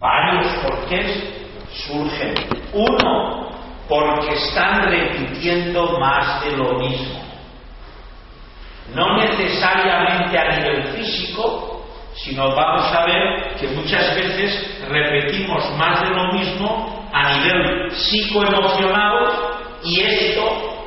[0.00, 1.24] Varios porqués
[1.86, 2.34] surgen.
[2.72, 3.50] Uno,
[3.86, 7.20] porque están repitiendo más de lo mismo.
[8.94, 11.84] No necesariamente a nivel físico,
[12.14, 19.28] sino vamos a ver que muchas veces repetimos más de lo mismo a nivel psicoemocional
[19.84, 20.86] y esto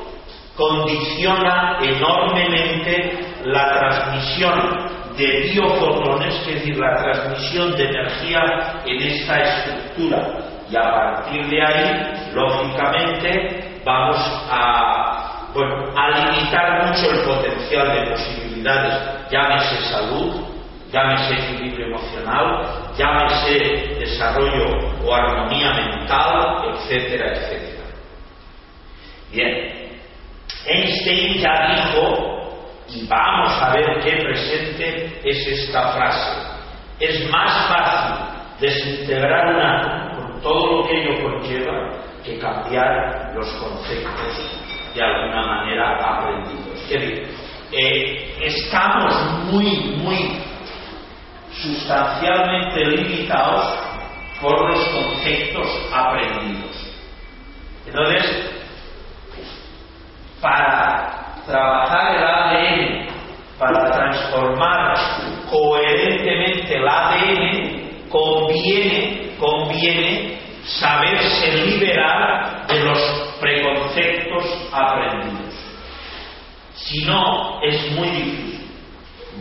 [0.56, 10.38] condiciona enormemente la transmisión de biofotones, es decir, la transmisión de energía en esta estructura.
[10.70, 14.16] Y a partir de ahí, lógicamente, vamos
[14.50, 20.54] a, bueno, a limitar mucho el potencial de posibilidades, llámese salud,
[20.90, 22.62] llámese equilibrio emocional,
[22.96, 24.66] llámese desarrollo
[25.04, 27.84] o armonía mental, etcétera, etcétera.
[29.30, 29.84] Bien,
[30.66, 32.43] Einstein ya dijo
[32.94, 36.54] y vamos a ver qué presente es esta frase.
[37.00, 38.24] Es más fácil
[38.60, 41.90] desintegrar una con todo lo que ello conlleva
[42.24, 44.60] que cambiar los conceptos
[44.94, 46.80] de alguna manera aprendidos.
[46.82, 47.36] Es decir,
[47.72, 49.12] eh, estamos
[49.50, 50.40] muy, muy
[51.52, 53.76] sustancialmente limitados
[54.40, 56.94] por los conceptos aprendidos.
[57.86, 58.50] Entonces,
[60.40, 63.06] para trabajar el ADN
[63.58, 64.94] para transformar
[65.50, 72.98] coherentemente el ADN, conviene, conviene saberse liberar de los
[73.40, 75.54] preconceptos aprendidos.
[76.74, 78.70] Si no, es muy difícil,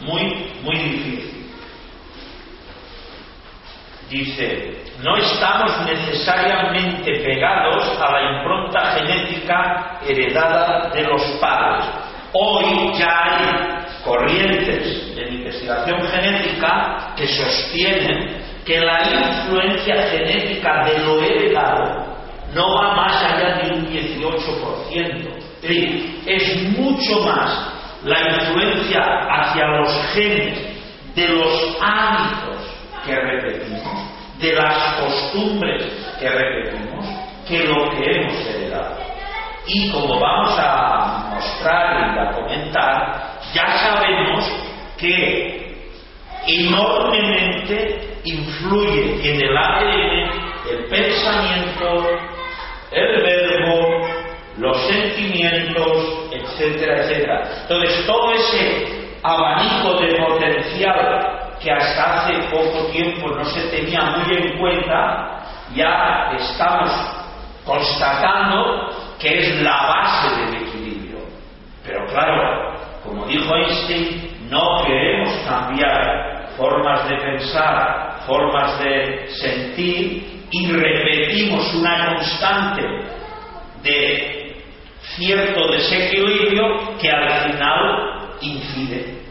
[0.02, 0.22] muy,
[0.64, 1.43] muy difícil.
[4.14, 11.86] Dice, no estamos necesariamente pegados a la impronta genética heredada de los padres.
[12.32, 21.20] Hoy ya hay corrientes de investigación genética que sostienen que la influencia genética de lo
[21.20, 22.06] heredado
[22.54, 25.28] no va más allá de un 18%.
[25.56, 27.68] Es decir, es mucho más
[28.04, 29.02] la influencia
[29.32, 30.60] hacia los genes
[31.16, 32.63] de los hábitos
[33.06, 33.82] que repetimos,
[34.40, 35.84] de las costumbres
[36.20, 37.06] que repetimos,
[37.48, 38.98] que lo que hemos heredado.
[39.66, 44.52] Y como vamos a mostrar y a comentar, ya sabemos
[44.98, 45.88] que
[46.48, 52.10] enormemente influye en el ADN el pensamiento,
[52.92, 54.08] el verbo,
[54.58, 57.50] los sentimientos, etcétera, etcétera.
[57.62, 64.36] Entonces, todo ese abanico de potencial que hasta hace poco tiempo no se tenía muy
[64.36, 65.40] en cuenta,
[65.74, 66.92] ya estamos
[67.66, 71.20] constatando que es la base del equilibrio.
[71.86, 80.72] Pero claro, como dijo Einstein, no queremos cambiar formas de pensar, formas de sentir y
[80.72, 82.84] repetimos una constante
[83.82, 84.64] de
[85.16, 89.23] cierto desequilibrio que al final incide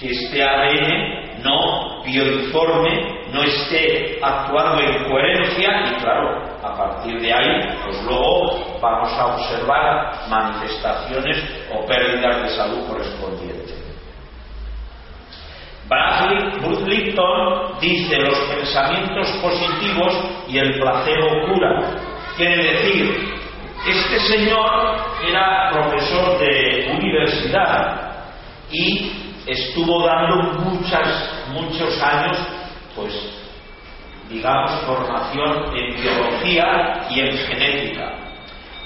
[0.00, 7.32] que este ADN no bioinforme, no esté actuando en coherencia y claro, a partir de
[7.32, 13.80] ahí, pues luego vamos a observar manifestaciones o pérdidas de salud correspondientes.
[15.88, 16.52] Bradley
[16.86, 20.14] Lipton dice los pensamientos positivos
[20.48, 21.80] y el placebo cura.
[22.36, 23.34] Quiere decir,
[23.88, 24.96] este señor
[25.28, 28.12] era profesor de universidad
[28.70, 32.38] y estuvo dando muchas, muchos años,
[32.94, 33.12] pues,
[34.28, 38.14] digamos, formación en biología y en genética.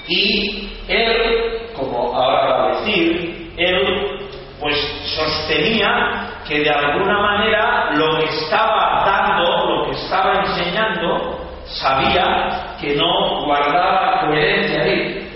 [0.07, 4.75] Y él, como ahora va a decir, él, pues,
[5.15, 12.95] sostenía que de alguna manera lo que estaba dando, lo que estaba enseñando, sabía que
[12.95, 14.83] no guardaba coherencia,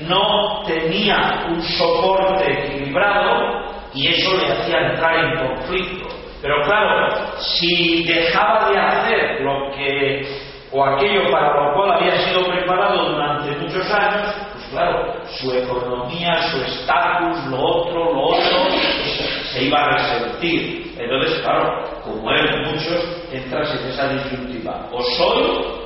[0.07, 6.07] no tenía un soporte equilibrado y eso le hacía entrar en conflicto.
[6.41, 12.43] Pero claro, si dejaba de hacer lo que o aquello para lo cual había sido
[12.43, 19.49] preparado durante muchos años, pues claro, su economía, su estatus, lo otro, lo otro, pues
[19.51, 20.93] se iba a resentir.
[20.97, 24.87] Entonces, claro, como eran muchos, entras en esa disyuntiva.
[24.91, 25.79] O soy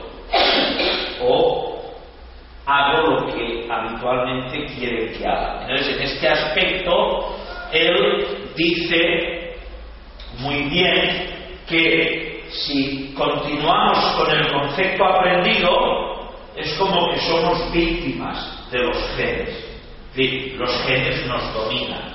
[1.22, 1.74] o
[2.66, 5.62] hago lo que habitualmente quieren que haga.
[5.62, 7.36] Entonces, en este aspecto,
[7.74, 9.58] él dice
[10.40, 15.70] muy bien que si continuamos con el concepto aprendido,
[16.56, 19.74] es como que somos víctimas de los genes.
[20.58, 22.14] Los genes nos dominan.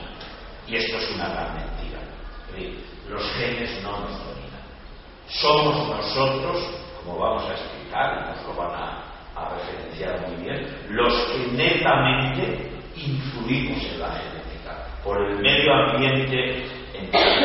[0.68, 1.98] Y esto es una gran mentira.
[3.08, 4.62] Los genes no nos dominan.
[5.28, 6.56] Somos nosotros,
[6.98, 9.04] como vamos a explicar, y nos lo van a,
[9.56, 14.37] referenciar muy bien, los que netamente influimos en la genética
[15.08, 16.66] por el medio ambiente,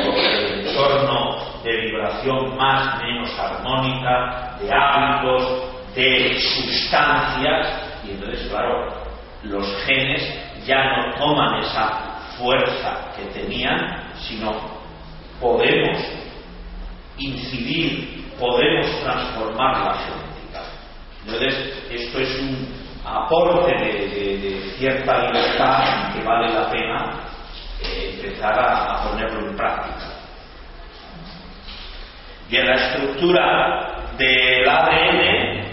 [0.06, 5.64] por el entorno de vibración más menos armónica, de hábitos,
[5.96, 8.90] de sustancias, y entonces, claro,
[9.44, 14.60] los genes ya no toman esa fuerza que tenían, sino
[15.40, 16.00] podemos
[17.18, 20.64] incidir, podemos transformar la genética.
[21.26, 27.33] Entonces, esto es un aporte de, cierta libertad que vale la pena
[27.84, 30.14] eh, empezar a, ponerlo en práctica.
[32.50, 35.64] Y la estructura del ADN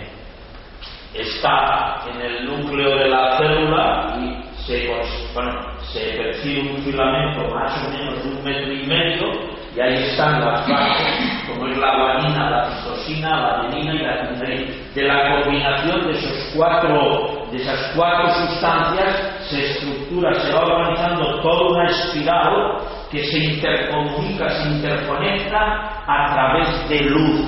[1.15, 8.23] está en el núcleo de la célula y se, percibe un filamento más o menos
[8.23, 12.71] de un metro y medio y ahí están las bases, como es la guanina, la
[12.71, 14.75] citosina, la adenina y la timidina.
[14.95, 21.41] De la combinación de, esos cuatro, de esas cuatro sustancias se estructura, se va organizando
[21.41, 22.79] toda una espiral
[23.13, 27.41] que se intercomunica, se interconecta a través de luz,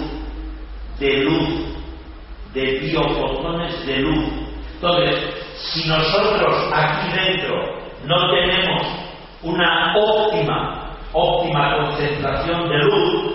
[1.00, 1.76] de luz,
[2.54, 4.51] de biofotones de luz.
[4.82, 7.54] Entonces, si nosotros aquí dentro
[8.04, 8.82] no tenemos
[9.44, 10.82] una óptima
[11.12, 13.34] óptima concentración de luz,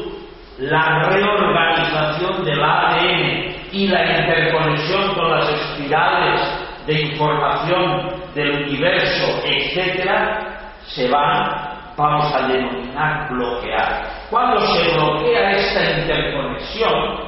[0.57, 6.41] la reorganización del ADN y la interconexión con las espirales
[6.85, 14.03] de información del universo, etcétera, se van, vamos a denominar bloquear.
[14.29, 17.27] Cuando se bloquea esta interconexión,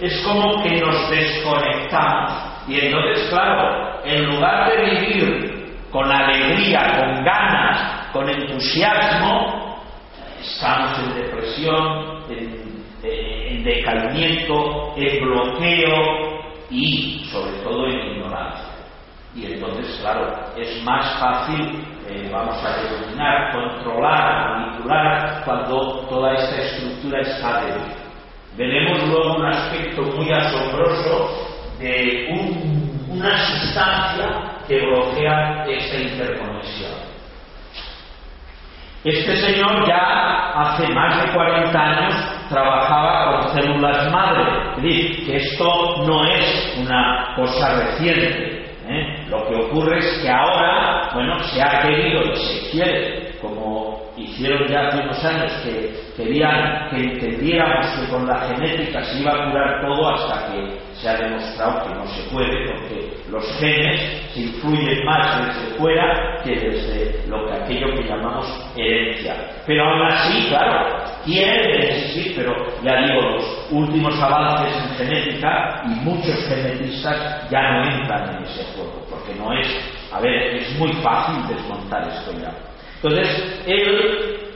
[0.00, 2.53] es como que nos desconectamos.
[2.66, 9.80] Y entonces, claro, en lugar de vivir con alegría, con ganas, con entusiasmo,
[10.40, 12.64] estamos en depresión, en,
[13.64, 18.74] decaimiento, en bloqueo y sobre todo en ignorancia.
[19.34, 26.62] Y entonces, claro, es más fácil, eh, vamos a determinar, controlar, manipular cuando toda esta
[26.62, 27.92] estructura está débil.
[28.56, 32.28] Veremos luego un aspecto muy asombroso de
[33.08, 37.14] una sustancia que bloquea esta interconexión.
[39.04, 42.14] Este señor ya hace más de 40 años
[42.48, 44.44] trabajaba con células madre,
[44.76, 48.64] decir, que esto no es una cosa reciente.
[48.88, 49.26] ¿eh?
[49.28, 53.23] Lo que ocurre es que ahora, bueno, se ha querido y se quiere,
[54.24, 59.32] hicieron ya hace unos años, que querían que entendiéramos que con la genética se iba
[59.32, 64.30] a curar todo hasta que se ha demostrado que no se puede, porque los genes
[64.32, 69.34] se influyen más desde fuera que desde lo que aquello que llamamos herencia.
[69.66, 76.00] Pero aún así, claro, quieren existir, pero ya digo, los últimos avances en genética y
[76.04, 79.68] muchos genetistas ya no entran en ese juego, porque no es,
[80.12, 82.73] a ver, es muy fácil desmontar esto ya.
[83.04, 84.50] Entonces, él,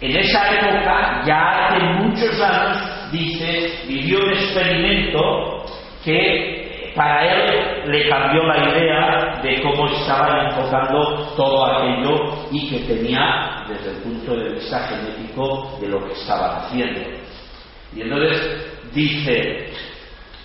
[0.00, 5.64] en esa época, ya hace muchos años, dice, vivió un experimento
[6.04, 12.78] que para él le cambió la idea de cómo estaba enfocando todo aquello y que
[12.94, 17.00] tenía desde el punto de vista genético de lo que estaban haciendo.
[17.96, 19.72] Y entonces dice,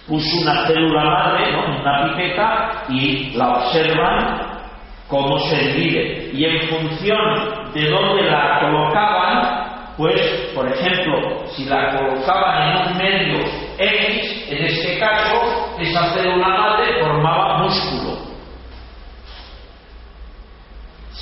[0.08, 1.82] puso una célula madre, ¿no?
[1.82, 4.61] una pipeta, y la observan
[5.12, 6.32] cómo se divide.
[6.34, 10.22] Y en función de dónde la colocaban, pues,
[10.56, 13.40] por ejemplo, si la colocaban en un medio
[13.78, 18.31] X, en este caso, esa célula madre formaba músculo.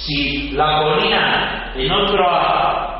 [0.09, 2.25] Si la ponían en otro,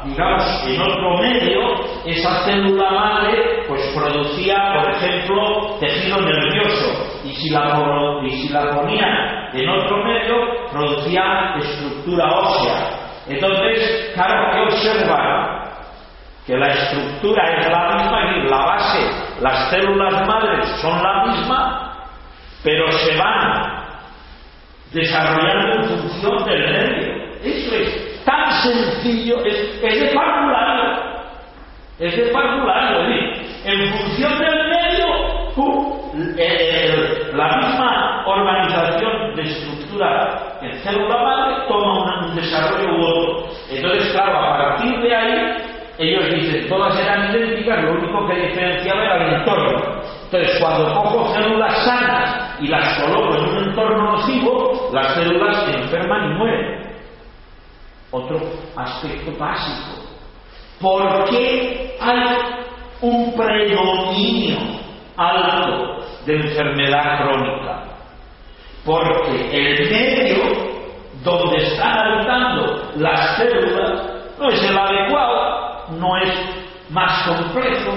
[0.05, 1.73] digamos, en otro medio,
[2.05, 7.19] esa célula madre pues producía, por ejemplo, tejido nervioso.
[7.25, 10.35] Y si la, y si la ponían en otro medio,
[10.71, 12.89] producía estructura ósea.
[13.27, 15.63] Entonces, claro, ¿qué observan?
[16.45, 22.07] Que la estructura es la misma y la base las células madres son la misma,
[22.63, 23.88] pero se van
[24.91, 27.13] desarrollando en función del nervio.
[27.43, 31.09] Eso es tan sencillo, es, de parvulario.
[31.99, 32.99] Es de parvulario,
[33.65, 34.79] en función del medio,
[37.33, 43.49] la misma organización de estructura en célula madre toma un desarrollo u otro.
[43.69, 45.57] Entonces, claro, a partir de ahí
[45.99, 50.01] ellos dicen, todas eran idénticas, lo único que diferenciaba era el entorno.
[50.23, 55.77] Entonces, cuando cojo células sanas y las coloco en un entorno nocivo, las células se
[55.77, 56.89] enferman y mueren.
[58.11, 58.39] Otro
[58.75, 60.01] aspecto básico.
[60.79, 62.37] ¿Por qué hay
[63.01, 64.57] un predominio
[65.17, 67.89] alto de enfermedad crónica?
[68.85, 70.43] porque el medio
[71.23, 74.03] donde están habitando las células
[74.39, 76.33] no es el adecuado, no es
[76.89, 77.91] más complejo.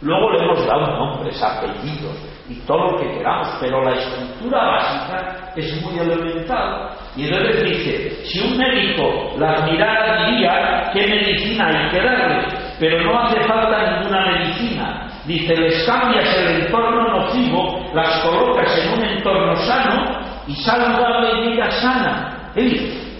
[0.00, 2.16] Luego le hemos dado nombres, apellidos
[2.48, 6.90] y todo lo que queramos, pero la estructura básica es muy elemental.
[7.14, 12.46] Y entonces dice, si un médico las mirara diría qué medicina hay que darle,
[12.80, 15.10] pero no hace falta ninguna medicina.
[15.26, 21.50] Dice, les cambias el entorno nocivo, las colocas en un entorno sano y saludable y
[21.50, 22.52] vida sana.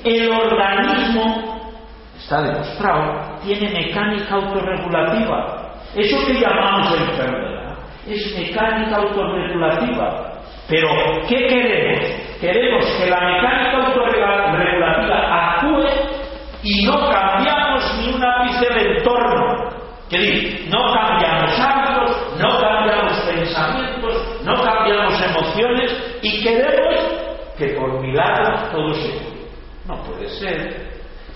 [0.04, 1.60] El organismo,
[2.16, 5.74] está demostrado, tiene mecánica autorregulativa.
[5.94, 7.67] Eso que llamamos enfermedad
[8.14, 10.32] es mecánica autorregulativa.
[10.68, 10.88] Pero,
[11.28, 12.00] ¿qué queremos?
[12.40, 15.88] Queremos que la mecánica autorregulativa actúe
[16.62, 19.68] y no cambiamos ni un ápice del entorno.
[20.08, 26.94] Que decir, no cambiamos hábitos, no cambiamos pensamientos, no cambiamos emociones y queremos
[27.58, 29.38] que por milagro todo se puede.
[29.86, 30.90] No puede ser,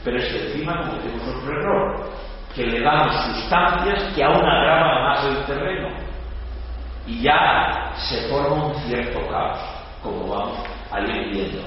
[0.04, 2.10] pero es que encima cometemos otro error,
[2.54, 6.11] que le damos sustancias que aún agravan más el terreno
[7.06, 9.58] y ya se forma un cierto caos,
[10.02, 10.58] como vamos
[10.90, 11.62] a ir viendo.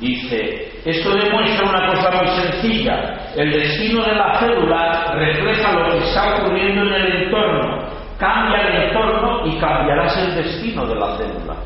[0.00, 3.18] Dice, esto demuestra una cosa muy sencilla.
[3.36, 7.86] El destino de la célula refleja lo que está ocurriendo en el entorno.
[8.18, 11.56] Cambia el entorno y cambiarás el destino de la célula.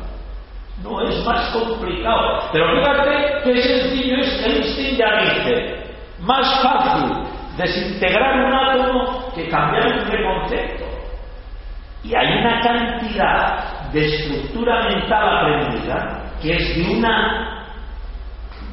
[0.83, 2.49] No es más complicado.
[2.51, 5.77] Pero fíjate qué sencillo es Einstein ya dice.
[6.19, 7.23] Más fácil
[7.57, 10.86] desintegrar un átomo que cambiar un preconcepto.
[12.03, 17.65] Y hay una cantidad de estructura mental aprendida que es de una,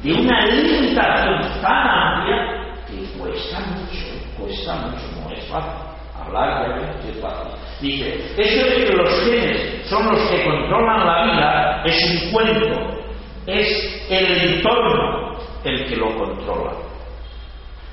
[0.03, 5.71] de una limitación tan amplia que cuesta mucho, cuesta mucho, no es fácil.
[6.17, 7.51] Hablar de es fácil.
[7.81, 13.03] Dice, eso de que los genes son los que controlan la vida es un cuento,
[13.47, 16.73] es el entorno el que lo controla.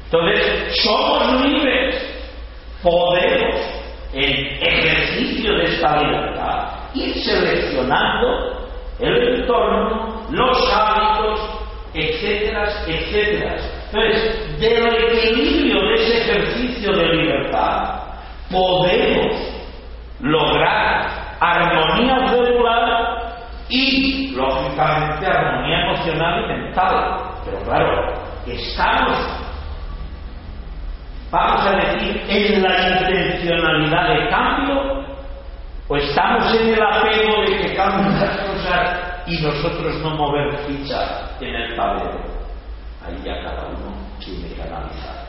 [0.05, 1.97] Entonces, somos libres,
[2.83, 3.82] podemos,
[4.13, 4.31] en
[4.63, 8.69] ejercicio de esta libertad, ir seleccionando
[9.01, 11.41] el entorno, los hábitos,
[11.95, 13.57] etcétera, etcétera.
[13.93, 18.03] Entonces, del equilibrio de ese ejercicio de libertad,
[18.51, 19.53] podemos
[20.21, 23.35] lograr armonía celular
[23.69, 27.17] y, lógicamente, armonía emocional y mental.
[27.45, 28.13] Pero claro,
[28.47, 29.19] estamos,
[31.33, 35.03] vamos a decir, en la intencionalidad de cambio
[35.89, 41.31] o estamos en el apego de que cambien las cosas y nosotros no mover ficha
[41.41, 42.21] en el tablero.
[43.05, 45.22] Ahí ya cada uno tiene que analizar.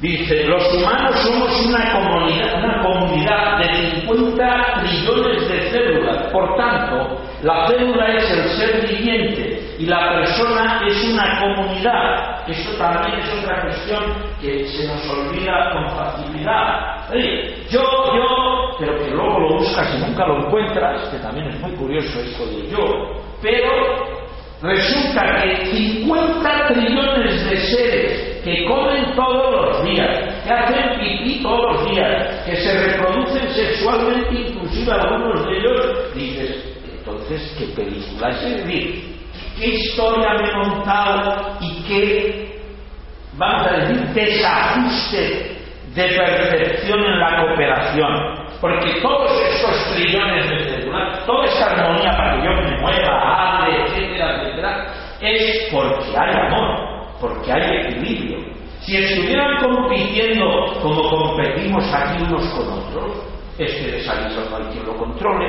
[0.00, 6.32] Dice, los humanos somos una comunidad, una comunidad de 50 trillones de células.
[6.32, 12.48] Por tanto, la célula es el ser viviente y la persona es una comunidad.
[12.48, 14.02] Eso también es otra cuestión
[14.40, 17.06] que se nos olvida con facilidad.
[17.68, 21.72] yo, yo, pero que luego lo buscas y nunca lo encuentras, que también es muy
[21.72, 23.70] curioso esto de yo, pero
[24.62, 31.72] resulta que 50 trillones de seres que comen todos los días, que hacen pipí todos
[31.72, 38.64] los días, que se reproducen sexualmente, inclusive algunos de ellos, dices, entonces, ¿qué película es?
[38.64, 39.16] decir,
[39.58, 42.60] ¿qué historia me he montado y qué,
[43.34, 45.56] vamos a decir, desajuste
[45.94, 48.40] de percepción en la cooperación?
[48.60, 53.82] Porque todos estos trillones de células, toda esta armonía para que yo me mueva, hable,
[53.84, 54.86] etcétera, etcétera,
[55.20, 58.38] es porque hay amor porque hay equilibrio.
[58.80, 60.44] Si estuvieran compitiendo
[60.82, 63.12] como competimos aquí unos con otros,
[63.58, 65.46] es que de salir no hay quien lo controle.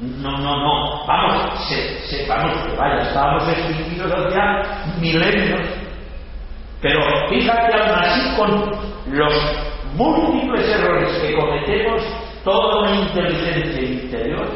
[0.00, 1.06] No, no, no.
[1.06, 5.60] Vamos, se, vamos, que vaya, estábamos extinguidos hace milenios.
[6.80, 9.34] Pero fíjate aún así con los
[9.94, 12.02] múltiples errores que cometemos,
[12.42, 14.48] toda una inteligencia interior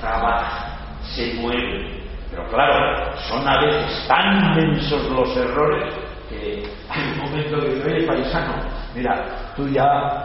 [0.00, 1.99] trabaja, se mueve,
[2.30, 5.92] pero claro, son a veces tan inmensos los errores
[6.28, 8.54] que hay un momento que dice, oye, paisano,
[8.94, 10.24] mira, tú ya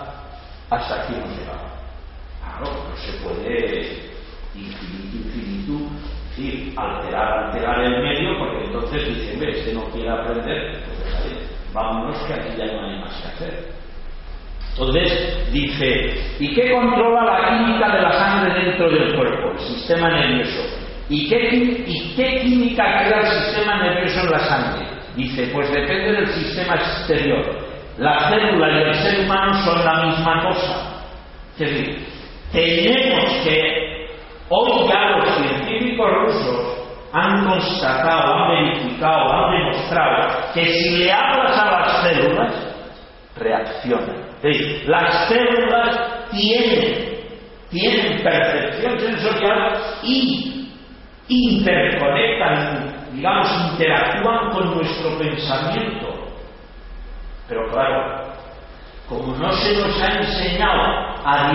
[0.70, 1.66] hasta aquí no llegado.
[2.42, 4.16] Claro, no se puede
[4.54, 5.96] infinito, infinito,
[6.30, 11.48] decir, alterar, alterar el medio, porque entonces dicen, ve, este no quiere aprender, pues déjale,
[11.74, 13.76] vámonos que aquí ya no hay más que hacer.
[14.72, 19.52] Entonces dice, ¿y qué controla la química de la sangre dentro del cuerpo?
[19.52, 20.85] El sistema nervioso.
[21.10, 24.88] ¿Y qué, química crea el sistema nervioso en la sangre?
[25.16, 27.46] Dice, pues depende del sistema exterior.
[27.98, 31.04] La célula y el ser humano son la misma cosa.
[31.58, 32.06] Es decir,
[32.52, 33.86] tenemos que
[34.48, 36.78] Hoy ya los científicos rusos
[37.14, 42.54] han constatado, han verificado, han demostrado que si le hablas a las células,
[43.38, 44.38] reaccionan.
[44.86, 47.16] las células tienen,
[47.72, 50.55] tienen percepción sensorial y
[51.28, 56.08] interconectan, digamos, interactúan con nuestro pensamiento.
[57.48, 58.26] Pero claro,
[59.08, 60.82] como no se nos ha enseñado
[61.24, 61.50] a,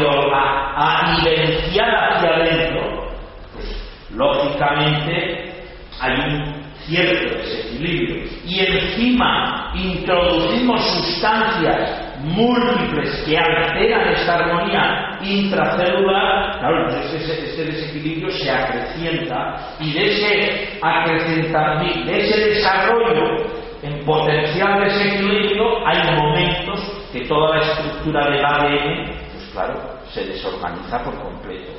[0.76, 3.08] a, vivenciar hacia adentro,
[3.52, 5.64] pues lógicamente
[6.00, 8.24] hay un cierto desequilibrio.
[8.46, 19.76] Y encima introducimos sustancias múltiples que alteran esta armonía intracelular, claro, este, desequilibrio se acrecienta
[19.80, 26.80] y de ese acrecentamiento, de ese desarrollo en potencial desequilibrio hay momentos
[27.12, 31.72] que toda la estructura del ADN, pues claro, se desorganiza por completo.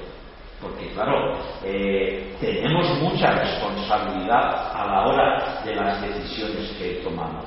[0.62, 7.46] Porque, claro, eh, tenemos mucha responsabilidad a la hora de las decisiones que tomamos.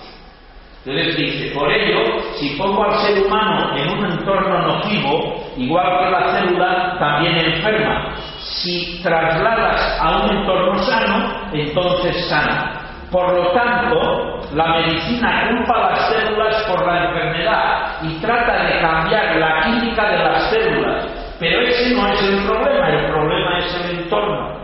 [0.87, 2.03] Entonces dice, por ello,
[2.35, 8.15] si pongo al ser humano en un entorno nocivo, igual que la célula también enferma,
[8.39, 12.81] si trasladas a un entorno sano, entonces sana.
[13.11, 18.81] Por lo tanto, la medicina culpa a las células por la enfermedad y trata de
[18.81, 21.07] cambiar la química de las células.
[21.39, 24.55] Pero ese no es el problema, el problema es el entorno.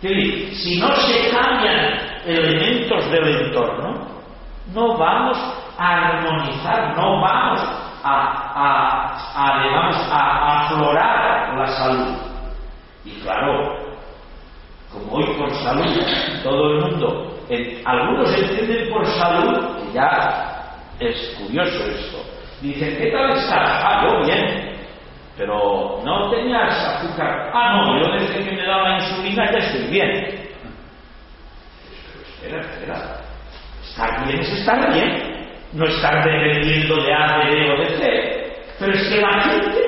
[0.00, 3.99] Si no se cambian elementos del entorno,
[4.72, 5.38] no vamos
[5.78, 7.60] a armonizar, no vamos
[8.02, 9.20] a,
[10.10, 12.16] a aflorar la salud.
[13.04, 13.76] Y claro,
[14.92, 16.00] como hoy por salud,
[16.42, 17.36] todo el mundo,
[17.84, 22.18] algunos entienden por salud, que ya es curioso esto,
[22.60, 23.82] dicen, ¿qué tal estás?
[23.84, 24.76] Ah, yo bien,
[25.36, 27.50] pero no tenías azúcar.
[27.54, 30.50] Ah, no, yo desde que me daba insulina ya estoy bien.
[32.42, 33.20] Espera, espera,
[33.90, 38.62] estar bien es estar bien, no estar dependiendo de A, de B o de C.
[38.78, 39.80] Pero es que la gente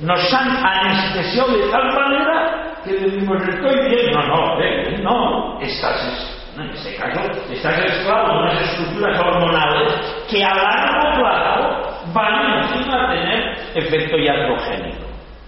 [0.00, 4.56] nos han anestesiado de tal manera que decimos estoy bien, no, no,
[5.02, 7.20] no, estás, en ese caso,
[7.52, 9.92] estás esclavo de unas estructuras hormonales
[10.28, 15.06] que a largo plazo van encima a tener efecto iatrogénico.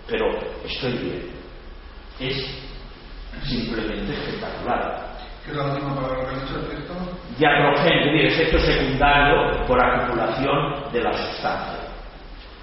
[0.09, 0.27] Pero
[0.64, 1.33] estoy bien.
[2.20, 2.62] Es
[3.44, 5.12] simplemente espectacular.
[5.44, 6.94] ¿Qué es la última palabra que ha dicho efecto?
[7.38, 11.81] Iatrogénico, efecto secundario por acumulación de la sustancia.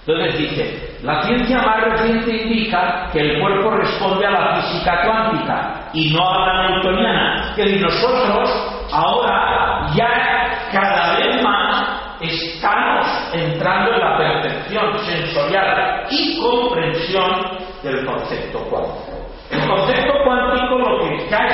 [0.08, 5.90] Entonces dice, la ciencia más reciente indica que el cuerpo responde a la física cuántica
[5.94, 7.54] y no a la newtoniana.
[7.56, 8.50] Que nosotros
[8.94, 18.60] ahora ya cada vez más estamos entrando en la percepción sensorial y comprensión del concepto
[18.70, 19.30] cuántico.
[19.52, 21.48] El concepto cuántico lo que está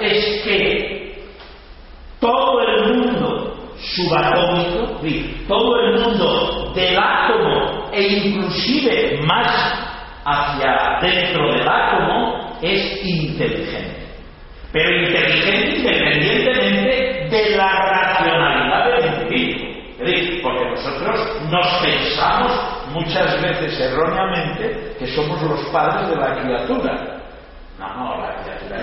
[0.00, 1.22] es que
[2.20, 5.00] todo el mundo subatómico,
[5.46, 9.88] todo el mundo del átomo e inclusive más
[10.24, 13.98] hacia dentro del átomo es inteligente.
[14.72, 19.68] Pero inteligente independientemente de la racionalidad del individuo.
[20.42, 22.52] Porque nosotros nos pensamos
[22.92, 27.20] muchas veces erróneamente que somos los padres de la criatura.
[27.78, 28.82] No, no, la criatura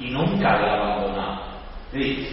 [0.00, 1.48] y nunca ha abandonado.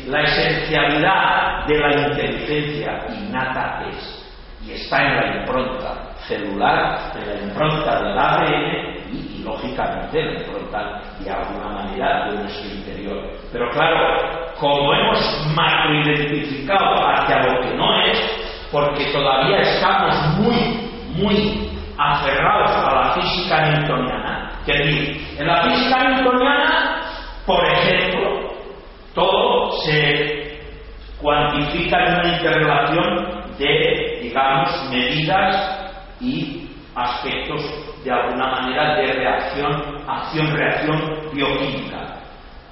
[0.07, 4.21] La esencialidad de la inteligencia innata es,
[4.65, 10.39] y está en la impronta celular, en la impronta del ADN y, lógicamente en la
[10.41, 13.29] impronta de alguna manera de nuestro interior.
[13.51, 21.69] Pero claro, como hemos macroidentificado hacia lo que no es, porque todavía estamos muy, muy
[21.97, 24.73] aferrados a la física newtoniana, que
[25.37, 26.94] en la física newtoniana,
[27.45, 28.51] por ejemplo,
[29.13, 30.59] todo se
[31.21, 37.61] cuantifica en una interrelación de, digamos, medidas y aspectos
[38.03, 42.15] de alguna manera de reacción, acción-reacción bioquímica.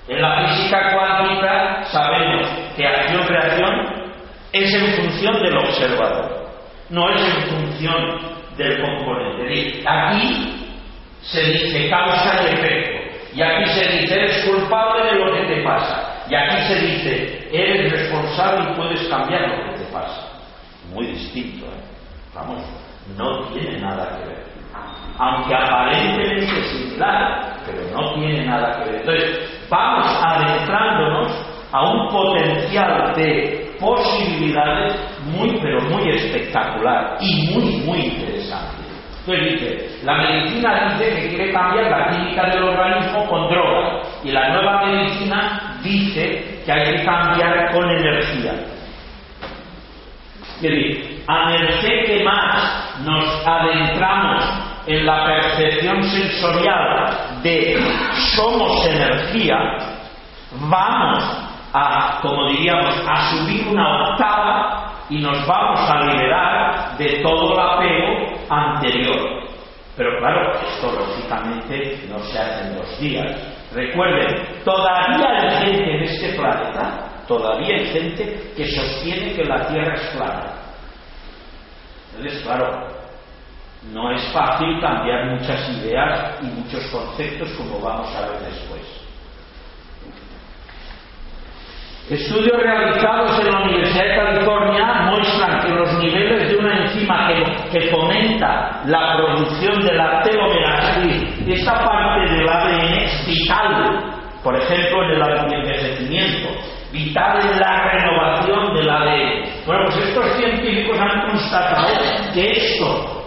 [0.08, 4.04] En la física cuántica sabemos que acción-reacción
[4.52, 6.50] es en función del observador,
[6.90, 8.20] no es en función
[8.58, 9.84] del componente.
[9.88, 10.76] Aquí
[11.22, 13.03] se dice causa y efecto,
[13.36, 16.13] y aquí se dice eres culpable de lo que te pasa.
[16.30, 20.30] Y aquí se dice, eres responsable y puedes cambiar lo que te pasa.
[20.93, 21.84] Muy distinto, ¿eh?
[22.34, 22.60] Vamos,
[23.17, 24.43] no tiene nada que ver.
[25.17, 29.02] Aunque aparentemente es similar, pero no tiene nada que ver.
[29.02, 31.32] Entonces, vamos adentrándonos
[31.72, 38.83] a un potencial de posibilidades muy, pero muy espectacular y muy, muy interesante.
[39.26, 44.32] Entonces dice, la medicina dice que quiere cambiar la química del organismo con drogas y
[44.32, 48.54] la nueva medicina dice que hay que cambiar con energía.
[50.56, 54.44] Es decir, a merced que más nos adentramos
[54.88, 57.82] en la percepción sensorial de
[58.36, 59.58] somos energía,
[60.70, 61.24] vamos
[61.74, 67.60] a, como diríamos, a subir una octava y nos vamos a liberar de todo el
[67.60, 69.43] apego anterior.
[69.95, 73.38] Pero claro, esto lógicamente no se hace en dos días.
[73.73, 79.93] Recuerden, todavía hay gente en este planeta, todavía hay gente que sostiene que la Tierra
[79.93, 80.54] es plana.
[82.15, 82.88] Entonces, claro,
[83.91, 89.03] no es fácil cambiar muchas ideas y muchos conceptos como vamos a ver después.
[92.10, 97.30] Estudios realizados en la Universidad de California muestran que los niveles de una enzima
[97.72, 101.02] que, fomenta la producción de la telomerasa,
[101.48, 104.04] esta parte del ADN es vital,
[104.44, 106.50] por ejemplo, en el envejecimiento,
[106.92, 109.66] vital en la renovación del ADN.
[109.66, 111.88] Bueno, pues estos científicos han constatado
[112.34, 113.24] que esto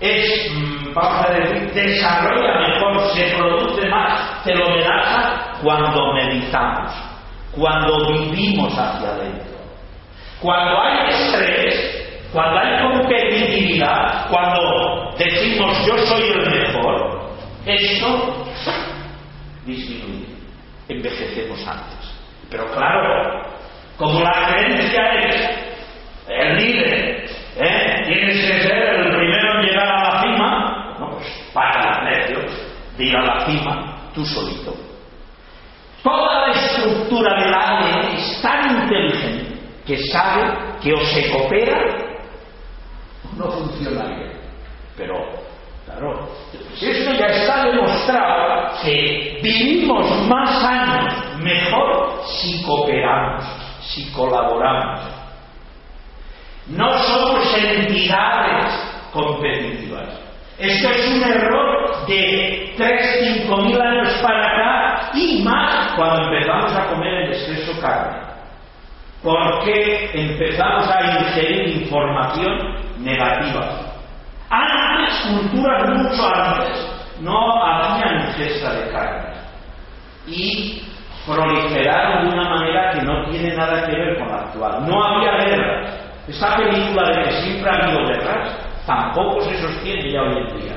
[0.00, 7.09] es, mm, vamos a decir, desarrolla mejor, se produce más telomerasa cuando meditamos
[7.52, 9.58] cuando vivimos hacia adentro.
[10.40, 17.20] Cuando hay estrés, cuando hay competitividad, cuando decimos yo soy el mejor,
[17.66, 18.46] esto
[19.66, 20.26] disminuye,
[20.88, 22.14] envejecemos antes.
[22.50, 23.42] Pero claro,
[23.96, 25.50] como la creencia es
[26.28, 27.24] el líder,
[27.56, 28.02] ¿eh?
[28.06, 32.38] tienes que ser el primero en llegar a la cima, no, pues para el precio
[32.96, 34.89] de ir a la cima tú solito.
[36.02, 41.78] Toda la estructura del ADN es tan inteligente que sabe que o se coopera
[43.24, 44.32] o no funciona bien.
[44.96, 45.14] Pero,
[45.84, 46.28] claro,
[46.80, 53.44] esto ya está demostrado que vivimos más años mejor si cooperamos,
[53.82, 55.00] si colaboramos.
[56.68, 58.72] No somos entidades
[59.12, 60.08] competitivas.
[60.58, 66.74] Esto es un error de 3, 5 mil años para acá y más cuando empezamos
[66.74, 68.18] a comer en exceso carne.
[69.22, 73.80] Porque empezamos a ingerir información negativa.
[74.48, 79.34] Antes, culturas mucho antes, no hacían ingesta de carne.
[80.26, 80.82] Y
[81.26, 84.86] proliferaron de una manera que no tiene nada que ver con la actual.
[84.86, 86.00] No había guerras.
[86.28, 90.76] Esa película de que siempre ha habido guerras tampoco se sostiene ya hoy en día.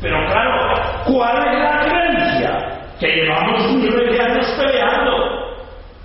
[0.00, 0.74] Pero claro,
[1.06, 2.76] ¿cuál es la creencia?
[2.98, 5.46] Que llevamos miles de años peleando.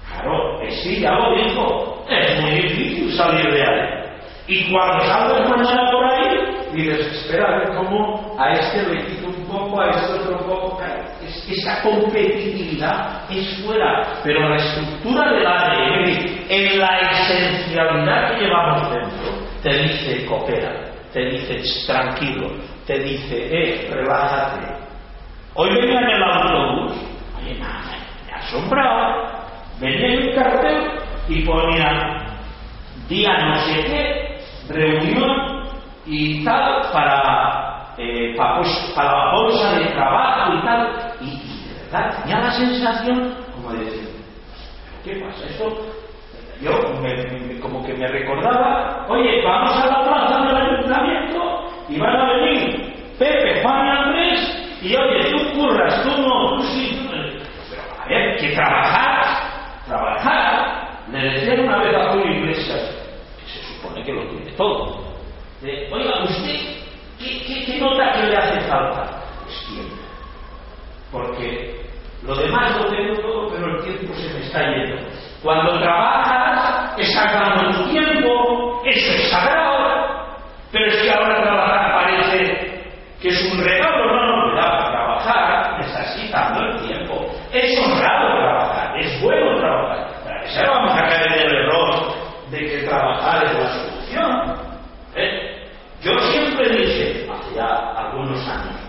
[0.08, 3.90] Claro, es sí, ya lo dijo, es muy difícil salir de ahí.
[4.48, 6.40] Y cuando sales mañana por ahí,
[6.74, 10.82] dices, espera a ver cómo a este le quito un poco, a este otro poco.
[11.26, 18.92] Es, esa competitividad es fuera, pero la estructura del ADN, en la esencialidad que llevamos
[18.92, 19.32] dentro,
[19.64, 22.52] te dice coopera te dice tranquilo,
[22.86, 24.91] te dice, eh, relájate.
[25.54, 26.94] Hoy venía en el autobús,
[27.38, 27.82] oye, nada,
[28.26, 29.28] me asombrado,
[29.82, 30.92] venía en un cartel
[31.28, 32.38] y ponía
[33.10, 35.68] día no sé qué, reunión
[36.06, 41.32] y tal para, eh, pues, para, la bolsa de trabajo y tal, y,
[41.68, 44.10] de verdad tenía la sensación como de decir,
[45.04, 45.50] ¿qué pasa?
[45.50, 45.86] Esto
[46.62, 46.72] yo
[47.62, 52.92] como que me recordaba, oye, vamos a la plaza del ayuntamiento y van a venir
[53.20, 53.88] Pepe, Juan
[54.82, 57.08] y oye, tú curras, tú no, tú sí.
[57.70, 62.80] Pero a ver, que trabajar, trabajar, le decía una vez a Julio Iglesias,
[63.40, 65.02] que se supone que lo tiene todo.
[65.62, 66.56] Oiga, usted,
[67.20, 69.22] ¿qué, qué, nota que le hace falta?
[69.44, 69.96] Pues tiempo.
[71.12, 71.86] Porque
[72.24, 74.96] lo demás lo tengo todo, pero el tiempo se me está yendo.
[75.44, 79.72] Cuando trabajas, estás dando tu tiempo, eso es sagrado,
[80.72, 82.72] pero es que ahora trabajar parece
[83.22, 87.28] que es un regalo, no, no, cuidado, trabajar necesitando el tiempo.
[87.54, 90.08] Es honrado trabajar, es bueno trabajar.
[90.24, 92.14] Para que vamos a caer en el error
[92.50, 94.56] de que trabajar es la solución.
[95.16, 95.68] ¿eh?
[96.02, 98.80] Yo siempre dije, hace ya algunos años,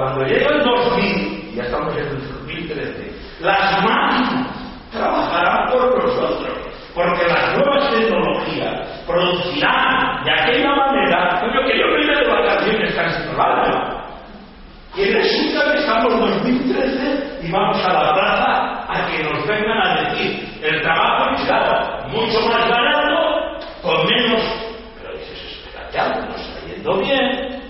[0.00, 4.46] cuando llega el 2000, ya estamos en el 2013, las máquinas
[4.90, 6.56] trabajarán por nosotros,
[6.94, 13.22] porque las nuevas tecnologías producirán de aquella manera, coño, que yo me de vacaciones casi
[13.28, 14.00] todo
[14.96, 19.86] Y resulta que estamos en 2013 y vamos a la plaza a que nos vengan
[19.86, 24.42] a decir el trabajo es claro, mucho más barato, con menos.
[24.98, 27.60] Pero dices, espérate algo, nos está yendo bien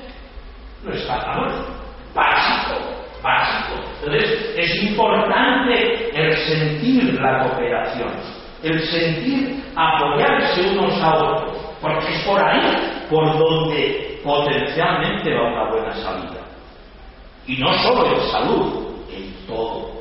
[2.14, 2.80] básico,
[3.22, 3.80] básico.
[4.02, 8.10] Entonces, es importante el sentir la cooperación,
[8.62, 15.70] el sentir apoyarse unos a otros, porque es por ahí por donde potencialmente va una
[15.70, 16.40] buena salida.
[17.46, 20.00] Y no solo en salud, en todo.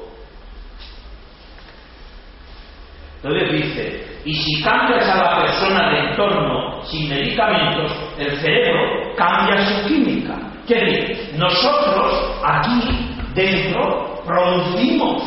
[3.21, 9.65] Entonces dice, y si cambias a la persona de entorno sin medicamentos, el cerebro cambia
[9.65, 10.37] su química.
[10.69, 11.35] ¿Qué dice?
[11.35, 15.23] Nosotros aquí dentro producimos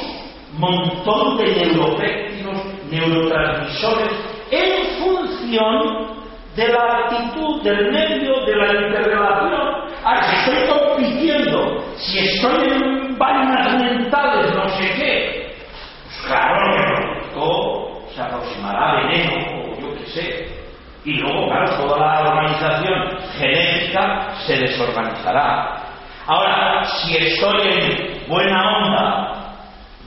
[0.52, 4.12] montón de neuropéptidos, neurotransmisores,
[4.52, 6.22] en función
[6.54, 9.90] de la actitud, del medio, de la interrelación.
[10.04, 15.56] Ah, si estoy compitiendo, si estoy en vainas mentales, no sé qué,
[16.04, 20.61] pues claro que todo se aproximará a veneno, o yo qué sé.
[21.04, 25.82] Y luego, claro, toda la organización genética se desorganizará.
[26.26, 29.54] Ahora, si estoy en buena onda,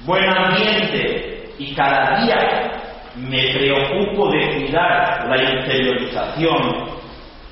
[0.05, 2.71] buen ambiente y cada día
[3.15, 6.85] me preocupo de cuidar la interiorización,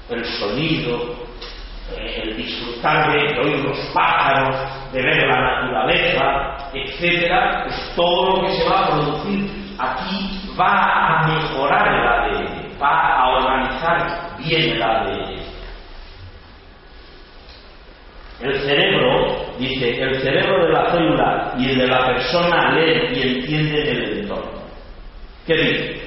[0.10, 1.16] el sonido,
[1.98, 4.56] el disfrutar de oír los pájaros,
[4.94, 11.22] de ver la naturaleza, etcétera, pues todo lo que se va a producir aquí va
[11.22, 12.08] a mejorar el
[12.84, 15.44] ADN, va a organizar bien el ADN.
[18.42, 23.22] El cerebro, dice, el cerebro de la célula y el de la persona leen y
[23.22, 24.64] entienden el entorno.
[25.48, 26.04] ¿Qué dice?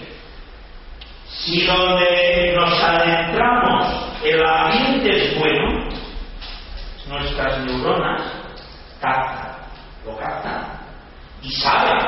[1.28, 5.88] Si donde nos adentramos el ambiente es bueno,
[7.08, 8.22] nuestras neuronas
[9.00, 9.56] captan,
[10.04, 10.66] lo captan
[11.42, 11.98] y saben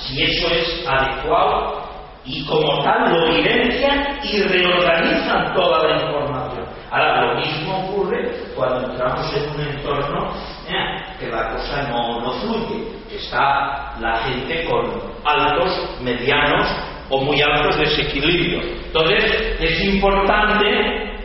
[0.00, 1.85] si eso es adecuado
[2.26, 6.66] y como tal lo evidencian y reorganizan toda la información.
[6.90, 10.32] Ahora, lo mismo ocurre cuando entramos en un entorno
[10.68, 14.90] eh, que la cosa no, fluye, que está la gente con
[15.24, 16.66] altos, medianos
[17.10, 18.64] o muy altos desequilibrios.
[18.86, 21.16] Entonces, es importante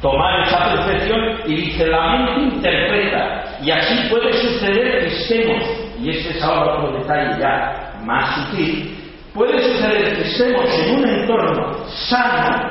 [0.00, 5.62] tomar esa percepción y dice, la mente interpreta, y así puede suceder que estemos,
[6.00, 9.05] y este es ahora otro detalle ya más sutil,
[9.36, 12.70] puede suceder que estemos en un entorno sano,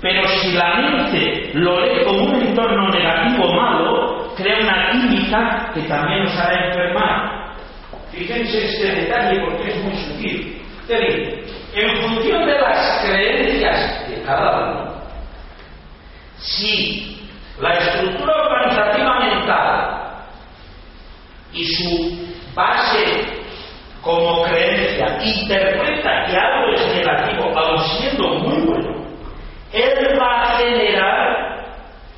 [0.00, 5.82] pero si la mente lo lee como un entorno negativo malo, crea una química que
[5.82, 7.54] también nos hará enfermar.
[8.10, 10.56] Fíjense este detalle porque es muy sutil.
[11.74, 14.94] En función de las creencias de cada uno,
[16.38, 17.28] si
[17.60, 20.00] la estructura organizativa mental
[21.52, 23.39] y su base
[24.02, 28.94] como creencia interpreta que algo es negativo, aun siendo muy bueno,
[29.72, 31.50] él va a generar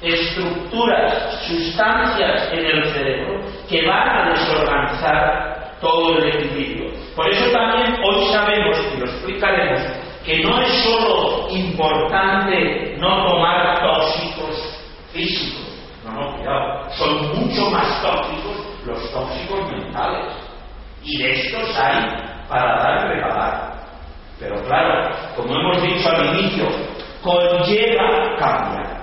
[0.00, 6.92] estructuras, sustancias en el cerebro que van a desorganizar todo el equilibrio.
[7.14, 9.80] Por eso también hoy sabemos, y lo explicaremos,
[10.24, 14.78] que no es solo importante no tomar tóxicos
[15.12, 15.66] físicos,
[16.04, 20.51] no, no, cuidado, son mucho más tóxicos los tóxicos mentales.
[21.04, 23.72] Y de estos hay para dar y regalar.
[24.38, 26.66] Pero claro, como hemos dicho al inicio,
[27.22, 29.02] conlleva cambiar.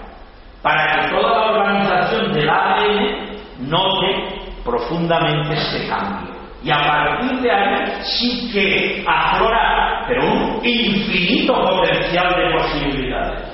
[0.61, 6.35] Para que toda la organización del ADN note profundamente este cambio.
[6.61, 13.49] Y a partir de ahí sí que aflora, pero un infinito potencial de posibilidades.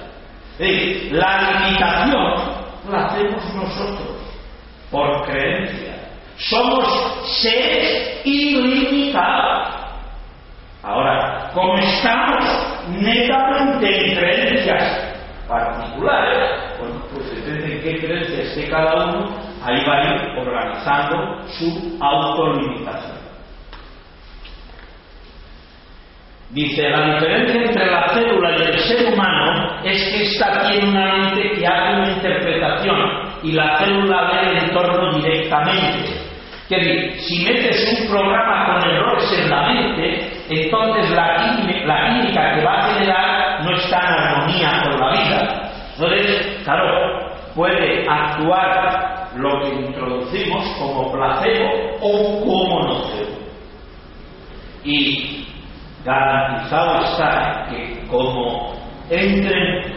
[0.58, 4.18] Es la limitación la hacemos nosotros,
[4.92, 5.96] por creencia.
[6.38, 6.86] Somos
[7.42, 9.76] seres ilimitados.
[10.84, 12.44] Ahora, como estamos
[12.90, 15.16] netamente en creencias
[15.48, 21.42] particulares, bueno, pues depende de qué creencia esté cada uno, ahí va a ir organizando
[21.48, 23.16] su autolimitación.
[26.52, 31.18] Dice, la diferencia entre la célula y el ser humano es que ésta tiene una
[31.18, 32.98] mente que hace una interpretación
[33.44, 36.25] y la célula ve el entorno directamente.
[36.68, 41.38] Que si metes un programa con errores en la mente, entonces la,
[41.86, 45.72] la química que va a generar no está en armonía con la vida.
[45.96, 51.70] Entonces, claro, puede actuar lo que introducimos como placebo
[52.02, 53.38] o como nocebo.
[54.84, 55.48] Y
[56.04, 58.74] garantizado está que como
[59.10, 59.94] entren,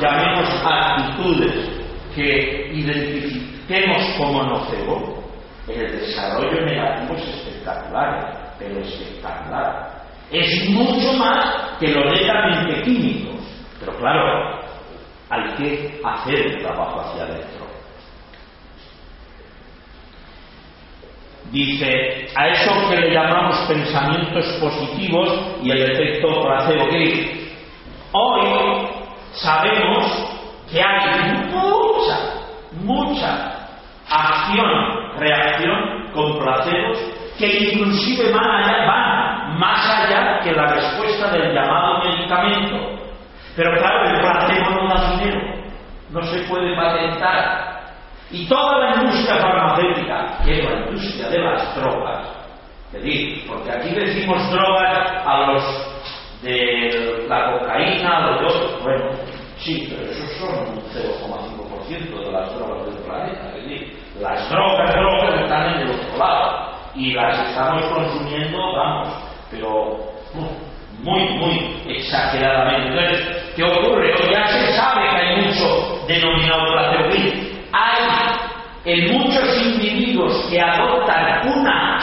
[0.00, 1.82] llamemos actitudes
[2.14, 5.21] que identifiquemos como nocebo,
[5.68, 10.02] el desarrollo negativo es espectacular, pero espectacular.
[10.30, 13.38] Es mucho más que lo netamente químico,
[13.78, 14.60] pero claro,
[15.28, 17.66] hay que hacer el trabajo hacia adentro.
[21.50, 25.28] Dice, a eso que le llamamos pensamientos positivos
[25.62, 26.88] y el efecto placebo.
[26.88, 27.52] Que
[28.12, 28.88] hoy
[29.34, 30.06] sabemos
[30.70, 32.18] que hay mucha,
[32.72, 33.68] mucha
[34.08, 36.98] acción, reacción con placebos
[37.38, 42.76] que inclusive van, allá, van más allá que la respuesta del llamado medicamento.
[43.56, 45.40] Pero claro, el placebo no da dinero,
[46.10, 47.72] no se puede patentar.
[48.30, 52.28] Y toda la industria farmacéutica, que es la industria de las drogas,
[52.92, 55.62] decir, porque aquí decimos drogas a los
[56.42, 59.10] de la cocaína, a los otros, bueno,
[59.58, 64.94] sí, pero esos son un 0,5% de las drogas del planeta, es decir, las drogas,
[64.94, 69.08] drogas están en el otro lado y las estamos consumiendo, vamos,
[69.50, 69.98] pero
[71.02, 72.88] muy, muy exageradamente.
[72.88, 74.14] Entonces, ¿qué ocurre?
[74.30, 77.32] Ya se sabe que hay mucho denominado placebo.
[77.72, 78.02] Hay
[78.84, 81.98] en muchos individuos que adoptan una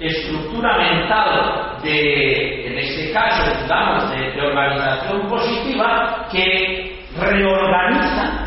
[0.00, 8.41] estructura mental de, en este caso, digamos, de, de organización positiva, que reorganizan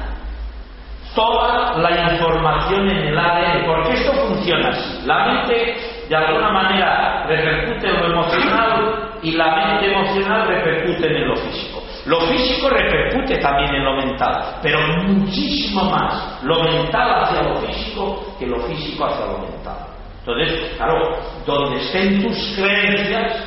[1.16, 5.02] toda la información en el ADN, porque esto funciona así.
[5.06, 5.76] La mente,
[6.08, 11.82] de alguna manera, repercute en lo emocional y la mente emocional repercute en lo físico.
[12.06, 18.36] Lo físico repercute también en lo mental, pero muchísimo más lo mental hacia lo físico
[18.38, 19.78] que lo físico hacia lo mental.
[20.20, 23.44] Entonces, claro, donde estén tus creencias,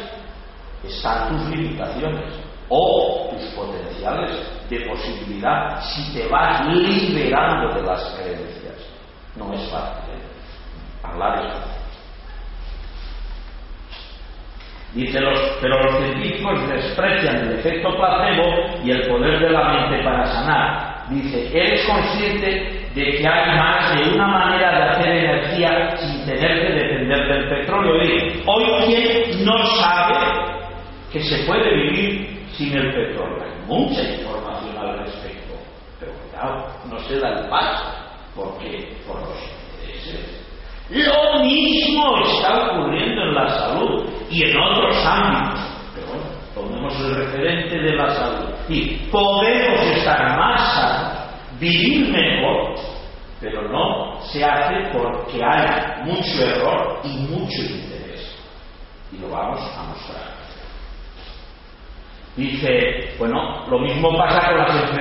[0.85, 4.31] están tus limitaciones o tus potenciales
[4.69, 8.75] de posibilidad si te vas liberando de las creencias.
[9.37, 10.15] No es fácil.
[10.15, 10.23] ¿eh?
[11.03, 11.79] Hablar es fácil.
[14.95, 20.03] Dice los, pero los científicos desprecian el efecto placebo y el poder de la mente
[20.03, 21.05] para sanar.
[21.11, 26.67] Dice, eres consciente de que hay más de una manera de hacer energía sin tener
[26.67, 28.01] que depender del petróleo.
[28.01, 30.15] Dice, hoy quién no sabe
[31.13, 33.43] que se puede vivir sin el petróleo.
[33.43, 35.55] Hay mucha información al respecto,
[36.01, 37.85] pero cuidado, no se da el paso,
[38.35, 39.39] porque por los
[39.81, 40.45] intereses.
[40.91, 45.61] Lo mismo está ocurriendo en la salud y en otros ámbitos.
[45.95, 48.49] Pero bueno, tomemos el referente de la salud.
[48.69, 51.19] Y podemos estar más sanos,
[51.61, 52.75] vivir mejor,
[53.41, 58.37] pero no se hace porque hay mucho error y mucho interés.
[59.13, 60.38] Y lo vamos a mostrar.
[62.39, 64.95] Dice, bueno, lo mismo pasa con las,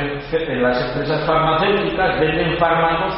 [0.59, 3.13] las empresas farmacéuticas, venden fármacos,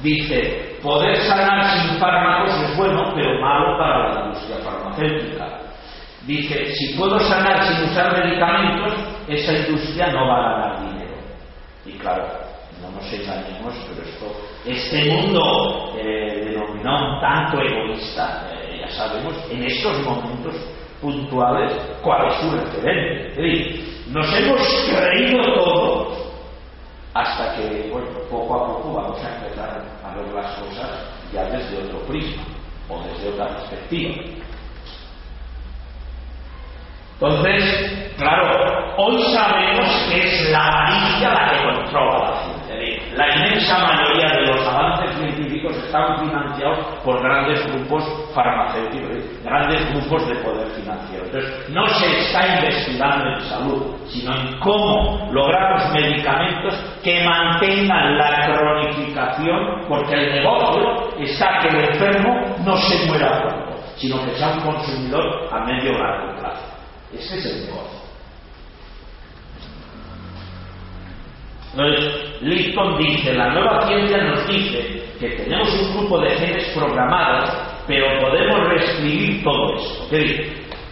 [0.00, 5.58] dice, poder sanar sin fármacos es bueno, pero malo para la industria farmacéutica.
[6.24, 8.94] Dice, si puedo sanar sin usar medicamentos,
[9.26, 11.16] esa industria no va a ganar dinero.
[11.84, 12.28] Y claro,
[12.80, 14.26] no nos engañemos, pero esto,
[14.64, 20.54] este mundo eh, denominado tanto egoísta, eh, ya sabemos, en estos momentos
[21.04, 21.70] puntuales
[22.02, 23.28] cuál es su referente.
[23.28, 26.16] Es decir, nos hemos creído todo
[27.12, 30.90] hasta que, bueno, poco a poco vamos a empezar a ver las cosas
[31.32, 32.42] ya desde otro prisma
[32.88, 34.14] o desde otra perspectiva.
[37.14, 42.64] Entonces, claro, hoy sabemos que es la amarilla la que controla la ciencia.
[43.14, 48.02] La inmensa mayoría de los avances científicos están financiados por grandes grupos
[48.34, 51.24] farmacéuticos, grandes grupos de poder financiero.
[51.26, 58.18] Entonces, no se está investigando en salud, sino en cómo lograr los medicamentos que mantengan
[58.18, 64.34] la cronificación, porque el negocio está que el enfermo no se muera pronto, sino que
[64.34, 66.66] sea un consumidor a medio largo plazo.
[67.12, 68.03] Ese es el negocio.
[71.76, 77.50] Entonces, Liston dice, la nueva ciencia nos dice que tenemos un grupo de genes programados,
[77.88, 80.16] pero podemos reescribir todo esto.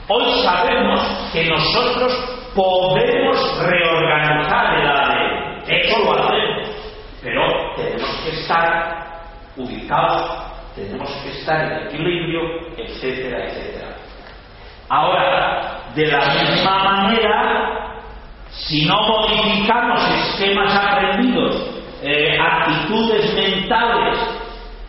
[0.08, 2.12] hoy sabemos que nosotros
[2.56, 5.62] podemos reorganizar el ADN.
[5.68, 6.68] Eso lo hacemos,
[7.22, 7.42] pero
[7.76, 9.22] tenemos que estar
[9.56, 10.32] ubicados,
[10.74, 12.40] tenemos que estar en equilibrio,
[12.76, 13.96] etcétera, etcétera.
[14.88, 17.91] Ahora, de la misma manera,
[18.54, 21.56] si no modificamos esquemas aprendidos,
[22.02, 24.18] eh, actitudes mentales,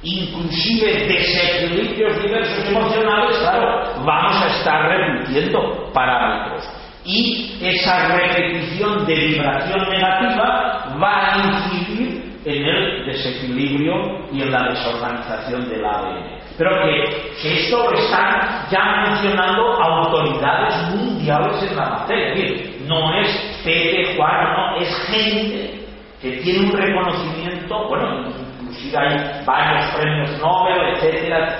[0.03, 6.69] inclusive desequilibrios diversos emocionales, claro, vamos a estar repitiendo parámetros.
[7.05, 13.93] Y esa repetición de vibración negativa va a incidir en el desequilibrio
[14.31, 16.43] y en la desorganización del ADN.
[16.57, 22.29] Pero que, esto lo están ya mencionando autoridades mundiales en la materia.
[22.33, 25.85] Decir, no es Pepe Juan, no, es gente
[26.21, 28.29] que tiene un reconocimiento, bueno,
[28.61, 31.57] inclusive hay varios premios Nobel, etcétera,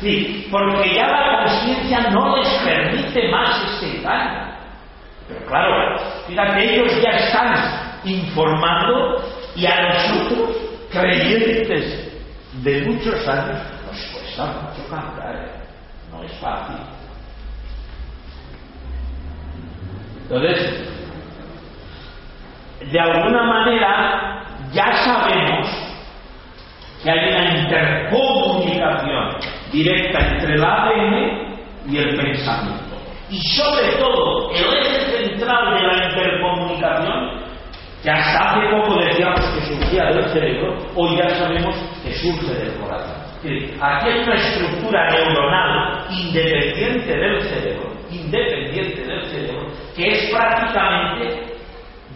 [0.00, 4.48] Sí, porque ya la conciencia no les permite más este engaño.
[5.28, 9.22] Pero claro, fíjate, ellos ya están informando
[9.54, 10.56] y a nosotros,
[10.90, 12.08] creyentes
[12.62, 15.36] de muchos años, nos cuesta mucho cambiar.
[15.36, 15.52] ¿eh?
[16.10, 16.76] No es fácil.
[20.30, 20.88] Entonces,
[22.92, 25.68] de alguna manera, ya sabemos
[27.02, 29.36] que hay una intercomunicación
[29.72, 31.58] directa entre el ADN
[31.88, 32.96] y el pensamiento.
[33.30, 37.48] Y sobre todo, el eje central de la intercomunicación,
[38.02, 42.74] que hasta hace poco decíamos que surgía del cerebro, hoy ya sabemos que surge del
[42.80, 43.18] corazón.
[43.80, 49.57] Aquí hay una estructura neuronal independiente del cerebro, independiente del cerebro,
[49.98, 51.56] que es prácticamente,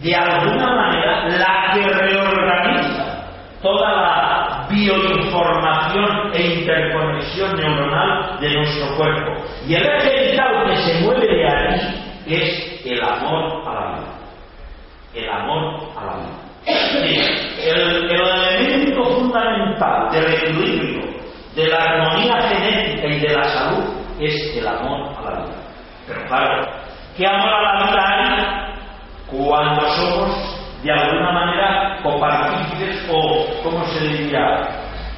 [0.01, 3.13] de alguna manera, la que reorganiza
[3.61, 9.43] toda la bioinformación e interconexión neuronal de nuestro cuerpo.
[9.67, 14.13] Y el eje que se mueve de ahí es el amor a la vida.
[15.15, 16.43] El amor a la vida.
[17.61, 21.03] el, el elemento fundamental del equilibrio,
[21.53, 23.83] de la armonía genética y de la salud
[24.21, 25.55] es el amor a la vida.
[26.07, 26.83] Pero claro,
[27.17, 28.63] ¿qué amor a la vida hay
[29.27, 34.67] cuando somos de alguna manera copartícides o, ¿cómo se diría?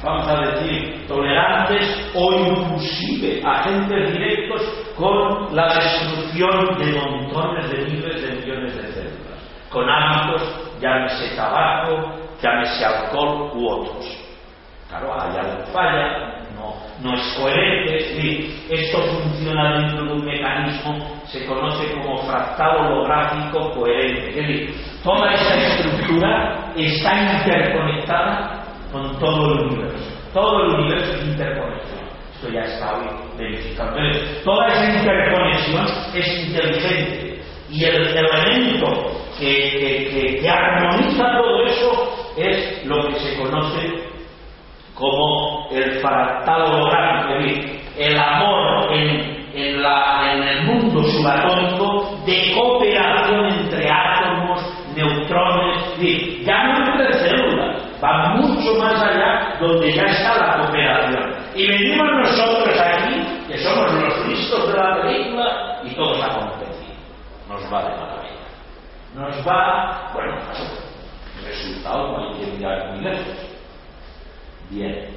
[0.02, 4.62] Vamos a decir, tolerantes o inclusive agentes directos
[4.96, 10.42] con la destrucción de montones de miles de millones de células, con hábitos,
[10.80, 14.25] llámese tabaco, llámese alcohol u otros.
[14.98, 21.44] Claro, hay algo falla, no, no es coherente, esto funciona dentro de un mecanismo, se
[21.44, 24.64] conoce como fractal holográfico coherente.
[24.64, 30.10] Es toda esa estructura está interconectada con todo el universo.
[30.32, 32.06] Todo el universo es interconexión.
[32.34, 33.96] Esto ya está hoy verificado.
[34.44, 43.08] Toda esa interconexión es inteligente y el elemento que, que armoniza todo eso es lo
[43.08, 44.15] que se conoce
[44.96, 53.90] como el fractal holográfico, es decir, el amor en, el mundo subatómico de cooperación entre
[53.90, 54.60] átomos,
[54.94, 60.58] neutrones, es decir, ya no entre células, va mucho más allá donde ya está la
[60.58, 61.34] cooperación.
[61.54, 66.94] Y venimos nosotros aquí, que somos los listos de la película, y todos a competir.
[67.48, 68.46] Nos va de maravilla.
[69.14, 70.36] Nos va, bueno,
[71.46, 73.45] resultado no hay que mirar lejos
[74.70, 75.16] bien.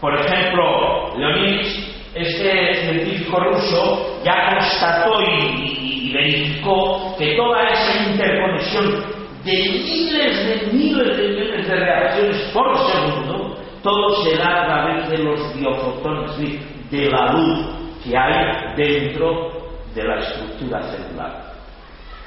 [0.00, 1.66] Por ejemplo, Leonid,
[2.14, 9.04] este científico ruso, ya constató y, verificó que toda esa interconexión
[9.44, 15.08] de miles de miles de millones de reacciones por segundo, todo se da a través
[15.10, 16.38] de los biofotones,
[16.90, 17.66] de la luz
[18.02, 19.52] que hay dentro
[19.94, 21.52] de la estructura celular.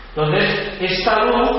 [0.10, 1.50] Entonces, esta luz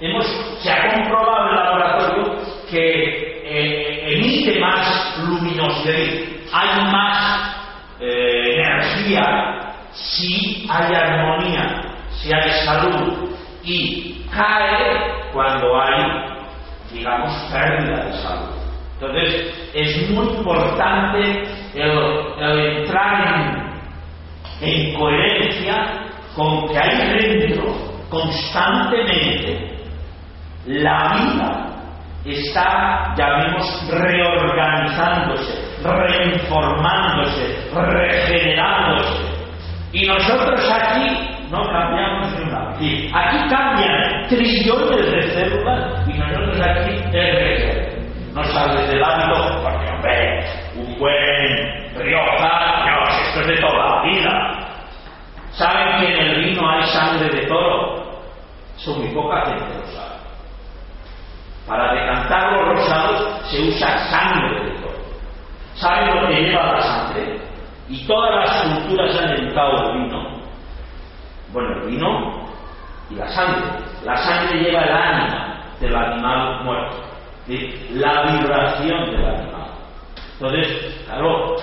[0.00, 0.26] hemos,
[0.60, 2.34] se ha comprobado en el laboratorio
[2.70, 5.94] que eh, emite más luminosidad,
[6.52, 7.56] hay más
[8.00, 13.30] eh, energía si hay armonía, si hay salud
[13.62, 16.36] y cae cuando hay,
[16.92, 18.58] digamos, pérdida de salud.
[19.00, 21.44] Entonces, es muy importante
[21.74, 23.78] el, entrar
[24.60, 27.74] en coherencia con que hay dentro
[28.10, 29.78] constantemente
[30.66, 31.77] la vida
[32.24, 39.38] está, llamemos, reorganizándose, reinformándose, regenerándose.
[39.92, 42.70] Y nosotros aquí no cambiamos ni una.
[43.14, 50.44] aquí cambian trillones de células y nosotros aquí es No sales del hábito, porque hombre,
[50.76, 54.68] un buen Rioja, Dios, esto es de toda la vida.
[55.50, 58.22] ¿Saben que en el vino hay sangre de toro?
[58.76, 60.17] Son muy poca gente lo sabe.
[61.68, 64.98] Para decantar los rosados se usa sangre de toro.
[65.74, 67.40] ¿Saben lo que lleva la sangre?
[67.88, 70.38] Y todas las culturas han educado el vino.
[71.52, 72.46] Bueno, el vino
[73.10, 73.64] y la sangre.
[74.04, 76.96] La sangre lleva el ánima del animal muerto.
[77.92, 79.70] La vibración del animal.
[80.34, 81.56] Entonces, claro,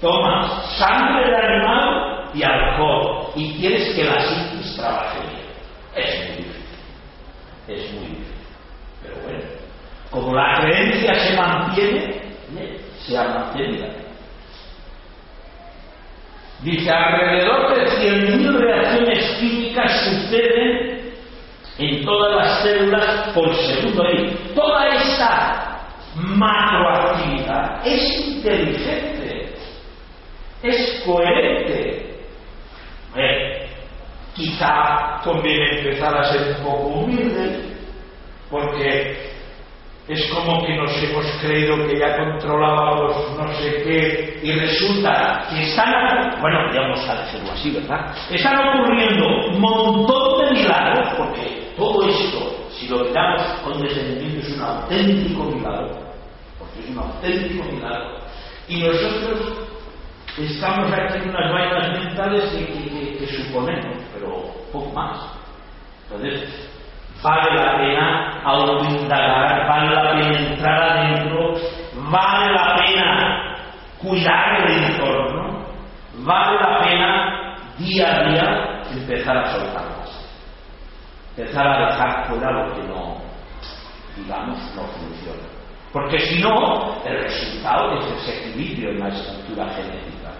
[0.00, 5.42] tomas sangre del animal y alcohol y quieres que la psiquis trabaje bien.
[5.94, 6.78] Es muy difícil.
[7.68, 8.31] Es muy difícil.
[10.10, 12.20] Como la creencia se mantiene,
[12.98, 13.86] se ha mantenido.
[16.62, 21.12] Dice, alrededor de 100.000 reacciones químicas suceden
[21.78, 24.04] en todas las células por segundo.
[24.12, 25.80] Y toda esta
[26.14, 29.54] macroactividad es inteligente,
[30.62, 32.16] es coherente.
[33.16, 33.66] Eh,
[34.34, 37.71] quizá conviene empezar a ser un poco humilde,
[38.52, 39.32] porque
[40.08, 45.62] es como que nos hemos creído que ya controlábamos no sé qué y resulta que
[45.62, 48.14] están, bueno, vamos a decirlo así, ¿verdad?
[48.30, 54.54] Están ocurriendo un montón de milagros, porque todo esto, si lo miramos con desentendimiento, es
[54.54, 55.98] un auténtico milagro,
[56.58, 58.18] porque es un auténtico milagro.
[58.68, 59.68] Y nosotros
[60.36, 65.16] estamos aquí en unas vainas mentales que suponemos, pero poco más.
[66.04, 66.50] Entonces,
[67.22, 71.54] vale la pena autoindagar, vale la pena entrar adentro,
[72.10, 73.56] vale la pena
[73.98, 75.66] cuidar el entorno,
[76.24, 80.30] vale la pena día a día empezar a soltarlas,
[81.36, 83.16] empezar a dejar fuera lo que no,
[84.16, 85.48] digamos, no funciona.
[85.92, 90.30] Porque si no, el resultado es desequilibrio en la estructura genética.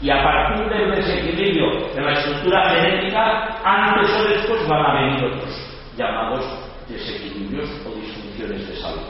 [0.00, 5.24] Y a partir del desequilibrio de la estructura genética, antes o después van a venir
[5.24, 5.67] otros
[5.98, 6.44] llamados
[6.88, 9.02] desequilibrios o disfunciones de salud.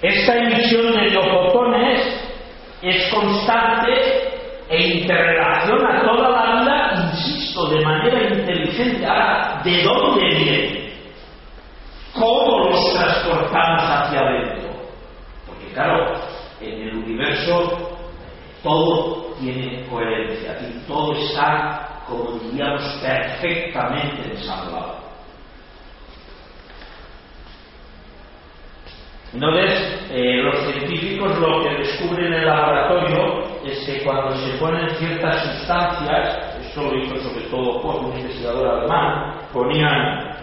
[0.00, 2.20] Esta emisión de biofotones
[2.82, 3.92] es constante
[4.68, 9.06] e interrelaciona toda la vida, insisto, de manera inteligente.
[9.06, 10.92] Ahora, ¿de dónde viene?
[12.12, 14.70] ¿Cómo los transportamos hacia adentro?
[15.46, 16.14] Porque claro,
[16.60, 17.96] en el universo
[18.62, 25.04] todo tiene coherencia y todo está como diríamos, perfectamente ensamblado.
[29.34, 34.88] Entonces, eh, los científicos lo que descubren en el laboratorio es que cuando se ponen
[34.90, 40.36] ciertas sustancias, esto lo hizo sobre todo por un investigador alemán, ponían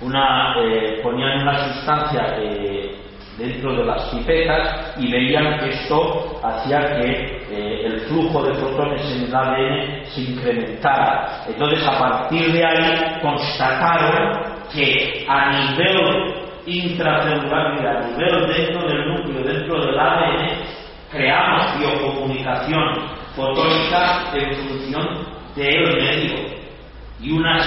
[0.00, 3.05] una, eh, ponían una sustancia eh,
[3.38, 9.02] dentro de las pipetas y veían que esto hacía que eh, el flujo de fotones
[9.12, 11.44] en el ADN se incrementara.
[11.46, 16.34] Entonces, a partir de ahí, constataron que a nivel
[16.66, 20.48] intracelular y a nivel dentro del núcleo, dentro del ADN,
[21.10, 26.56] creamos biocomunicación fotónica en función del medio
[27.20, 27.66] y unas,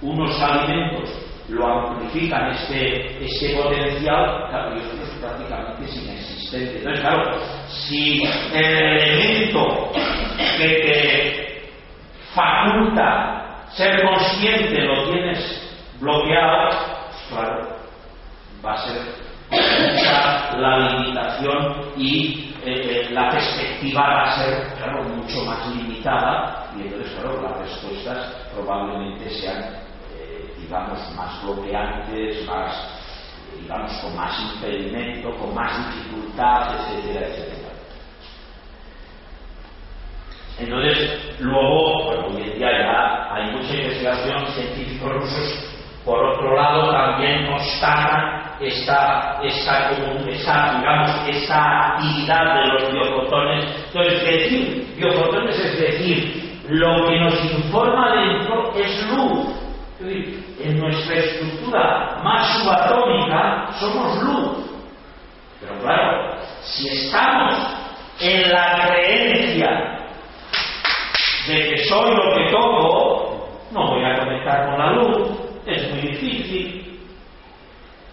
[0.00, 6.78] unos alimentos lo amplifican este, este potencial, claro, y otros prácticamente es inexistente.
[6.78, 7.38] Entonces, claro,
[7.68, 8.22] si
[8.54, 9.92] el elemento
[10.58, 11.70] que te
[12.34, 16.70] faculta ser consciente lo tienes bloqueado,
[17.28, 17.68] claro,
[18.64, 19.24] va a ser
[20.58, 26.82] la limitación y eh, eh, la perspectiva va a ser, claro, mucho más limitada y
[26.82, 29.83] entonces, claro, las respuestas probablemente sean
[30.64, 32.72] digamos, más bloqueantes, más,
[33.60, 37.64] digamos, con más impedimento, con más dificultad, etcétera, etcétera.
[40.58, 45.70] Entonces, luego, bueno, hoy en día ya hay mucha investigación, científicos rusos,
[46.04, 53.64] por otro lado, también constatan esta, esta, digamos, esta actividad de los biofotones.
[53.86, 59.63] Entonces, decir biofotones es decir, lo que nos informa dentro es luz,
[60.04, 64.70] en nuestra estructura más subatómica somos luz.
[65.60, 67.54] Pero claro, si estamos
[68.20, 69.98] en la creencia
[71.46, 75.28] de que soy lo que toco, no voy a conectar con la luz,
[75.66, 77.00] es muy difícil.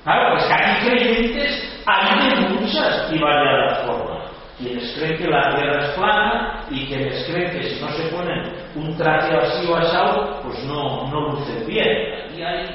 [0.04, 4.22] Claro, pues aquí creyentes hay de muchas y variadas formas
[4.62, 8.61] quienes creen que la Tierra es plana y quienes creen que si no se ponen
[8.76, 12.38] un traje así o asado, pues no, no lucen bien.
[12.38, 12.66] Y hay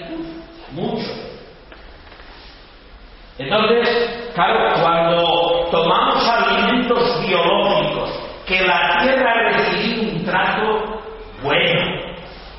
[0.72, 1.10] mucho.
[3.38, 8.10] Entonces, claro, cuando tomamos alimentos biológicos,
[8.46, 11.02] que la Tierra ha recibido un trato
[11.42, 12.14] bueno,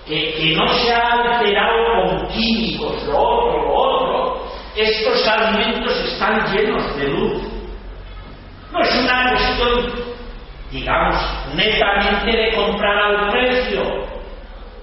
[0.06, 6.54] que, que no se ha alterado con químicos, lo otro, lo otro, estos alimentos están
[6.54, 7.58] llenos de luz
[8.72, 10.17] no es una cuestión,
[10.72, 11.16] digamos,
[11.56, 13.82] netamente de comprar al precio.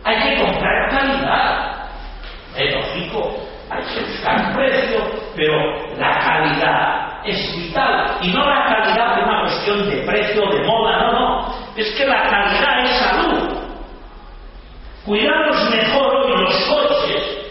[0.04, 1.74] Hay que comprar calidad.
[2.56, 3.36] Es lógico,
[3.70, 5.00] hay que buscar precio,
[5.34, 5.56] pero
[5.98, 8.18] la calidad es vital.
[8.22, 11.54] Y no la calidad de una cuestión de precio, de moda, no, no.
[11.76, 13.64] Es que la calidad es salud.
[15.04, 17.44] Cuidamos mejor hoy los coches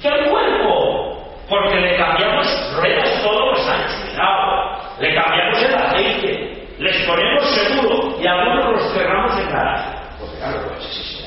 [0.00, 1.18] que el cuerpo,
[1.48, 3.92] porque le cambiamos ruedas todos los años.
[4.04, 9.98] Cuidado, le cambiamos el aceite, les ponemos seguro y algunos los cerramos en garaje.
[10.18, 11.24] Pues claro, pues sí, sí,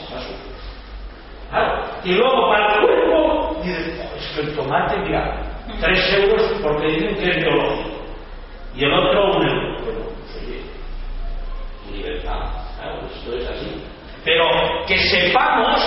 [1.49, 1.94] Claro.
[2.05, 5.45] Y luego para el cuerpo, dices, es que el tomate, mira,
[5.79, 7.89] Tres euros porque dicen que es biológico.
[8.75, 9.83] Y el otro un euro.
[9.83, 10.61] Bueno, pues oye,
[11.91, 12.39] libertad.
[12.77, 13.83] Claro, esto es así.
[14.23, 14.45] Pero
[14.87, 15.81] que sepamos,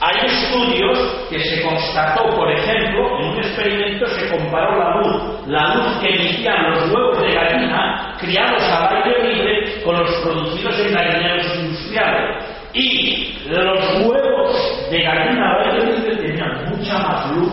[0.00, 5.74] hay estudios que se constató, por ejemplo, en un experimento se comparó la luz, la
[5.74, 10.94] luz que emitían los huevos de gallina criados al aire libre con los producidos en
[10.94, 12.44] gallineros industriales.
[12.72, 17.52] Y los huevos de aire libre tenían mucha más luz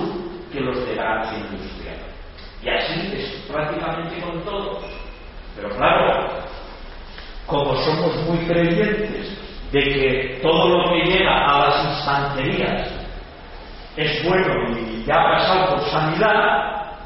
[0.51, 1.97] que los de granja industrial.
[2.63, 4.81] Y así es prácticamente con todo.
[5.55, 6.27] Pero claro,
[7.45, 9.37] como somos muy creyentes
[9.71, 12.89] de que todo lo que llega a las instanterías
[13.95, 16.97] es bueno y ya ha pasado por sanidad,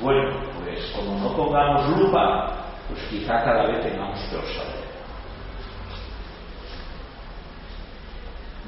[0.00, 4.79] bueno, pues como no pongamos lupa, pues quizá cada vez tengamos peor saber.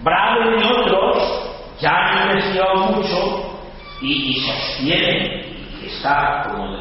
[0.02, 3.52] Bravo y otros ya han investigado mucho
[4.00, 5.44] y, sostienen,
[5.80, 6.80] y está, como,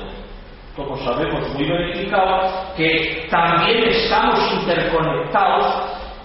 [0.75, 5.67] como sabemos, muy verificado, que también estamos interconectados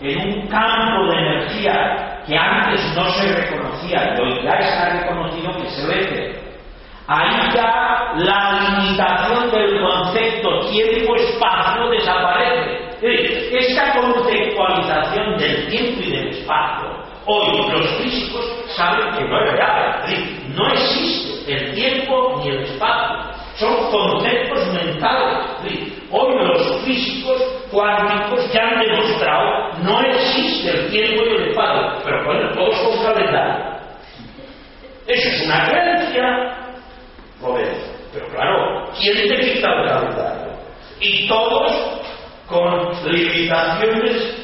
[0.00, 5.52] en un campo de energía que antes no se reconocía y hoy ya está reconocido
[5.56, 6.45] que se ve.
[7.08, 12.86] Ahí ya la limitación del concepto tiempo-espacio desaparece.
[13.52, 16.88] Esta conceptualización del tiempo y del espacio,
[17.26, 18.44] hoy los físicos
[18.76, 20.04] saben que no es real.
[20.54, 23.18] No existe el tiempo ni el espacio.
[23.56, 25.46] Son conceptos mentales.
[26.10, 27.40] Hoy los físicos
[27.70, 33.12] cuánticos ya han demostrado no existe el tiempo y el espacio, pero bueno, todos con
[33.12, 33.76] calendario.
[35.06, 36.65] Eso es una creencia,
[37.40, 40.52] pero claro, ¿quién te quita el calendario?
[41.00, 41.72] Y todos
[42.48, 44.36] con limitaciones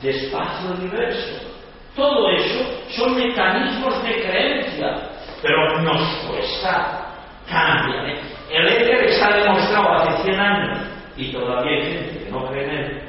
[0.00, 1.48] de espacio-universo.
[1.94, 5.10] Todo eso son mecanismos de creencia,
[5.42, 7.06] pero nos cuesta,
[7.50, 8.12] cambia.
[8.12, 8.20] ¿eh?
[8.50, 10.78] El éter está demostrado hace 100 años
[11.16, 13.02] y todavía hay gente que no cree en él.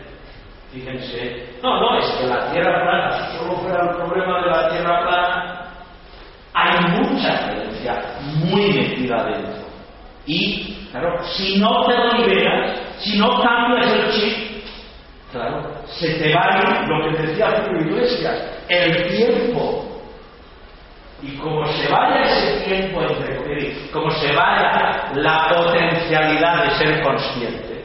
[0.73, 4.69] Fíjense, no, no, es que la Tierra plana, si solo fuera el problema de la
[4.69, 5.69] Tierra plana,
[6.53, 7.47] hay mucha
[8.45, 9.65] muy metida dentro.
[10.25, 14.63] Y, claro, si no te liberas, si no cambias el chip,
[15.31, 19.89] claro, se te va a ir lo que decía Julio Iglesias, el tiempo
[21.21, 27.83] y como se vaya ese tiempo entre como se vaya la potencialidad de ser consciente,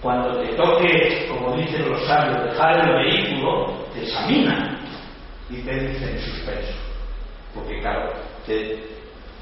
[0.00, 4.78] cuando te toque, como dicen los sabios, dejar el vehículo, te examinan
[5.50, 6.72] y te dicen suspenso.
[7.52, 8.12] Porque claro,
[8.46, 8.78] te,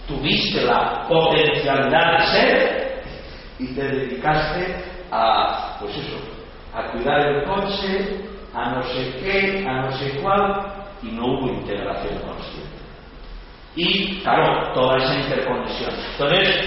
[0.07, 3.03] tuviste la potencialidad de ser
[3.59, 6.19] y te dedicaste a, pues eso,
[6.75, 8.21] a cuidar el coche,
[8.55, 12.77] a no sé qué, a no sé cuál, y no hubo integración consciente
[13.77, 15.91] y, claro, toda esa interconexión.
[16.13, 16.65] Entonces,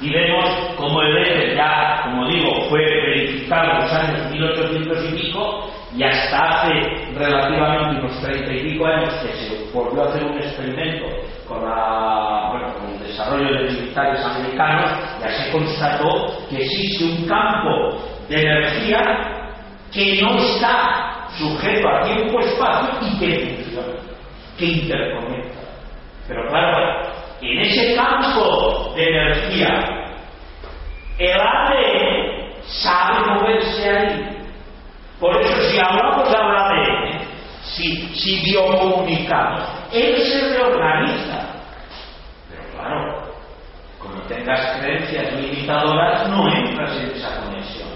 [0.00, 0.44] y vemos
[0.76, 6.02] como el eje ya, como digo, fue verificado en los años 1800 y pico y
[6.02, 11.06] hasta hace relativamente unos 30 y pico años que se volvió a hacer un experimento
[11.46, 14.90] con, la, bueno, con el desarrollo de militares americanos,
[15.20, 17.98] ya se constató que existe un campo
[18.28, 19.00] de energía
[19.92, 23.98] que no está sujeto a tiempo-espacio y que funciona,
[24.56, 25.60] que interconecta.
[26.28, 27.09] Pero claro,
[27.42, 30.00] en ese campo de energía,
[31.18, 34.36] el ADN sabe moverse ahí.
[35.18, 37.20] Por eso si hablamos de ADN,
[37.62, 39.62] si, si biocomunicamos,
[39.92, 41.46] él se reorganiza.
[42.48, 43.32] Pero claro,
[43.98, 47.88] como tengas creencias limitadoras, no entras en esa conexión.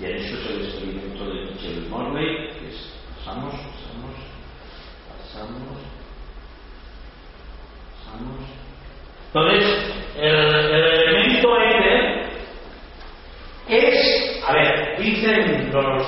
[0.00, 3.54] Y en eso es el experimento de Michel Morley, que es, pasamos,
[9.32, 12.22] entonces, el, elemento N
[13.68, 16.06] es, a ver, dicen los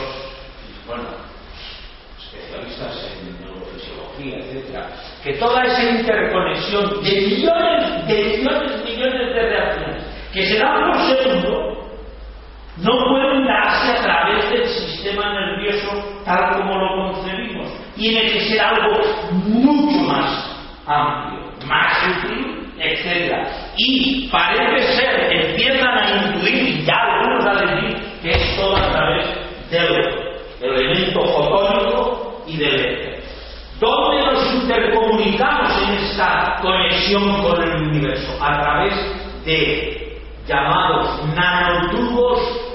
[2.19, 4.91] especialistas en neurofisiología, etcétera,
[5.25, 10.03] que toda esa interconexión de millones, de millones, millones de reacciones
[10.33, 11.77] que se dan por segundo
[12.77, 17.73] no pueden darse a través del sistema nervioso tal como lo concebimos.
[17.97, 19.01] Tiene que ser algo
[19.33, 20.55] mucho más
[20.87, 23.35] amplio, más útil, etc.
[23.77, 29.27] Y parece ser, empiezan a intuir, ya algunos a decir, que es todo a través
[29.71, 30.27] del
[30.63, 33.23] elemento fotónico y del éter.
[33.79, 38.33] ¿Dónde nos intercomunicamos en esta conexión con el universo?
[38.43, 38.95] A través
[39.45, 42.67] de llamados nanotubos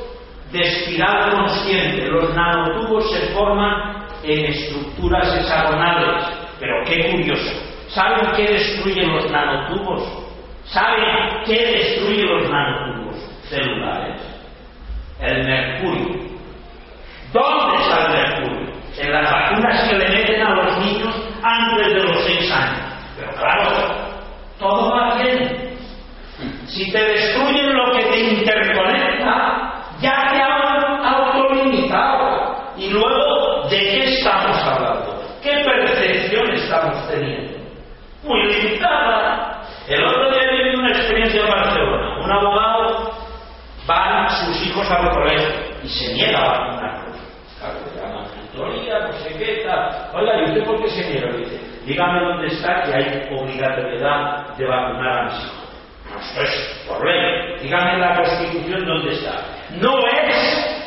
[0.51, 2.07] de espiral consciente.
[2.07, 6.27] Los nanotubos se forman en estructuras hexagonales,
[6.59, 7.70] pero qué curioso.
[7.93, 10.01] ¿Saben qué destruye los nanotubos?
[10.65, 13.15] ¿Saben qué destruye los nanotubos
[13.49, 14.21] celulares?
[15.19, 16.21] El mercurio.
[17.33, 18.71] ¿Dónde está el mercurio?
[18.97, 22.93] En las vacunas que le meten a los niños antes de los seis años.
[23.17, 24.21] Pero claro,
[24.57, 25.77] todo va bien.
[26.67, 29.70] Si te destruyen lo que te interconecta,
[38.31, 39.61] Muy limitada.
[39.89, 42.17] El otro día viví una experiencia en Barcelona.
[42.23, 43.11] Un abogado
[43.89, 45.49] va sus hijos al colegio
[45.83, 47.17] y se niega a vacunarlos.
[47.59, 50.09] Claro, le no sé qué, tal.
[50.13, 51.29] Oiga, ¿y usted por qué se niega?
[51.35, 55.61] Dice, dígame dónde está que hay obligatoriedad de vacunar a mis hijos.
[56.21, 57.59] Esto es por ley.
[57.63, 59.43] Dígame la Constitución dónde está.
[59.71, 60.85] No es,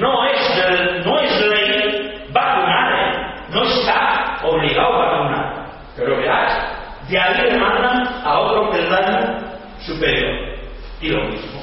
[0.00, 5.68] no es, no es ley vacunar, no está obligado a vacunar.
[5.96, 6.77] Pero verás,
[7.08, 9.38] de ahí le mandan a otro peldaño
[9.80, 10.58] superior.
[11.00, 11.58] Y lo mismo.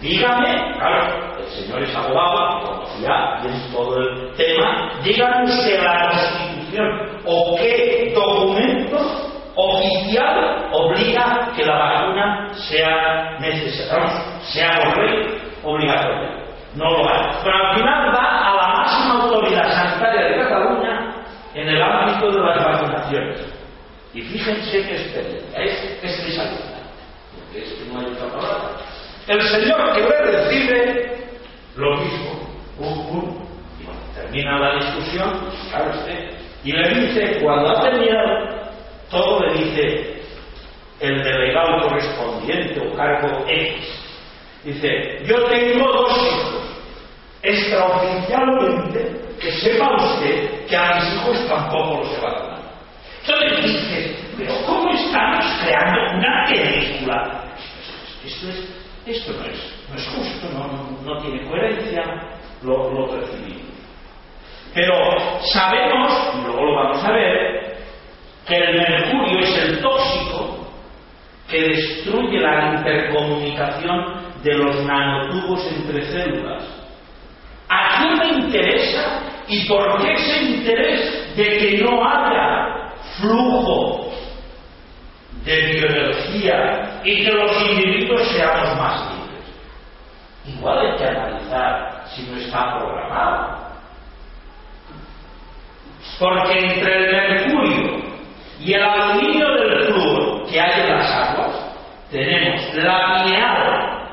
[0.00, 7.20] Dígame, claro, el señor es abogado, conocía bien todo el tema, dígame usted la Constitución
[7.26, 8.96] o qué documento
[9.56, 14.70] oficial obliga que la vacuna sea necesaria, sea
[15.62, 16.44] obligatoria.
[16.74, 17.30] No lo hay.
[17.42, 21.14] Pero al final va a la máxima autoridad sanitaria de Cataluña
[21.54, 23.53] en el ámbito de las vacunaciones.
[24.14, 26.78] Y fíjense qué experiencia, es especialista,
[27.34, 28.70] porque es que no hay otra palabra.
[29.26, 31.16] El señor que le recibe,
[31.76, 32.48] lo mismo,
[32.78, 33.46] pum, pum.
[33.80, 36.30] Y bueno, termina la discusión, claro usted,
[36.62, 38.70] y le dice, cuando ha terminado,
[39.10, 40.22] todo le dice
[41.00, 44.04] el delegado correspondiente o cargo X.
[44.64, 46.62] Dice, yo tengo dos hijos.
[47.42, 52.53] Extraoficialmente, que sepa usted que a mis hijos tampoco los he vacunado.
[53.26, 57.44] Entonces dice, pero ¿cómo estamos creando una película?
[58.22, 58.68] Esto, es,
[59.06, 62.02] esto no, es, no es justo, no, no, tiene coherencia,
[62.62, 63.08] lo, lo.
[64.74, 64.94] Pero
[65.52, 67.76] sabemos, y luego lo vamos a ver,
[68.46, 70.66] que el mercurio es el tóxico
[71.48, 76.62] que destruye la intercomunicación de los nanotubos entre células.
[77.68, 82.83] ¿A quién le interesa y por qué ese interés de que no haya
[83.20, 84.12] flujo
[85.44, 89.24] de bioenergía y que los individuos seamos más libres?
[90.46, 93.64] Igual hay que analizar si no está programado.
[96.18, 98.04] Porque entre el mercurio
[98.60, 101.74] y el aluminio del flúor que hay en las aguas,
[102.10, 104.04] tenemos la pineal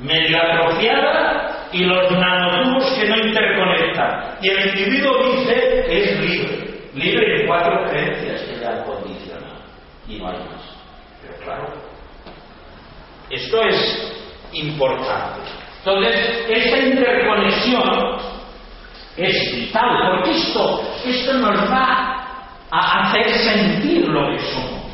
[0.00, 4.36] medio atrofiada y los nanotubos que no interconectan.
[4.40, 6.63] Y el individuo dice que es libre,
[6.94, 9.54] libre de cuatro creencias que le han condicionado.
[10.08, 10.62] Y no hay más.
[11.22, 11.74] Pero claro,
[13.30, 14.14] esto es
[14.52, 15.40] importante.
[15.78, 18.18] Entonces, esta interconexión
[19.16, 22.26] es vital, porque esto, esto nos va
[22.70, 24.84] a hacer sentir lo que somos.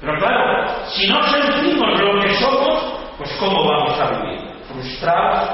[0.00, 4.40] Pero claro, si no sentimos lo que somos, pues ¿cómo vamos a vivir?
[4.68, 5.50] Frustrados,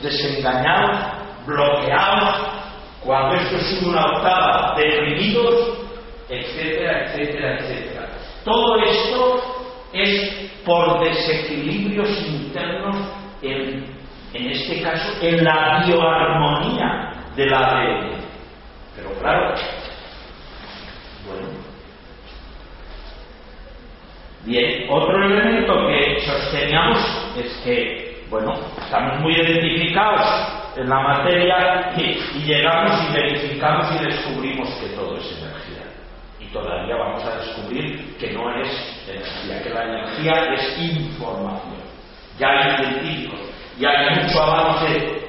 [0.00, 0.98] desengañados,
[1.46, 2.65] bloqueados,
[3.06, 5.78] cuando esto sube una octava, deprimidos,
[6.28, 8.08] etcétera, etcétera, etcétera.
[8.44, 9.56] Todo esto
[9.92, 12.96] es por desequilibrios internos
[13.42, 13.86] en,
[14.34, 18.10] en este caso, en la bioarmonía del ADN.
[18.96, 19.54] Pero claro,
[21.26, 21.48] bueno.
[24.44, 30.20] Bien, otro elemento que sosteníamos es que, bueno, estamos muy identificados
[30.76, 35.84] en la materia y, llegamos y verificamos y descubrimos que todo es energía.
[36.40, 41.86] Y todavía vamos a descubrir que no es energía, que la energía es información.
[42.38, 43.40] Ya hay científicos
[43.78, 45.26] y hay mucho avance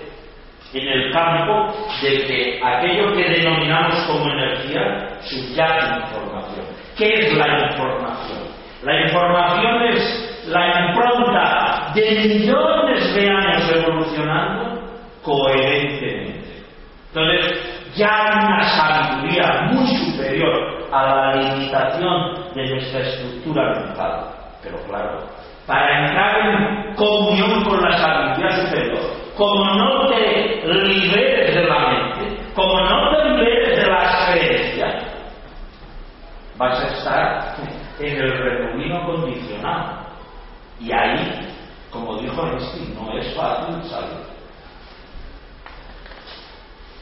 [0.74, 6.66] en el campo de que aquello que denominamos como energía subyace información.
[6.98, 8.40] ¿Qué es la información?
[8.84, 11.67] La información es la impronta
[12.02, 14.82] de millones de años evolucionando
[15.24, 16.64] coherentemente.
[17.10, 24.28] Entonces, ya hay una sabiduría muy superior a la limitación de nuestra estructura mental.
[24.64, 25.28] Pero claro,
[25.66, 29.00] para entrar en comunión con la sabiduría superior,
[29.36, 35.06] como no te liberes de la mente, como no te liberes de las creencias,
[36.58, 37.56] vas a estar
[38.00, 40.08] en el remolino condicionado.
[40.80, 41.48] Y ahí,
[41.98, 44.38] como dijo Einstein, no es fácil salir.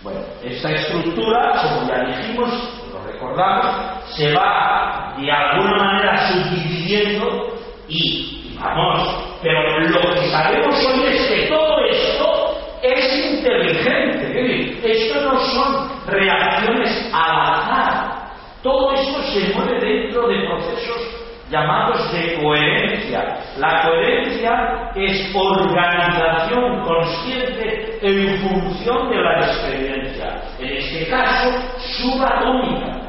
[0.02, 2.50] Bueno, esta estructura, como ya dijimos,
[2.94, 7.56] lo recordamos, se va de alguna manera subdividiendo
[7.88, 14.92] y, vamos, pero lo que sabemos hoy es que todo esto es inteligente.
[14.92, 18.26] Esto no son reacciones al azar.
[18.62, 21.15] Todo esto se mueve dentro de procesos
[21.50, 23.38] llamados de coherencia.
[23.58, 30.42] La coherencia es organización consciente en función de la experiencia.
[30.60, 31.52] En este caso,
[31.98, 33.02] subatómica.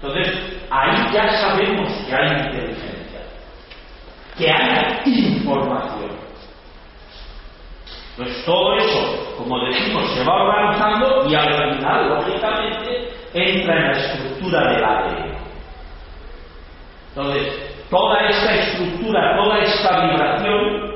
[0.00, 3.20] Entonces, ahí ya sabemos que hay inteligencia,
[4.36, 6.10] que hay información.
[8.16, 13.92] Pues todo eso, como decimos, se va organizando y al final, lógicamente, entra en la
[13.92, 15.41] estructura del ADN.
[17.14, 20.92] Entonces, toda esta estructura, toda esta vibración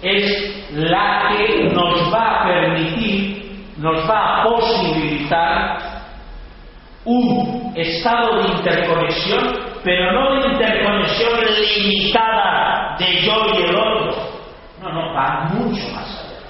[0.00, 5.78] es la que nos va a permitir, nos va a posibilitar
[7.04, 11.40] un estado de interconexión, pero no de interconexión
[11.76, 14.16] limitada de yo y el otro.
[14.80, 16.40] No, no, va mucho más allá.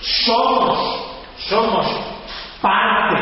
[0.00, 1.86] Somos, somos
[2.62, 3.20] parte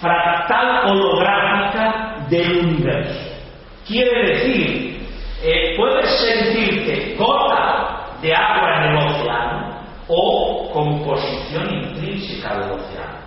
[0.00, 3.27] fractal holográfica del universo.
[3.88, 5.08] Quiere decir,
[5.42, 13.18] eh, puedes sentirte gota de agua en el océano o composición intrínseca del océano.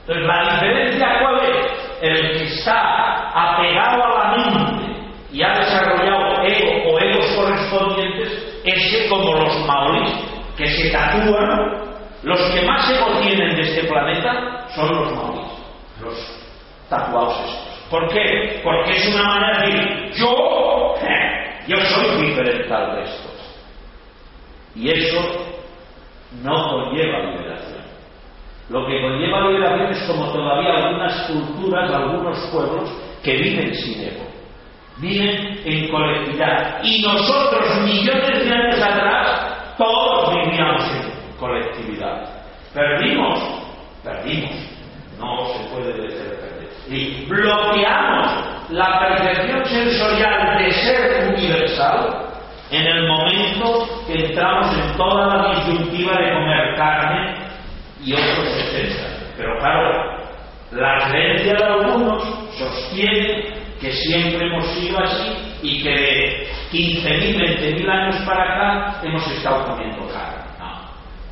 [0.00, 1.66] Entonces, la diferencia cuál es?
[2.00, 4.98] El que está apegado a la mente
[5.30, 10.14] y ha desarrollado ego o egos correspondientes, ese como los maoríes,
[10.56, 11.82] que se tatúan,
[12.22, 15.52] los que más ego tienen de este planeta son los maoríes,
[16.00, 16.14] los
[16.88, 17.77] tatuados estos.
[17.90, 18.60] ¿Por qué?
[18.62, 20.94] Porque es una manera de decir, yo,
[21.66, 23.28] yo soy diferente al resto.
[24.74, 25.18] Y eso
[26.42, 27.82] no conlleva liberación.
[28.68, 32.90] Lo que conlleva liberación es como todavía algunas culturas, algunos pueblos
[33.22, 34.26] que viven sin ego,
[34.98, 36.82] viven en colectividad.
[36.84, 42.28] Y nosotros, millones de años atrás, todos vivíamos en colectividad.
[42.74, 43.40] Perdimos,
[44.04, 44.52] perdimos.
[45.18, 46.47] No se puede decir
[46.90, 52.28] y bloqueamos la percepción sensorial de ser universal
[52.70, 57.34] en el momento que entramos en toda la disyuntiva de comer carne
[58.04, 59.08] y otros etcétera.
[59.36, 60.18] Pero claro,
[60.72, 62.22] la creencia de algunos
[62.58, 69.26] sostiene que siempre hemos sido así y que de 15.000, 20.000 años para acá hemos
[69.30, 70.47] estado comiendo carne.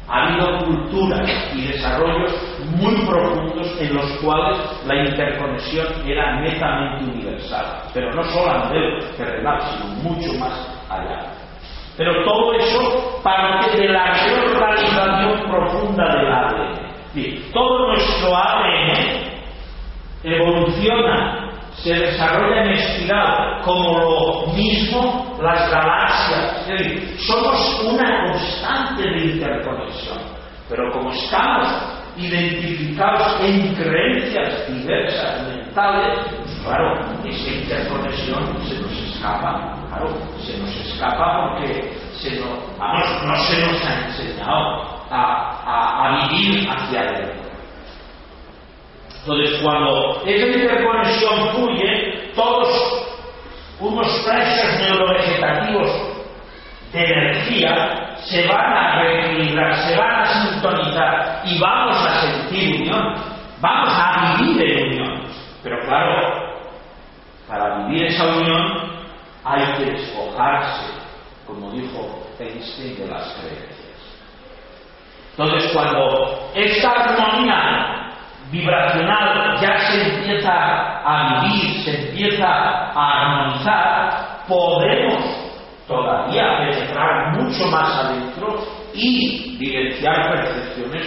[0.09, 2.33] Ha habido culturas y desarrollos
[2.77, 9.01] muy profundos en los cuales la interconexión era netamente universal, pero no solo a nivel
[9.17, 10.53] terrenal, sino mucho más
[10.89, 11.33] allá.
[11.97, 17.53] Pero todo eso parte de la reorganización profunda del ADN.
[17.53, 19.27] todo nuestro ADN
[20.23, 21.46] evoluciona
[21.87, 26.67] se desarrolla en espiral, como lo mismo las galaxias.
[27.19, 30.19] Somos una constante de interconexión.
[30.69, 31.69] Pero como estamos
[32.17, 36.27] identificados en creencias diversas mentales,
[36.65, 40.09] claro, esa interconexión se nos escapa, claro,
[40.45, 47.01] se nos escapa porque se nos, no se nos ha enseñado a, a vivir hacia
[47.01, 47.46] adentro.
[49.27, 52.69] Entonces, cuando esa interconexión fluye, todos
[53.81, 55.91] unos precios neurovegetativos
[56.93, 63.15] de energía se van a reequilibrar, se van a sintonizar y vamos a sentir unión,
[63.61, 65.23] vamos a vivir en unión.
[65.61, 66.63] Pero claro,
[67.49, 68.93] para vivir esa unión
[69.43, 70.85] hay que despojarse,
[71.49, 73.77] como dijo Einstein, de las creencias.
[75.37, 78.06] Entonces, cuando esta armonía
[78.51, 85.25] vibracional ya se empieza a vivir, se empieza a armonizar, podemos
[85.87, 88.59] todavía penetrar mucho más adentro
[88.95, 91.07] y vivenciar percepciones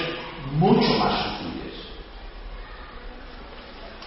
[0.54, 1.90] mucho más sutiles.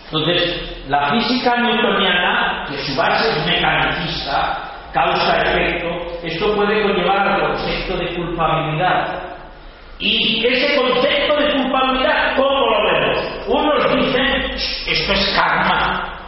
[0.07, 5.89] Entonces, la física newtoniana, que su base es mecanicista, causa-efecto,
[6.23, 9.23] esto puede conllevar al concepto de culpabilidad.
[9.99, 12.73] Y ese concepto de culpabilidad, ¿cómo lo
[13.47, 14.52] unos dicen,
[14.87, 16.19] esto es karma.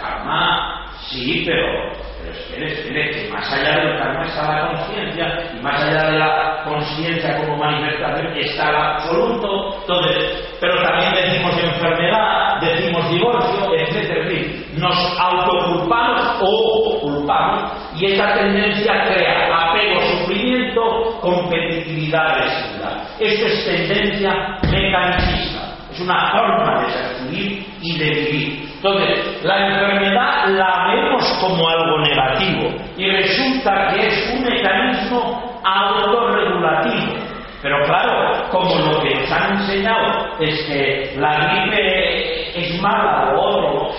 [0.00, 5.62] karma, sí, pero, pero espere, espere, que más allá del karma está la conciencia, y
[5.62, 9.80] más allá de la conciencia como manifestación está el absoluto.
[9.80, 14.78] Entonces, pero también decimos enfermedad, decimos divorcio, etc.
[14.78, 23.02] nos autoculpamos o culpamos, y esta tendencia crea apego, sufrimiento, competitividad, desigualdad.
[23.18, 25.55] Esto es tendencia mecanicista
[25.96, 28.68] es una forma de sacudir y de vivir.
[28.76, 37.14] Entonces, la enfermedad la vemos como algo negativo y resulta que es un mecanismo autorregulativo.
[37.62, 43.40] Pero claro, como lo que nos han enseñado es que la gripe es mala o
[43.40, 43.90] otro,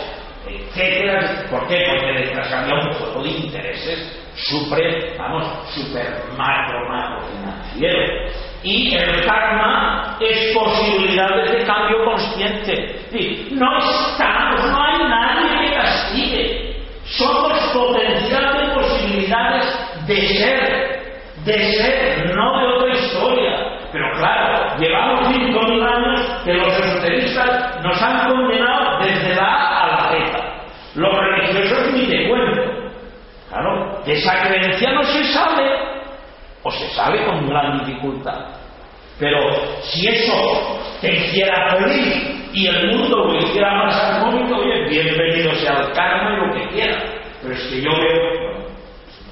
[0.47, 1.83] etcétera, ¿por qué?
[1.89, 6.05] Porque detrás había un juego de intereses super, vamos, super
[6.37, 8.29] macro, macro financiero.
[8.63, 12.99] Y el karma es posibilidades de cambio consciente.
[13.51, 16.77] no estamos, no hay nadie que castigue.
[17.05, 20.99] Somos potencial de posibilidades de ser,
[21.45, 23.77] de ser, no de otra historia.
[23.91, 29.87] Pero claro, llevamos 5.000 años que los esoteristas nos han condenado desde la A a
[29.87, 30.57] la Z.
[30.95, 32.61] Los religiosos ni te cuento.
[33.49, 35.96] Claro, de esa creencia no se sabe,
[36.67, 38.45] o se sabe con gran dificultad.
[39.19, 39.39] Pero
[39.81, 45.79] si eso te hiciera feliz y el mundo lo hiciera más armónico, oye, bienvenido sea
[45.79, 47.03] el karma y lo que quiera.
[47.41, 48.67] Pero es que yo veo,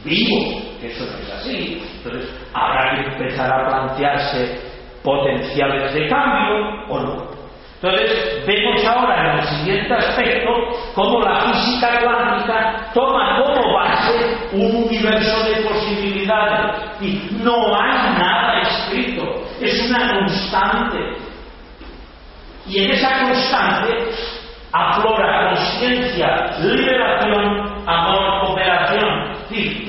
[0.03, 1.83] vivo, que eso no es así.
[1.97, 4.59] Entonces, habrá que empezar a plantearse
[5.03, 7.35] potenciales de cambio o no.
[7.81, 10.49] Entonces, vemos ahora en el siguiente aspecto
[10.95, 16.84] cómo la física cuántica toma como base un universo de posibilidades.
[17.01, 19.23] Y no hay nada escrito,
[19.61, 20.97] es una constante.
[22.67, 24.09] Y en esa constante
[24.71, 29.35] aflora conciencia, liberación, amor, cooperación.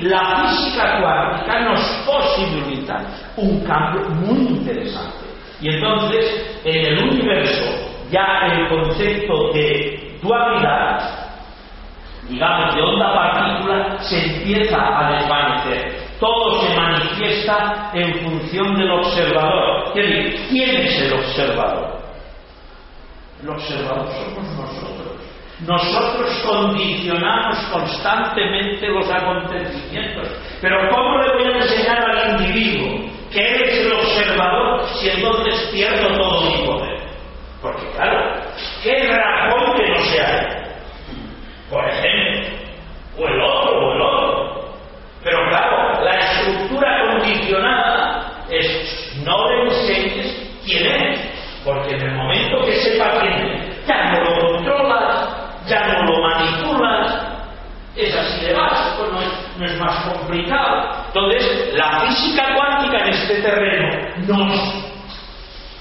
[0.01, 3.01] La física cuántica nos posibilita
[3.35, 5.25] un cambio muy interesante.
[5.59, 7.65] Y entonces, en el universo,
[8.11, 10.99] ya el concepto de dualidad,
[12.29, 16.06] digamos, de onda-partícula, se empieza a desvanecer.
[16.19, 19.93] Todo se manifiesta en función del observador.
[19.93, 21.99] ¿Quién es el observador?
[23.41, 25.07] El observador somos nosotros.
[25.65, 30.27] Nosotros condicionamos constantemente los acontecimientos.
[30.61, 35.69] Pero ¿cómo le voy a enseñar al individuo que él es el observador si entonces
[35.71, 36.99] pierdo todo mi poder?
[37.61, 38.39] Porque claro,
[38.83, 40.67] ¿qué razón que no sea él?
[41.71, 42.57] Por ejemplo,
[43.17, 44.73] o el otro, o el otro.
[45.23, 51.19] Pero claro, la estructura condicionada es no le enseñes quién es,
[51.63, 55.27] porque en el momento que sepa quién es, ya no lo controlas,
[55.67, 57.27] ya no lo manipulas,
[57.95, 60.91] es así de básico, no es, es más complicado.
[61.07, 63.89] Entonces, la física cuántica en este terreno
[64.27, 64.87] nos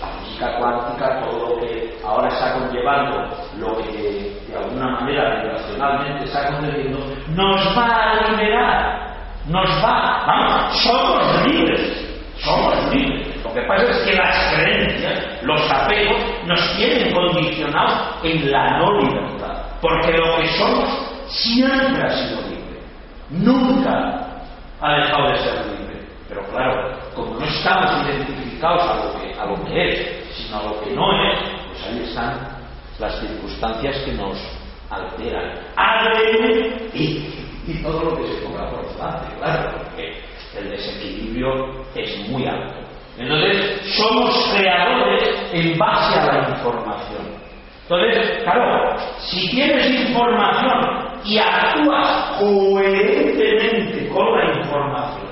[0.01, 3.28] la física cuántica, todo lo que ahora está conllevando,
[3.59, 9.16] lo que de alguna manera vibracionalmente está concediendo, nos va a liberar,
[9.47, 12.07] nos va, vamos, somos libres,
[12.38, 13.36] somos libres.
[13.57, 19.00] Lo que pasa es que las creencias, los apegos, nos tienen condicionados en la no
[19.00, 20.86] libertad, porque lo que somos
[21.26, 22.80] siempre ha sido libre,
[23.30, 24.42] nunca
[24.78, 26.07] ha dejado de ser libre.
[26.28, 30.62] Pero claro, como no estamos identificados a lo que, a lo que es, sino a
[30.64, 31.38] lo que no es,
[31.68, 32.38] pues ahí están
[32.98, 34.36] las circunstancias que nos
[34.90, 35.52] alteran.
[35.76, 37.26] ADN y,
[37.66, 40.22] y todo lo que se ponga por delante, claro, porque
[40.59, 42.86] el desequilibrio es muy alto.
[43.18, 47.36] Entonces, somos creadores en base a la información.
[47.82, 55.26] Entonces, claro, si tienes información y actúas coherentemente con la información,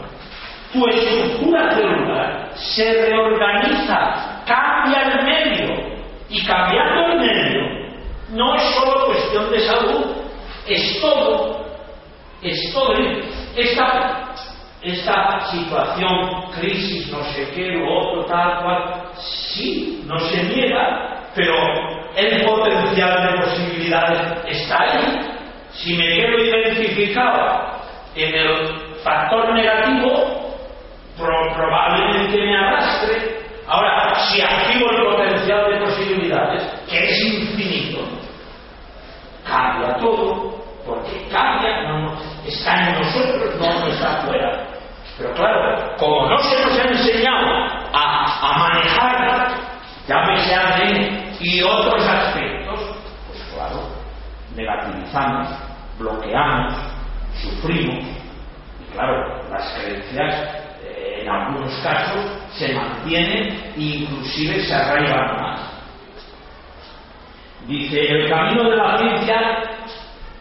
[0.73, 5.95] tu estructura celular se reorganiza, cambia el medio.
[6.31, 7.85] Y cambiando el medio
[8.31, 10.07] no es solo cuestión de salud,
[10.67, 11.65] es todo,
[12.43, 12.93] es todo.
[13.57, 14.24] Esta,
[14.85, 21.55] esta situación, crisis, no sé qué, lo otro, tal cual, sí, no se niega, pero
[22.15, 25.31] el potencial de posibilidades está ahí.
[25.73, 27.81] Si me quedo identificado
[28.15, 30.55] en el factor negativo,
[31.17, 33.45] probablemente me arrastre.
[33.67, 38.01] Ahora, si activo el potencial de posibilidades, que es infinito,
[39.47, 42.15] cambia todo, porque cambia, no,
[42.47, 44.74] está en nosotros, no está afuera.
[45.17, 47.47] Pero claro, como no se nos ha enseñado
[47.93, 49.55] a, a manejar,
[50.09, 52.81] llámese ADN y otros aspectos,
[53.29, 53.89] pues claro,
[54.57, 55.49] negativizamos,
[55.99, 56.75] bloqueamos,
[57.43, 58.05] sufrimos,
[58.81, 60.65] y claro, las creencias
[61.25, 62.21] en algunos casos
[62.53, 65.61] se mantienen e inclusive se arraigan más.
[67.67, 69.41] Dice, el camino de la ciencia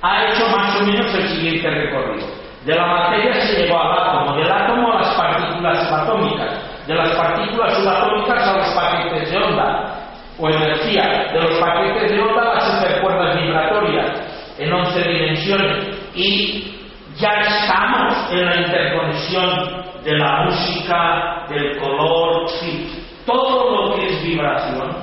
[0.01, 2.42] ha hecho más o menos el siguiente recorrido.
[2.65, 7.15] De la materia se llegó al átomo, del átomo a las partículas subatómicas, de las
[7.15, 10.03] partículas subatómicas a los paquetes de onda
[10.39, 14.21] o energía de los paquetes de onda las supercuerdas vibratorias
[14.57, 16.73] en 11 dimensiones y
[17.17, 23.03] ya estamos en la interconexión de la música, del color, sí.
[23.25, 24.95] Todo lo que es vibración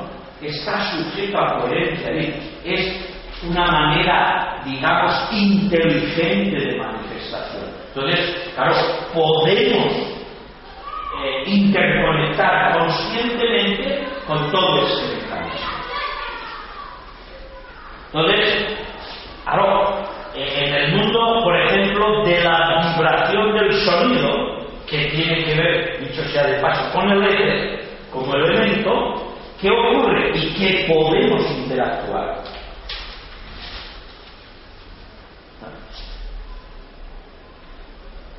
[0.43, 2.11] está sujeto a coherencia.
[2.65, 7.65] Es una manera, digamos, inteligente de manifestación.
[7.89, 8.75] Entonces, claro,
[9.15, 9.93] podemos
[11.23, 15.71] eh, interconectar conscientemente con todo ese mecanismo.
[18.13, 18.77] Entonces,
[19.45, 25.55] claro, eh, en el mundo, por ejemplo, de la vibración del sonido, que tiene que
[25.55, 27.81] ver, dicho sea de paso, con el éter
[28.13, 32.50] como elemento, ¿qué ocurre y qué podemos interactuar?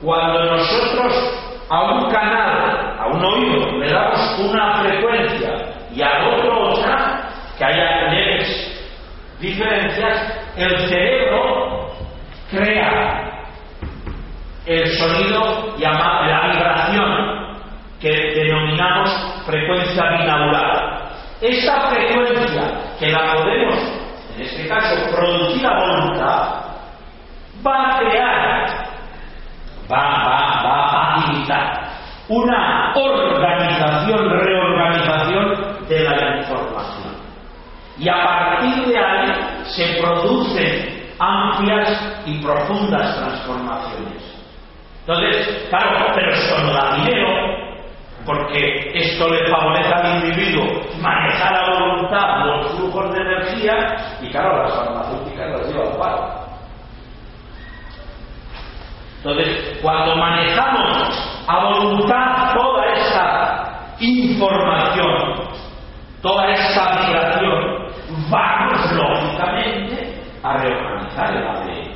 [0.02, 1.14] Cuando nosotros
[1.70, 5.54] a un canal, a un oído, le damos una frecuencia
[5.94, 8.82] y al otro otra, que haya leves
[9.40, 11.92] diferencias, el cerebro
[12.50, 13.32] crea
[14.66, 17.42] el sonido llamado la vibración
[18.00, 21.10] que denominamos frecuencia binaural.
[21.42, 23.76] Esta frecuencia que la podemos,
[24.36, 26.66] en este caso, producir a voluntad,
[27.66, 28.81] va a crear
[29.92, 31.92] va, va, va a facilitar
[32.28, 37.16] una organización, reorganización de la información.
[37.98, 39.32] Y a partir de ahí
[39.66, 44.32] se producen amplias y profundas transformaciones.
[45.02, 47.28] Entonces, claro, pero esto no da dinero,
[48.26, 50.66] porque esto le favorece al individuo
[51.02, 56.51] manejar a voluntad los flujos de energía y claro, las farmacéuticas las llevan para.
[59.24, 65.44] Entonces, cuando manejamos a voluntad toda esta información,
[66.24, 67.88] toda esta migración,
[68.32, 71.92] vamos lógicamente a reorganizar el ADN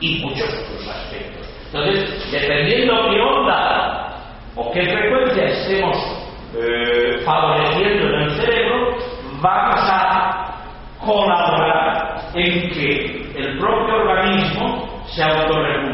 [0.00, 1.48] y muchos otros aspectos.
[1.66, 4.08] Entonces, dependiendo qué onda
[4.54, 5.96] o qué frecuencia estemos
[6.54, 8.96] eh, favoreciendo en el cerebro,
[9.40, 10.42] vamos a
[11.04, 15.91] colaborar en que el propio organismo se autorregule.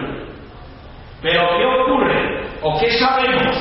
[1.21, 2.47] Pero ¿qué ocurre?
[2.63, 3.57] ¿O qué sabemos?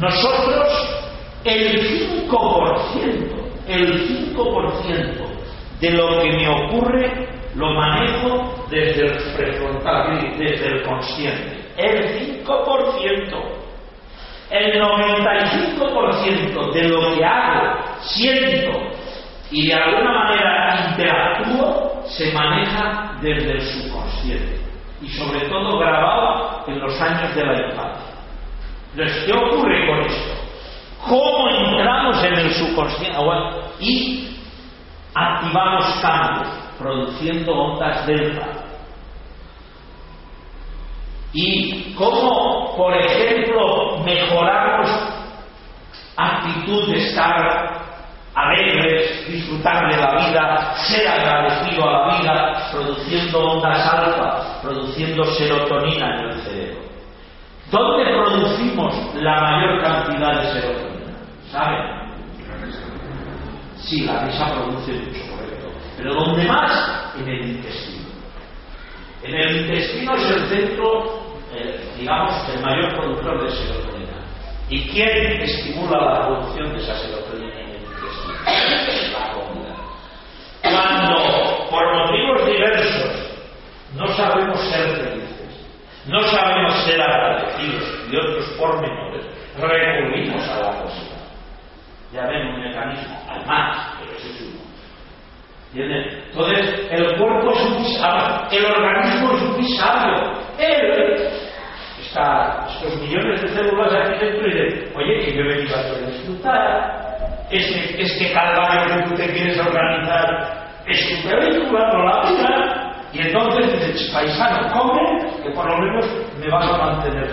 [0.00, 0.68] Nosotros
[1.44, 2.30] el 5%,
[3.68, 5.26] el 5%
[5.80, 11.64] de lo que me ocurre lo manejo desde el prefrontal, desde el consciente.
[11.76, 13.66] El 5%.
[14.50, 18.96] El 95% de lo que hago, siento
[19.50, 24.65] y de alguna manera interactúo se maneja desde el subconsciente
[25.00, 28.14] y sobre todo grabado en los años de la infancia.
[28.92, 30.34] Entonces, ¿qué ocurre con esto?
[31.06, 33.18] ¿Cómo entramos en el subconsciente
[33.80, 34.38] y
[35.14, 38.48] activamos cambios, produciendo ondas delta?
[41.32, 44.90] ¿Y cómo, por ejemplo, mejoramos
[46.16, 47.85] actitud de estar
[48.36, 56.20] alegres, disfrutar de la vida, ser agradecido a la vida, produciendo ondas alfa, produciendo serotonina
[56.20, 56.80] en el cerebro.
[57.70, 61.12] ¿Dónde producimos la mayor cantidad de serotonina?
[61.50, 61.96] ¿Saben?
[63.76, 65.68] Sí, la risa produce mucho, correcto.
[65.96, 67.14] Pero ¿dónde más?
[67.18, 68.06] En el intestino.
[69.22, 71.22] En el intestino es el centro,
[71.54, 74.24] eh, digamos, el mayor productor de serotonina.
[74.68, 77.45] ¿Y quién estimula la producción de esa serotonina?
[80.62, 83.36] Cuando, por motivos diversos,
[83.94, 85.66] no sabemos ser felices,
[86.06, 89.24] no sabemos ser agradecidos y otros pormenores,
[89.58, 91.16] recurrimos a la comida.
[92.12, 94.60] Ya ven un mecanismo, al más, pero ese es uno.
[95.68, 96.22] ¿Entienden?
[96.30, 100.32] Entonces, el cuerpo es muy sabio, el organismo es muy sabio.
[100.58, 101.28] Él
[102.00, 106.10] está, estos millones de células aquí dentro y dice, oye, que yo he venido a
[106.10, 107.05] disfrutar,
[107.50, 113.20] este, este calvario que tú te quieres organizar es tu película, no la vida, y
[113.20, 116.06] entonces dices, paisano, come, que por lo menos
[116.38, 117.28] me vas a mantener.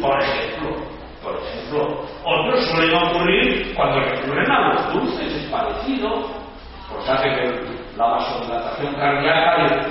[0.00, 0.76] Por ejemplo,
[1.22, 6.30] por ejemplo, otros suelen ocurrir cuando recurren a los dulces, es parecido,
[6.88, 9.86] pues hace que la vasodilatación cardíaca es,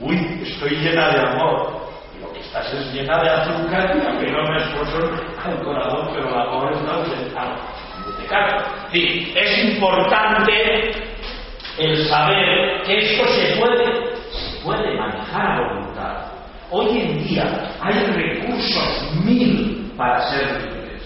[0.00, 1.86] uy, estoy llena de amor,
[2.16, 4.98] y lo que estás es llena de azúcar, y aunque no me esfuerzo
[5.44, 7.85] al corazón, pero el amor está ausentado
[8.92, 10.92] es importante
[11.78, 16.26] el saber que esto se puede, se puede manejar a voluntad.
[16.70, 21.02] Hoy en día hay recursos mil para ser libres.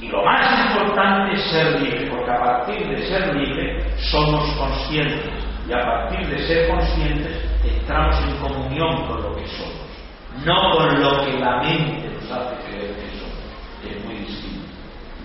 [0.00, 5.30] Y lo más importante es ser libre, porque a partir de ser libre, somos conscientes.
[5.68, 11.00] Y a partir de ser conscientes, entramos en comunión con lo que somos, no con
[11.00, 13.40] lo que la mente nos hace creer que somos,
[13.88, 14.16] es muy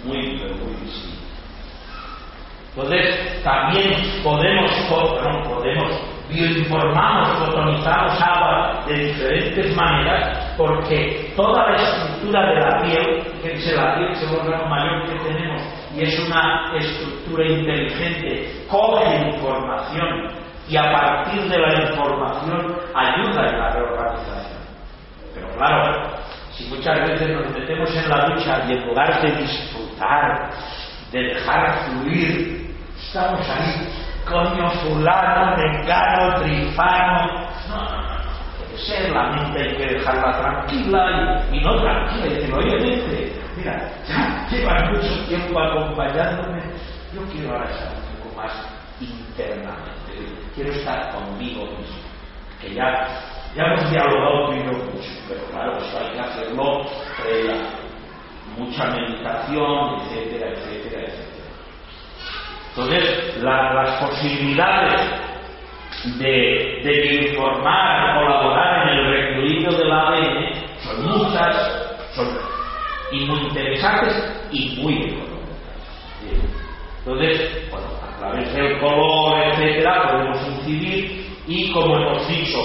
[0.06, 1.26] muy, pero muy distinto.
[2.76, 5.91] Entonces, también podemos, no, podemos,
[6.27, 13.95] bioinformamos, fotonizamos agua de diferentes maneras, porque toda la estructura de la piel, fíjense, la
[13.95, 15.61] piel es el órgano mayor que tenemos
[15.95, 20.32] y es una estructura inteligente, coge información
[20.68, 24.60] y a partir de la información ayuda en la reorganización.
[25.34, 26.10] Pero claro,
[26.57, 30.52] si muchas veces nos metemos en la ducha y en lugar de disfrutar,
[31.11, 33.88] de dejar fluir, estamos ahí,
[34.26, 37.49] coño fulano, mengano, trifano.
[37.69, 38.26] No, no, no, no.
[38.57, 42.80] Puede ser, la mente hay que dejarla tranquila y, y no tranquila, y decir, oye,
[42.80, 46.61] mente, mira, ya llevas mucho tiempo acompañándome,
[47.14, 48.52] yo quiero ahora estar un poco más
[49.02, 51.98] internamente, quiero estar conmigo mismo,
[52.61, 53.07] que ya,
[53.56, 56.82] ya hemos dialogado tú mucho, pero claro, eso hay que hacerlo
[57.22, 57.56] previa,
[58.57, 61.45] mucha meditación, etcétera, etcétera, etcétera.
[62.69, 65.02] Entonces, la, las posibilidades
[66.18, 70.53] de, informar, colaborar en el reequilibrio del ADN
[70.84, 72.27] son muchas, son
[73.11, 75.36] muy interesantes y muy económicas.
[76.99, 82.60] Entonces, bueno, a través del color, etcétera, podemos incidir y, como hemos dicho,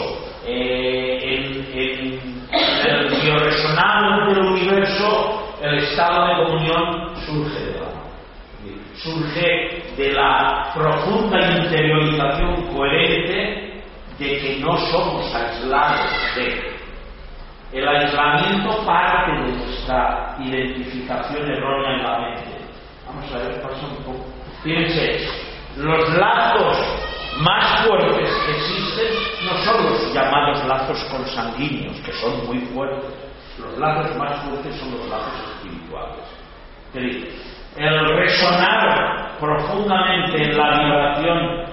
[0.51, 8.01] eh, en, en, el bioresonante del universo, el estado de comunión surge de la
[8.97, 13.83] surge de la profunda interiorización coherente
[14.19, 16.71] de que no somos aislados de.
[17.73, 22.59] El aislamiento parte de nuestra identificación errónea en la mente.
[23.07, 24.27] Vamos a ver, pasa un poco.
[24.65, 25.29] Fíjense,
[25.77, 26.79] los lazos
[27.39, 33.11] más fuertes que existen no son los llamados lazos consanguíneos, que son muy fuertes.
[33.59, 36.25] Los lazos más fuertes son los lazos espirituales.
[37.77, 41.65] El resonar profundamente en la vibración,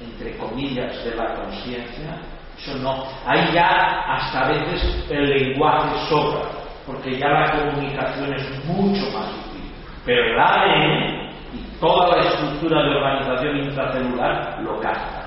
[0.00, 2.20] entre comillas, de la conciencia,
[2.58, 3.06] eso no.
[3.26, 6.48] Ahí ya hasta a veces el lenguaje sobra,
[6.86, 9.72] porque ya la comunicación es mucho más útil.
[10.04, 11.26] Pero el ADN
[11.80, 15.24] toda la estructura de organización intracelular lo capta.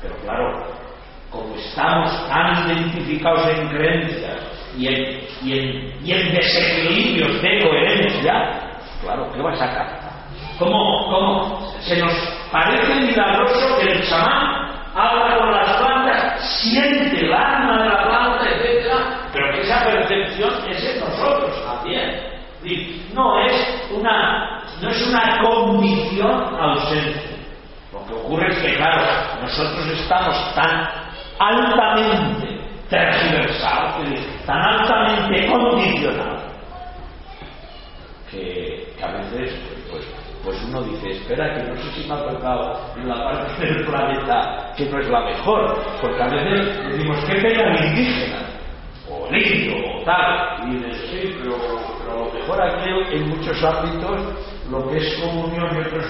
[0.00, 0.66] Pero claro,
[1.30, 4.38] como estamos tan identificados en creencias
[4.76, 8.60] y en, y en, y en desequilibrios de coherencia,
[9.02, 10.12] claro, ¿qué vas a captar?
[10.58, 12.12] ¿Cómo, ¿Cómo se nos
[12.50, 18.50] parece milagroso que el chamán habla con las plantas, siente el alma de la planta,
[18.50, 18.92] etc.,
[19.32, 22.31] pero que esa percepción es en nosotros también.
[23.14, 27.36] No es una, no es una condición ausente.
[27.92, 29.02] Lo que ocurre es que, claro,
[29.42, 30.88] nosotros estamos tan
[31.38, 33.96] altamente tergiversados,
[34.46, 36.42] tan altamente condicionados,
[38.30, 39.58] que, que a veces
[39.90, 40.06] pues,
[40.44, 43.84] pues uno dice, espera, que no sé si me ha tocado en la parte del
[43.84, 48.38] planeta que no es la mejor, porque a veces decimos, qué pena indígena,
[49.12, 51.56] o indio, o tal, y dices, sí, pero,
[51.98, 54.20] pero lo mejor aquí en muchos ámbitos,
[54.70, 56.04] lo que es comunión y otros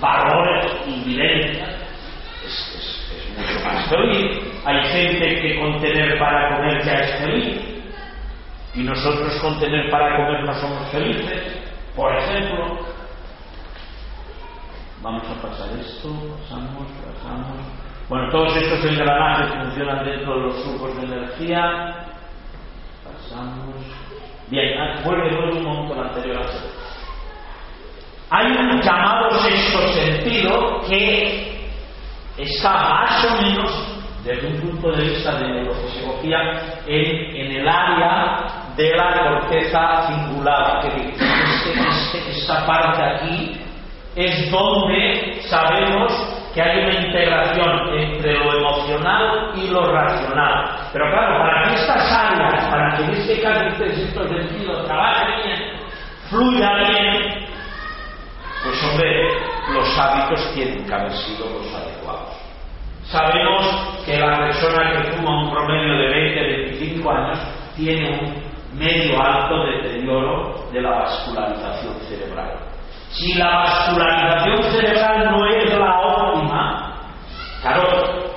[0.00, 1.70] valores y vivencias,
[2.44, 4.38] es, mucho más feliz.
[4.64, 7.60] Hay gente que con tener para comer ya es feliz,
[8.74, 11.58] y nosotros con tener para comer no somos felices.
[11.94, 12.78] Por ejemplo,
[15.02, 16.08] vamos a pasar esto,
[16.42, 17.80] pasamos, pasamos.
[18.08, 22.06] Bueno, todos estos engranajes funcionan dentro de los flujos de energía.
[24.48, 26.44] Bien, vuelve, vuelve un momento anterior
[28.30, 31.70] Hay un llamado sexto sentido que
[32.36, 38.46] está más o menos desde un punto de vista de neurofisiología en, el área
[38.76, 41.24] de la corteza cingulada, que este,
[41.70, 43.60] este, esta parte aquí
[44.16, 50.88] es donde sabemos que hay una integración entre lo emocional y lo racional.
[50.92, 55.26] Pero claro, para que estas áreas, para que en este caso este sexto sentido trabaje
[55.44, 55.80] bien,
[56.28, 57.46] fluya bien,
[58.64, 59.28] pues hombre,
[59.72, 62.36] los hábitos tienen que haber sido los adecuados.
[63.04, 63.66] Sabemos
[64.04, 67.38] que la persona que fuma un promedio de 20-25 años
[67.76, 72.70] tiene un medio alto deterioro de la vascularización cerebral.
[73.10, 76.00] Si la vascularización cerebral no es la
[77.62, 78.30] claro,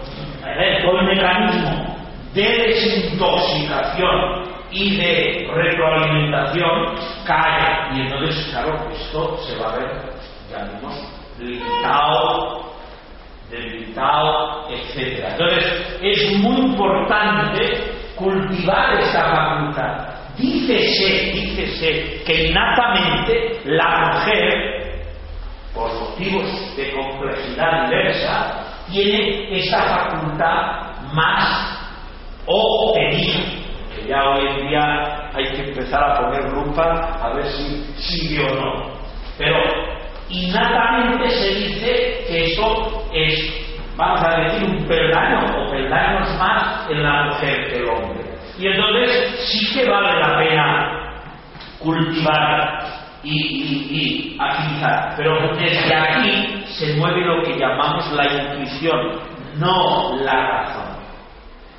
[0.83, 1.97] todo el mecanismo
[2.33, 6.95] de desintoxicación y de retroalimentación
[7.25, 9.87] cae y entonces, claro, esto se va a ver,
[10.49, 10.93] ya vimos,
[11.39, 12.73] limitado,
[13.49, 15.23] debilitado, etc.
[15.31, 20.09] Entonces, es muy importante cultivar esta facultad.
[20.37, 25.03] Dícese, dícese que innatamente la mujer,
[25.75, 31.73] por motivos de complejidad diversa, tiene esta facultad más
[32.45, 33.39] o tenía,
[33.95, 38.43] que ya hoy en día hay que empezar a poner lupa a ver si sigue
[38.43, 38.93] o no.
[39.38, 39.57] Pero
[40.30, 47.03] innatamente se dice que esto es, vamos a decir, un peldaño o peldaños más en
[47.03, 48.23] la mujer que el hombre.
[48.60, 51.03] Y entonces sí que vale la pena
[51.80, 55.13] cultivar y, y, y afinizar.
[55.17, 59.19] Pero desde aquí se mueve lo que llamamos la intuición,
[59.57, 60.93] no la razón.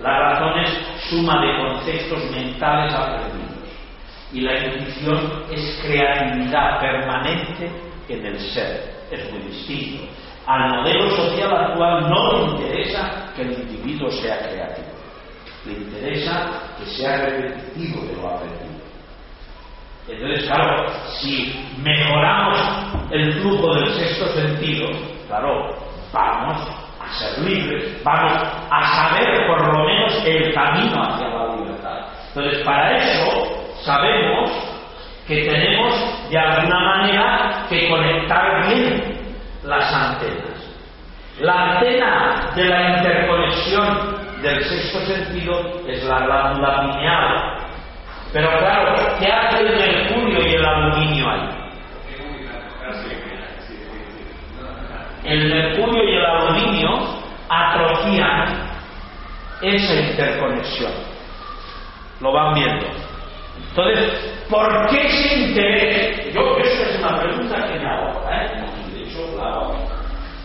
[0.00, 0.70] La razón es
[1.08, 3.54] suma de conceptos mentales aprendidos.
[4.32, 7.70] Y la intuición es creatividad permanente
[8.08, 8.94] en el ser.
[9.10, 10.04] Es muy distinto.
[10.46, 14.88] Al modelo social actual no le interesa que el individuo sea creativo.
[15.64, 18.73] Le interesa que sea repetitivo de lo aprendido.
[20.08, 20.86] Entonces, claro,
[21.18, 22.58] si mejoramos
[23.10, 24.88] el flujo del sexto sentido,
[25.26, 25.70] claro,
[26.12, 26.58] vamos
[27.00, 28.32] a ser libres, vamos
[28.70, 32.06] a saber por lo menos el camino hacia la libertad.
[32.28, 34.50] Entonces, para eso sabemos
[35.26, 40.54] que tenemos de alguna manera que conectar bien las antenas.
[41.40, 47.63] La antena de la interconexión del sexto sentido es la glándula pineal.
[48.34, 51.48] Pero claro, ¿qué hace el mercurio y el aluminio ahí?
[55.22, 56.90] El mercurio y el aluminio
[57.48, 58.70] atrofían
[59.62, 60.92] esa interconexión.
[62.20, 62.86] Lo van viendo.
[63.68, 66.34] Entonces, ¿por qué ese interés?
[66.34, 68.64] Yo, esa es una pregunta que me hago, ¿eh?
[68.94, 69.93] De hecho, la hago.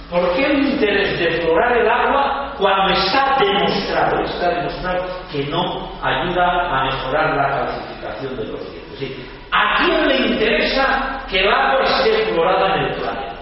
[0.09, 5.91] ¿Por qué el interés de explorar el agua cuando está demostrado, está demostrado que no
[6.01, 11.83] ayuda a mejorar la calcificación de los decir, ¿a quién le interesa que el agua
[11.83, 13.35] esté explorada en el planeta?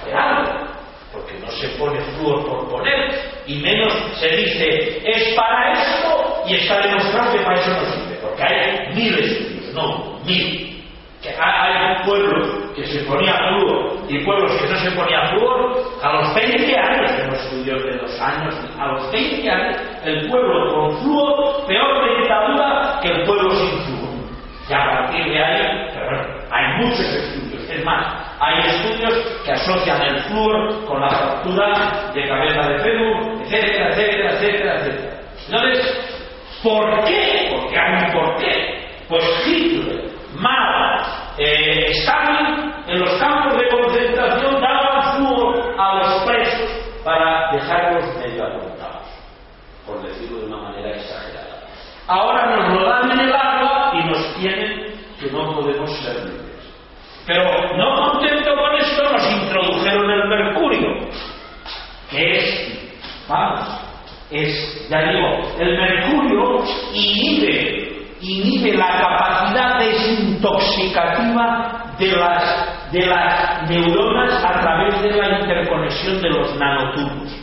[0.00, 0.52] Cabe algo,
[1.12, 6.54] porque no se pone flúor por poner, y menos se dice, es para esto, y
[6.56, 10.81] está demostrado que para eso no sirve, porque hay mil estudios, no, mil.
[11.22, 15.72] Que hay pueblos que se ponía flúor y pueblos que no se ponía flúor,
[16.02, 20.74] a los 20 años, tenemos estudios de dos años, a los 20 años, el pueblo
[20.74, 24.12] con flúor, peor dictadura que el pueblo sin flúor.
[24.68, 27.70] Y a partir de ahí, pero hay muchos estudios.
[27.70, 33.42] Es más, hay estudios que asocian el flúor con la fractura de cabeza de fémur,
[33.42, 35.20] etcétera, etcétera, etcétera, etcétera.
[35.46, 36.20] Entonces,
[36.62, 37.48] ¿por qué?
[37.50, 38.82] Porque hay un por qué.
[39.08, 40.81] Pues Hitler, Mao,
[41.92, 46.70] Stalin, en los campos de concentración daban flúor a los presos
[47.04, 49.08] para dejarlos medio atontados,
[49.86, 51.62] por decirlo de una manera exagerada.
[52.06, 56.42] Ahora nos lo dan en el agua y nos tienen que no podemos ser libres.
[57.26, 57.44] Pero
[57.76, 60.88] no contento con esto, nos introdujeron el mercurio,
[62.10, 62.98] que es,
[63.28, 63.68] vamos,
[64.30, 65.28] es, ya digo,
[65.58, 67.81] el mercurio inhibe,
[68.22, 76.30] inhibe la capacidad desintoxicativa de las, de las neuronas a través de la interconexión de
[76.30, 77.34] los nanotubos.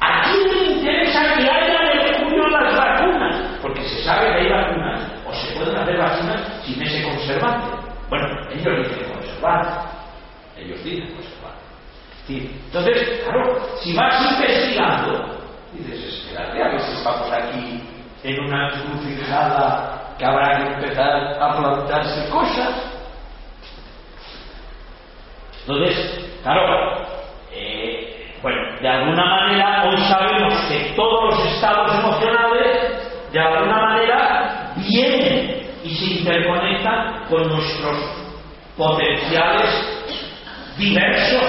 [0.00, 3.36] ¿A quién le interesa que haya mercurio en las vacunas?
[3.60, 7.68] Porque se sabe que hay vacunas, o se pueden hacer vacunas sin ese conservante.
[8.08, 9.68] Bueno, ellos dicen conservante.
[10.56, 11.58] Ellos dicen conservante.
[12.28, 15.38] Entonces, claro, si vas investigando,
[15.72, 17.82] dices, espérate, a si estamos aquí
[18.22, 22.74] en una encrucijada que habrá que empezar a plantarse cosas.
[25.60, 27.06] Entonces, claro,
[27.52, 34.72] eh, bueno, de alguna manera hoy sabemos que todos los estados emocionales, de alguna manera,
[34.76, 37.96] vienen y se interconectan con nuestros
[38.76, 39.98] potenciales
[40.76, 41.42] diversos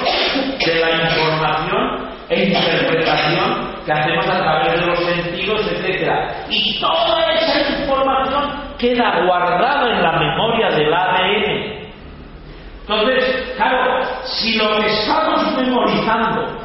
[0.65, 6.11] de la información e interpretación que hacemos a través de los sentidos, etc.
[6.49, 11.79] Y toda esa información queda guardada en la memoria del ADN.
[12.81, 16.57] Entonces, claro, si lo que estamos memorizando,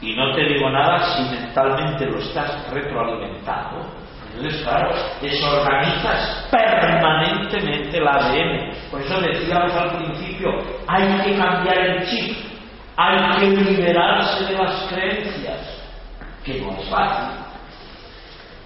[0.00, 3.86] y no te digo nada si mentalmente lo estás retroalimentando,
[4.36, 4.90] entonces, claro,
[5.22, 8.70] desorganizas permanentemente el ADN.
[8.90, 10.50] Por eso decíamos al principio,
[10.86, 12.36] hay que cambiar el chip,
[12.96, 15.60] hay que liberarse de las creencias,
[16.44, 17.38] que no es fácil.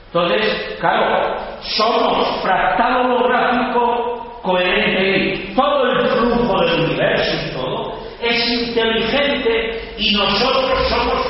[0.07, 9.95] Entonces, claro, somos fractal holográfico coherente todo el flujo del universo y todo es inteligente
[9.99, 11.27] y nosotros somos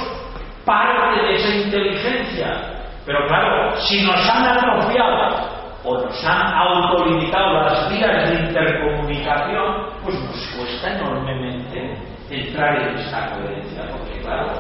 [0.65, 2.83] parte de esa inteligencia.
[3.07, 5.49] Pero claro, si nos han atrofiado
[5.85, 11.97] o nos han autolimitado las vías de intercomunicación, pues nos cuesta enormemente
[12.31, 14.53] entrar en esta coherencia, porque claro,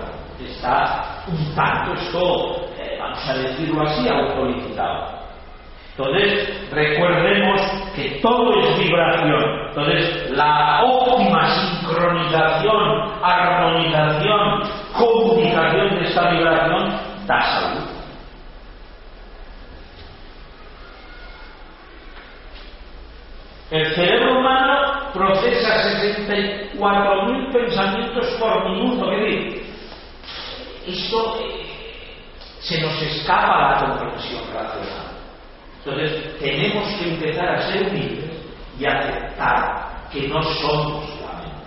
[0.44, 5.20] está un tanto esto, eh, vamos a decirlo así, autolimitado.
[5.96, 7.60] Entonces, recordemos
[7.94, 9.44] que todo es vibración.
[9.68, 14.62] Entonces, la óptima sincronización, armonización,
[14.96, 17.89] comunicación de esta vibración da salud.
[23.70, 29.12] El cerebro humano procesa 64.000 pensamientos por minuto.
[29.12, 29.74] Es decir,
[30.88, 31.66] esto eh,
[32.58, 35.10] se nos escapa a la comprensión racional.
[35.84, 38.30] Entonces, tenemos que empezar a ser humildes
[38.78, 41.62] y aceptar que no somos la mente.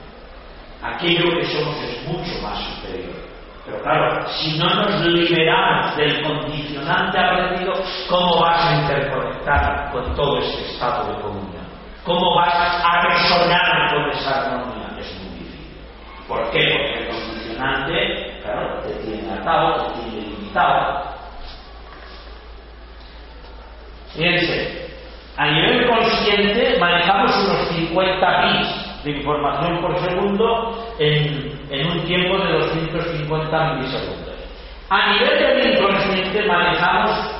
[0.81, 3.15] Aquello que somos es mucho más superior.
[3.65, 7.73] Pero claro, si no nos liberamos del condicionante aprendido,
[8.09, 11.62] ¿cómo vas a interconectar con todo este estado de comunión?
[12.05, 14.87] ¿Cómo vas a resonar con esa armonía?
[14.99, 15.77] Es muy difícil.
[16.27, 16.69] ¿Por qué?
[16.69, 21.03] Porque el condicionante, claro, te tiene atado, te tiene limitado.
[24.13, 24.89] Fíjense,
[25.37, 32.37] a nivel consciente manejamos unos 50 bits de información por segundo en, en un tiempo
[32.37, 34.35] de 250 milisegundos.
[34.89, 37.31] A nivel del inconsciente manejamos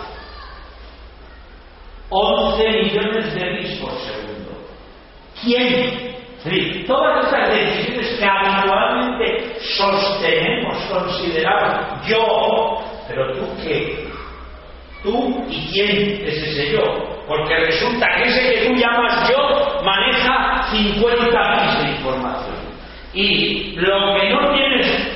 [2.10, 4.43] 11 millones de bits por segundo.
[5.44, 6.14] ¿Quién?
[6.88, 14.10] Todas estas decisiones que habitualmente sostenemos, consideramos yo, pero tú qué,
[15.02, 16.82] tú y quién es ese yo.
[17.26, 22.56] Porque resulta que ese que tú llamas yo maneja 50 bits de información.
[23.14, 25.14] Y lo que no tienes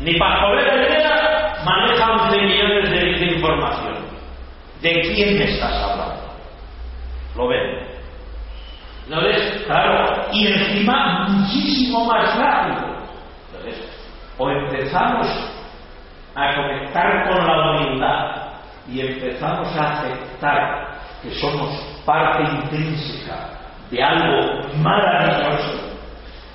[0.00, 3.94] ni para poder idea maneja 11 millones de bits de información.
[4.80, 6.32] ¿De quién me estás hablando?
[7.36, 7.73] ¿Lo ven?
[9.08, 9.62] ¿No ves?
[9.66, 10.26] Claro.
[10.32, 12.94] Y encima muchísimo más rápido.
[13.52, 13.88] Entonces,
[14.38, 15.26] o empezamos
[16.34, 18.44] a conectar con la humildad
[18.88, 21.70] y empezamos a aceptar que somos
[22.04, 23.50] parte intrínseca
[23.90, 25.94] de algo maravilloso,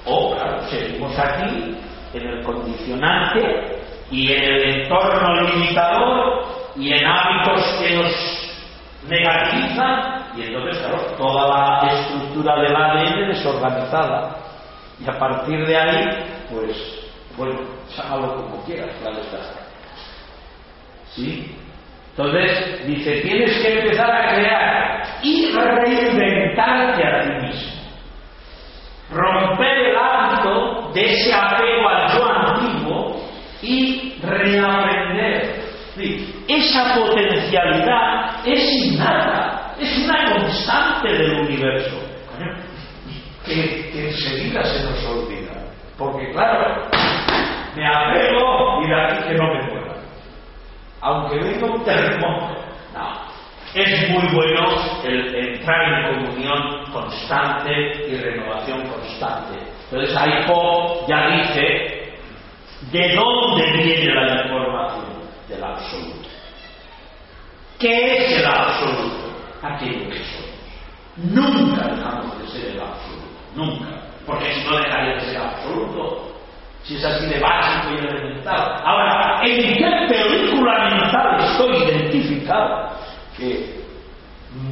[0.05, 1.77] o claro, seguimos aquí
[2.13, 3.81] en el condicionante
[4.11, 6.45] y en el entorno limitador
[6.75, 8.49] y en hábitos que nos
[9.07, 14.37] negativizan y entonces, claro, toda la estructura del ADN desorganizada
[14.99, 16.05] y a partir de ahí,
[16.49, 17.59] pues, bueno,
[17.89, 19.39] sácalo como quieras, claro está.
[21.15, 21.55] ¿Sí?
[22.11, 27.71] Entonces, dice, tienes que empezar a crear y reinventarte a ti mismo.
[29.11, 33.21] Romper el hábito de ese apego al yo antiguo
[33.61, 35.59] y reaprender.
[36.47, 41.97] Esa potencialidad es innata, es una constante del universo,
[43.45, 45.51] que, enseguida se nos olvida.
[45.97, 46.87] Porque claro,
[47.75, 49.89] me apego y de aquí que no me mueva
[51.01, 52.55] aunque venga un terremoto.
[52.93, 53.29] No.
[53.73, 54.67] Es muy bueno
[55.03, 57.71] el entrar en comunión constante
[58.09, 59.59] y renovación constante.
[59.91, 62.17] Entonces ahí Poe ya dice
[62.91, 65.05] de dónde viene la información
[65.47, 66.29] del absoluto.
[67.77, 69.28] ¿Qué es el absoluto?
[69.61, 70.59] Aquello que somos.
[71.17, 73.27] Nunca dejamos de ser el absoluto.
[73.55, 73.87] Nunca.
[74.25, 76.29] Porque si no dejaría de ser absoluto,
[76.83, 78.81] si es así de básico y elemental.
[78.85, 82.91] Ahora, ¿en qué película mental estoy identificado?
[83.37, 83.83] Que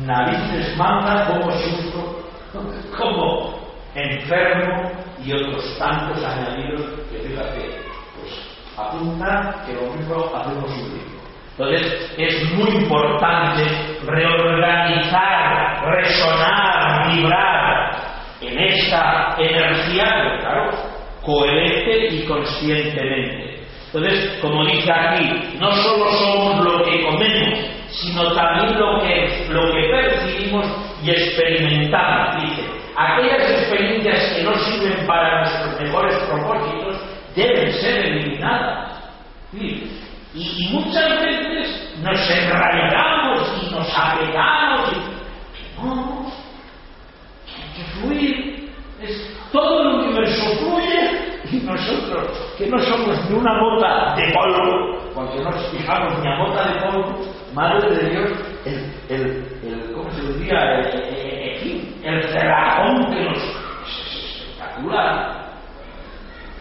[0.06, 2.24] narices manda como susto,
[2.98, 4.92] como enfermo
[5.24, 6.82] y otros tantos añadidos
[7.12, 7.82] que fíjate,
[8.20, 8.34] pues
[8.78, 11.17] apunta que lo mismo hacemos un libro.
[11.58, 13.64] Entonces es muy importante
[14.06, 17.98] reorganizar, resonar, vibrar
[18.42, 20.72] en esta energía, pero claro,
[21.26, 23.58] coherente y conscientemente.
[23.88, 27.60] Entonces, como dice aquí, no solo somos lo que comemos,
[27.90, 30.68] sino también lo que, lo que percibimos
[31.04, 32.44] y experimentamos.
[32.44, 37.02] Dice, aquellas experiencias que no sirven para nuestros mejores propósitos
[37.36, 38.94] deben ser eliminadas.
[40.34, 46.32] Y, muchas veces nos enraigamos y nos apegamos y no,
[47.56, 48.70] hay que fluir.
[49.02, 55.12] Es, todo el universo fluye y nosotros, que no somos ni una mota de polvo,
[55.14, 57.22] porque no nos fijamos ni a mota de polvo,
[57.54, 58.32] madre de Dios,
[58.66, 60.80] el, el, el ¿cómo se diría?
[60.80, 63.38] El, el, el cerrajón que nos.
[63.38, 65.54] es espectacular.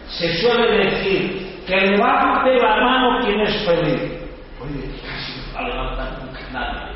[0.07, 4.01] se suele decir que levante la mano quien es feliz.
[4.61, 6.95] Oye, casi no la levanta nunca nadie.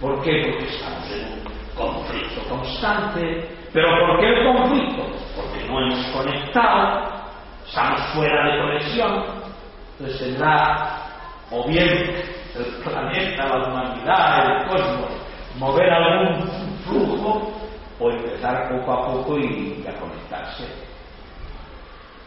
[0.00, 0.48] ¿Por qué?
[0.48, 3.48] Porque estamos en un conflicto constante.
[3.72, 5.02] ¿Pero por qué el conflicto?
[5.34, 7.10] Porque no hemos conectado,
[7.66, 9.24] estamos fuera de conexión.
[9.98, 10.98] Entonces tendrá
[11.50, 11.88] o bien
[12.54, 15.10] el planeta, la humanidad, el cosmos,
[15.58, 16.48] mover algún
[16.84, 17.52] flujo
[17.98, 20.64] o empezar poco a poco y, a conectarse.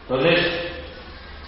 [0.02, 0.75] Entonces,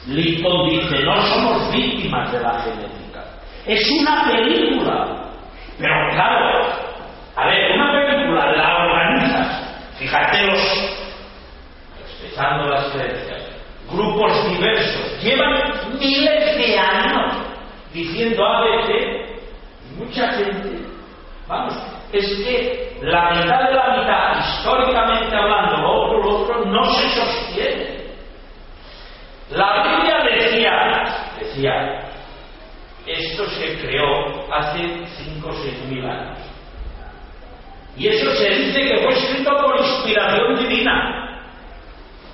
[0.09, 3.25] Lincoln dice, no somos víctimas de la genética,
[3.67, 5.29] es una película.
[5.79, 6.67] Pero claro,
[7.37, 10.99] a ver, una película la organizas, fíjate los,
[12.01, 13.43] respetando las creencias,
[13.91, 17.35] grupos diversos, llevan miles de años
[17.93, 19.41] diciendo a veces,
[19.99, 20.87] mucha gente,
[21.47, 21.75] vamos,
[22.13, 27.09] es que la mitad de la mitad, históricamente hablando, lo otro, lo otro, no se
[27.11, 27.99] sostiene.
[29.51, 29.83] La
[33.07, 36.39] esto se creó hace 5 o 6 mil años.
[37.97, 41.25] Y eso se dice que fue escrito por inspiración divina.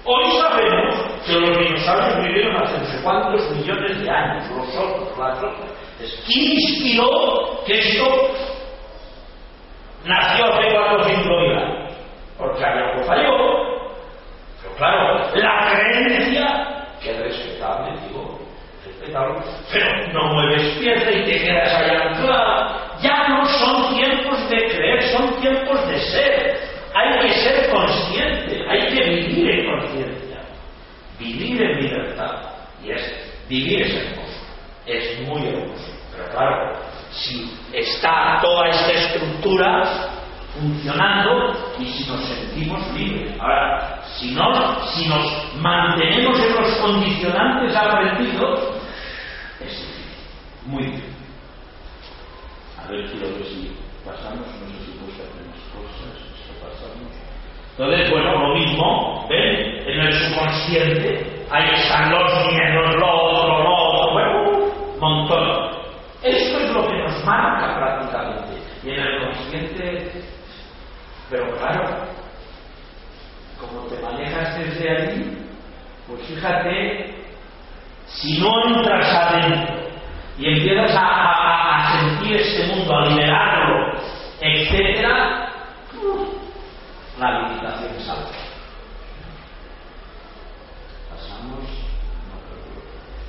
[0.05, 0.95] Hoy sabemos
[1.25, 5.73] que los dinosaurios vivieron hace no sé cuántos millones de años, los otros, las otras.
[6.27, 8.05] ¿Quién inspiró que esto
[10.05, 11.95] nació hace cuatro o cinco mil años?
[12.37, 13.55] Porque algo falló.
[14.61, 18.44] Pero claro, la creencia, que es respetable, digo,
[19.13, 22.99] pero no mueves pieza y te quedas allá anclada.
[23.03, 26.61] Ya no son tiempos de creer, son tiempos de ser.
[26.95, 30.41] Hay que ser consciente, hay que vivir en conciencia,
[31.19, 32.41] vivir en libertad.
[32.83, 34.47] Y es, vivir es hermoso,
[34.87, 35.93] es muy hermoso.
[36.13, 36.73] Pero claro,
[37.11, 40.13] si está toda esta estructura
[40.55, 43.35] funcionando y si nos sentimos libres.
[43.41, 48.61] Ahora, si, no, si nos mantenemos en los condicionantes aprendidos,
[50.67, 51.15] muy difícil.
[52.79, 57.13] A ver, quiero ver si pasamos, no sé si puse algunas cosas, esto pasamos.
[57.71, 59.89] Entonces, bueno, lo mismo, ¿ven?
[59.89, 64.55] En el subconsciente, ahí están los miedos, lo otro, lo otro, bueno,
[65.01, 65.71] montón.
[66.23, 68.63] Esto es lo que nos marca prácticamente.
[68.85, 70.13] Y en el consciente,
[71.31, 72.07] pero claro,
[73.61, 75.39] como te manejas desde allí,
[76.07, 77.15] pues fíjate,
[78.07, 79.94] si no entras adentro
[80.39, 83.99] y empiezas a, sentir este mundo, a liberarlo,
[84.41, 85.49] etcétera,
[87.19, 88.39] la limitación es alta.
[91.09, 91.85] Pasamos.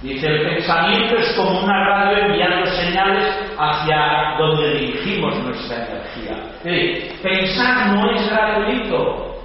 [0.01, 7.21] Dice, el pensamiento es como una radio enviando señales hacia donde dirigimos nuestra energía.
[7.21, 9.35] pensar no es gratuito.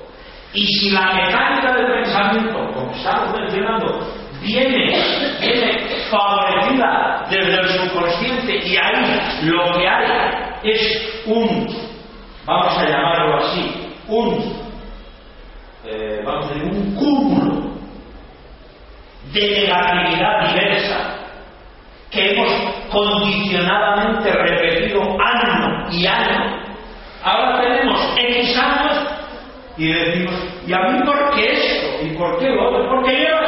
[0.52, 4.00] Y si la mecánica del pensamiento, como estamos mencionando,
[4.40, 4.94] viene,
[5.40, 11.66] viene favorecida desde el subconsciente y ahí lo que hay es un,
[12.44, 14.60] vamos a llamarlo así, un,
[15.86, 17.70] eh, vamos a decir, un cúmulo
[19.32, 21.16] de negatividad diversa
[22.10, 22.50] que hemos
[22.90, 26.60] condicionadamente repetido año y año.
[27.22, 29.06] Ahora tenemos X años
[29.76, 30.34] y decimos,
[30.66, 32.04] ¿y a mí por qué esto?
[32.04, 32.88] ¿Y por qué lo otro?
[32.88, 33.40] Porque repitiendo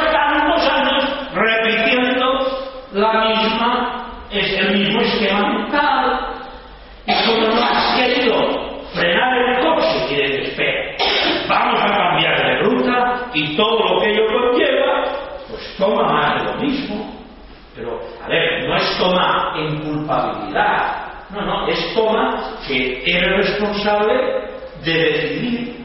[2.93, 6.19] la misma, es el mismo esquema mental.
[7.05, 10.95] Y como no has querido frenar el coche y decir, espera,
[11.47, 15.03] vamos a cambiar de ruta y todo lo que ello conlleva,
[15.49, 17.13] pues toma más de lo mismo.
[17.75, 20.95] Pero, a ver, no es toma en culpabilidad,
[21.31, 24.13] no, no, es toma que eres responsable
[24.83, 25.83] de decidir.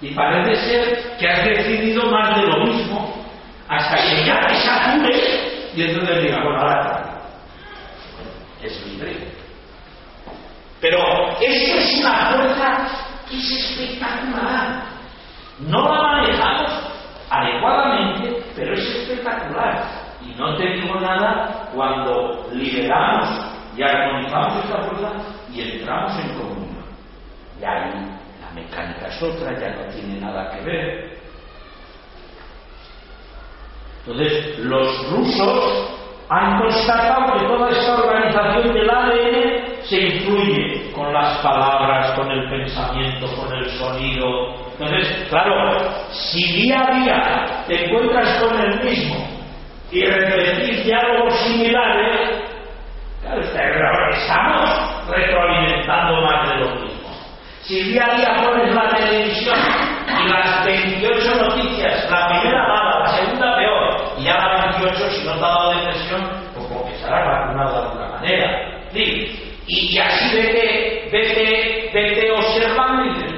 [0.00, 3.14] Y parece ser que has decidido más de lo mismo
[3.68, 5.47] hasta que ya te satures
[5.78, 7.04] y entonces diga, bueno, ahora
[8.60, 9.28] es libre.
[10.80, 10.98] Pero
[11.40, 12.86] esto es una fuerza
[13.30, 14.82] que es espectacular.
[15.60, 16.72] No la manejamos
[17.30, 19.84] adecuadamente, pero es espectacular.
[20.20, 23.28] Y no te digo nada cuando liberamos
[23.76, 25.12] y armonizamos esta fuerza
[25.52, 26.84] y entramos en comunión.
[27.60, 27.92] Y ahí
[28.40, 31.17] la mecánica es otra, ya no tiene nada que ver.
[34.06, 35.98] Entonces, los rusos
[36.30, 42.48] han constatado que toda esta organización del ADN se influye con las palabras, con el
[42.50, 44.54] pensamiento, con el sonido.
[44.78, 45.78] Entonces, claro,
[46.10, 49.26] si día a día te encuentras con el mismo
[49.90, 52.42] y repetís diálogos similares,
[53.22, 53.40] claro,
[54.10, 57.08] estamos retroalimentando más de lo mismo.
[57.62, 59.58] Si día a día pones la televisión
[60.24, 62.97] y las 28 noticias, la primera va, la segunda
[65.10, 68.88] si no te ha dado depresión, pues porque estarás vacunado de alguna manera.
[68.92, 69.54] ¿Sí?
[69.66, 73.32] Y, y, así vete, vete, vete observando y dices,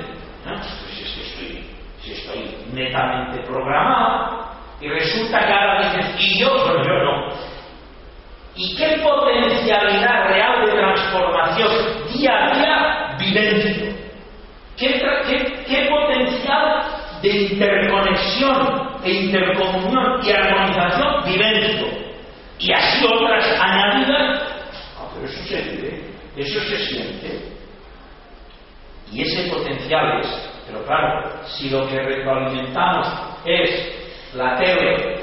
[0.46, 0.52] ¿no?
[0.52, 1.70] pues es que estoy,
[2.02, 4.40] si estoy netamente programado,
[4.80, 7.32] y resulta que ahora dices, y yo, pero yo no.
[8.56, 11.68] ¿Y qué potencialidad real de transformación
[12.12, 13.94] día a día vivencio?
[14.76, 16.79] ¿Qué, qué, qué potencial
[17.22, 21.86] de interconexión, e intercomunión y armonización vivencio?
[22.58, 24.42] Y así otras añadidas,
[24.98, 26.04] ah, pero eso se vive,
[26.36, 27.60] eso se siente.
[29.12, 33.08] Y ese potencial es, pero claro, si lo que retroalimentamos
[33.44, 35.20] es la tele,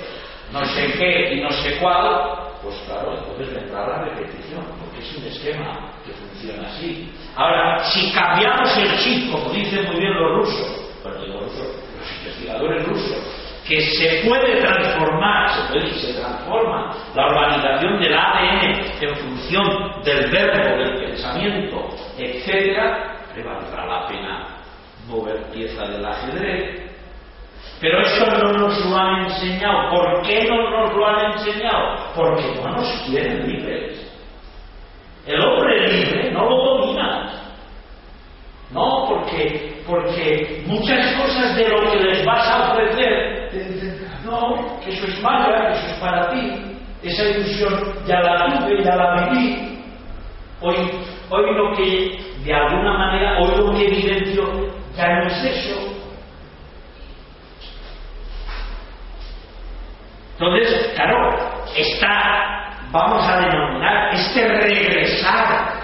[0.52, 5.18] no sé qué y no sé cuál, pues claro, entonces vendrá la repetición, porque es
[5.18, 7.10] un esquema que funciona así.
[7.36, 11.68] Ahora, si cambiamos el chip, como dicen muy bien los rusos, bueno, los rusos,
[11.98, 12.07] los
[12.48, 13.18] investigadores rusos,
[13.68, 20.02] que se puede transformar, se puede y se transforma la organización del ADN en función
[20.03, 24.48] del verbo, del pensamiento, etcétera, le valdrá la pena
[25.07, 26.88] mover pieza del ajedrez,
[27.80, 29.91] pero esto no nos lo han enseñado.
[29.91, 32.11] ¿Por qué no nos lo han enseñado?
[32.15, 34.11] Porque no nos quieren libres.
[35.28, 37.47] El hombre libre no lo domina.
[38.72, 43.49] No, porque, porque muchas cosas de lo que les vas a ofrecer,
[44.26, 46.77] no, que eso es magia, que eso es para ti.
[47.02, 49.80] Esa ilusión ya la tuve, ya la viví.
[50.60, 50.76] Hoy,
[51.30, 55.98] hoy lo que, de alguna manera, hoy lo que evidencio ya no es eso,
[60.39, 61.35] Entonces, claro,
[61.76, 65.76] está, vamos a denominar, este regresar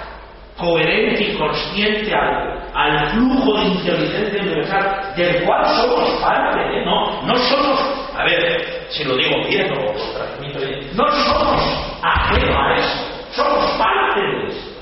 [0.58, 6.84] coherente y consciente al, flujo de inteligencia universal del cual somos parte, ¿eh?
[6.86, 7.80] no, no somos,
[8.18, 11.62] a ver, si lo digo bien o lo transmito bien, no somos
[12.02, 14.74] ajenos a eso, somos parte de esto.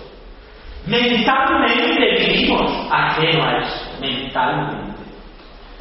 [0.85, 5.01] Mentalmente vivimos ajeno a eso, mentalmente.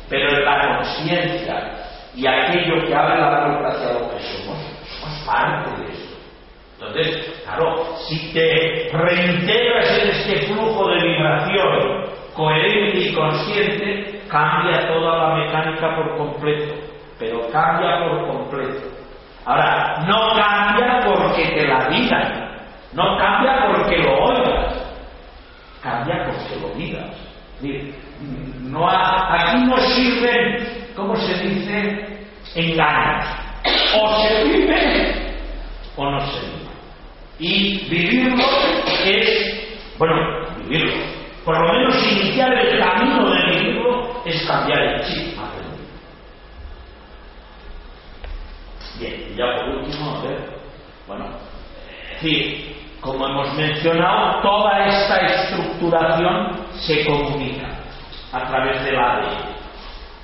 [0.09, 1.81] Pero en la conciencia
[2.15, 4.59] y aquello que abre la puerta hacia lo que somos,
[5.01, 6.00] somos parte de eso.
[6.81, 12.05] Entonces, claro, si te reintegras en este flujo de vibración
[12.35, 16.75] coherente y consciente, cambia toda la mecánica por completo,
[17.19, 18.89] pero cambia por completo.
[19.45, 22.51] Ahora, no cambia porque te la digan,
[22.95, 24.75] no cambia porque lo oigas,
[25.83, 27.11] cambia porque lo digas.
[28.63, 32.27] No, aquí no sirven ¿cómo se dice?
[32.55, 33.27] Engaños.
[34.01, 35.37] O se vive
[35.97, 36.70] o no se vive.
[37.41, 38.45] Y vivirlo
[39.05, 40.15] es, bueno,
[40.59, 40.93] vivirlo.
[41.45, 45.41] Por lo menos iniciar el camino de vivirlo es cambiar el chip.
[49.01, 50.61] Bien, y ya por último, a ver,
[51.07, 51.25] bueno,
[52.13, 57.79] decir, como hemos mencionado, toda esta estructuración se comunica
[58.31, 59.61] a través del ADN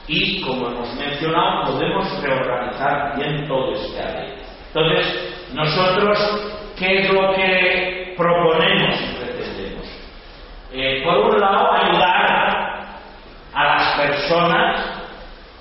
[0.09, 4.37] y, como hemos mencionado, podemos reorganizar bien todo este área.
[4.69, 6.19] Entonces, nosotros,
[6.79, 9.87] ¿qué es lo que proponemos y pretendemos?
[10.73, 12.87] Eh, por un lado, ayudar
[13.55, 14.97] a las personas,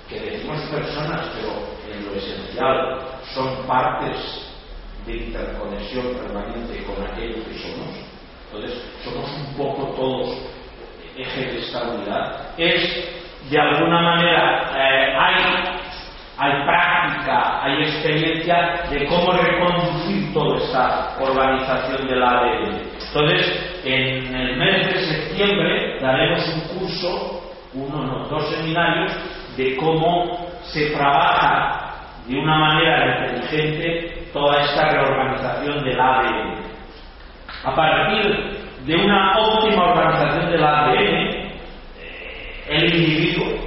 [0.08, 1.52] que decimos personas, pero
[1.92, 3.00] en lo esencial
[3.34, 4.46] son partes
[5.06, 7.94] de interconexión permanente con aquello que somos.
[8.46, 10.38] Entonces, somos un poco todos
[11.16, 12.50] ejes de esta unidad.
[12.58, 13.08] Es
[13.50, 15.75] de alguna manera eh, hay,
[16.38, 22.82] hay práctica, hay experiencia de cómo reconducir toda esta organización del ADN.
[23.06, 27.42] Entonces, en el mes de septiembre daremos un curso,
[27.74, 29.12] uno, no, dos seminarios,
[29.56, 31.94] de cómo se trabaja
[32.26, 36.54] de una manera inteligente toda esta reorganización del ADN.
[37.64, 41.46] A partir de una óptima organización del ADN,
[42.68, 43.66] el individuo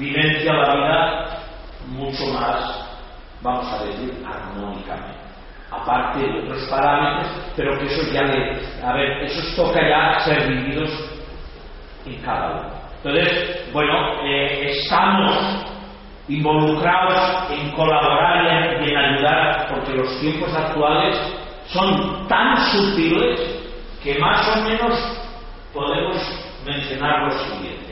[0.00, 1.29] vivencia la vida
[1.90, 2.88] mucho más,
[3.42, 5.20] vamos a decir, armónicamente.
[5.70, 10.48] Aparte de otros parámetros, pero que eso ya le, a ver, eso toca ya ser
[10.48, 10.90] vividos
[12.06, 12.70] en cada uno.
[13.02, 15.36] Entonces, bueno, eh, estamos
[16.28, 21.16] involucrados en colaborar y en ayudar, porque los tiempos actuales
[21.68, 23.40] son tan sutiles
[24.02, 24.98] que más o menos
[25.72, 26.16] podemos
[26.64, 27.89] mencionar lo siguiente.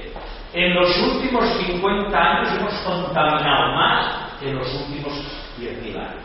[0.55, 5.13] En los últimos 50 años hemos contaminado más que en los últimos
[5.59, 6.25] 10.000 años.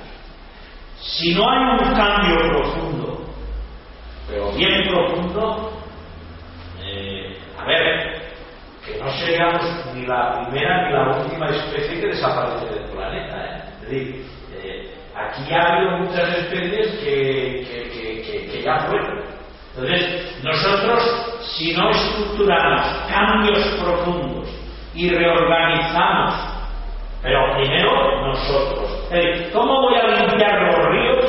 [1.01, 3.25] Si no hay un cambio profundo,
[4.29, 5.73] pero bien profundo,
[6.81, 8.33] eh, a ver,
[8.85, 9.61] que no seamos
[9.93, 13.45] ni la primera ni la última especie que desaparece del planeta.
[13.45, 13.63] ¿eh?
[13.81, 14.25] Es decir,
[14.63, 19.42] eh, aquí ha habido muchas especies que, que, que, que ya fueron.
[19.75, 24.47] Entonces, nosotros, si no estructuramos cambios profundos
[24.93, 26.35] y reorganizamos,
[27.23, 29.09] pero primero nosotros,
[29.51, 31.25] ¿cómo voy a limpiar los ríos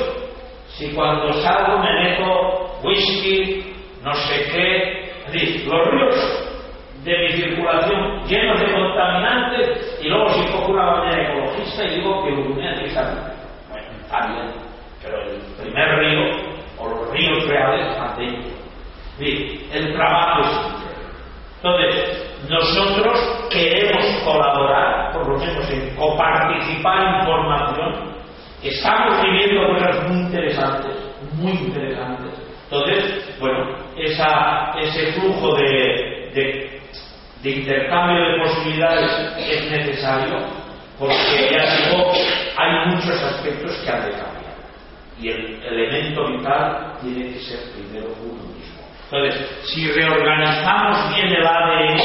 [0.77, 5.15] si cuando salgo me meto whisky, no sé qué?
[5.27, 6.45] Es decir, los ríos
[7.03, 12.25] de mi circulación llenos de contaminantes y luego si cojo una bandera ecologista y digo
[12.25, 14.53] que Urumea tiene que Bueno, está bien,
[15.03, 18.53] pero el primer río o los ríos reales están dentro.
[19.19, 20.85] El trabajo es
[21.63, 28.15] entonces, nosotros queremos colaborar, por lo menos en coparticipar información.
[28.63, 30.93] Estamos viviendo cosas muy interesantes,
[31.37, 32.33] muy interesantes.
[32.71, 36.75] Entonces, bueno, ese flujo de
[37.45, 40.39] de intercambio de posibilidades es necesario
[40.99, 42.11] porque ya digo,
[42.57, 44.44] hay muchos aspectos que han de cambiar
[45.21, 48.83] y el elemento vital tiene que ser primero uno mismo.
[49.11, 51.99] Entonces, si reorganizamos bien el ADN,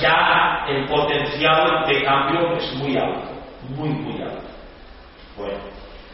[0.00, 3.30] ya el potencial de cambio es muy alto,
[3.76, 4.42] muy, muy alto.
[5.36, 5.58] Bueno,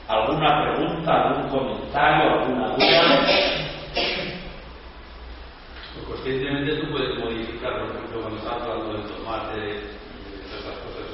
[0.06, 3.46] ¿alguna pregunta, algún comentario, alguna duda?
[6.06, 11.06] conscientemente tú puedes modificar, por ejemplo, cuando estás hablando del tomate, de esas cosas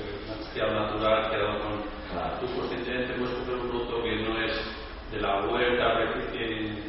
[0.53, 1.83] que ha natural, quedado con.
[2.13, 2.37] Claro.
[2.41, 4.53] Tú conscientemente puedes coger un producto que no es
[5.13, 5.99] de la huerta
[6.33, 6.89] que,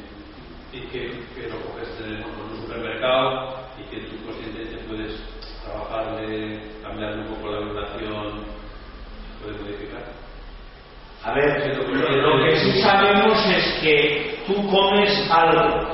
[0.71, 5.21] que lo coges en un supermercado y que tú conscientemente puedes
[5.63, 8.45] trabajar de cambiar un poco la vibración,
[9.41, 10.03] puedes modificar.
[11.23, 15.93] A ver, lo que sí sabemos es que tú comes algo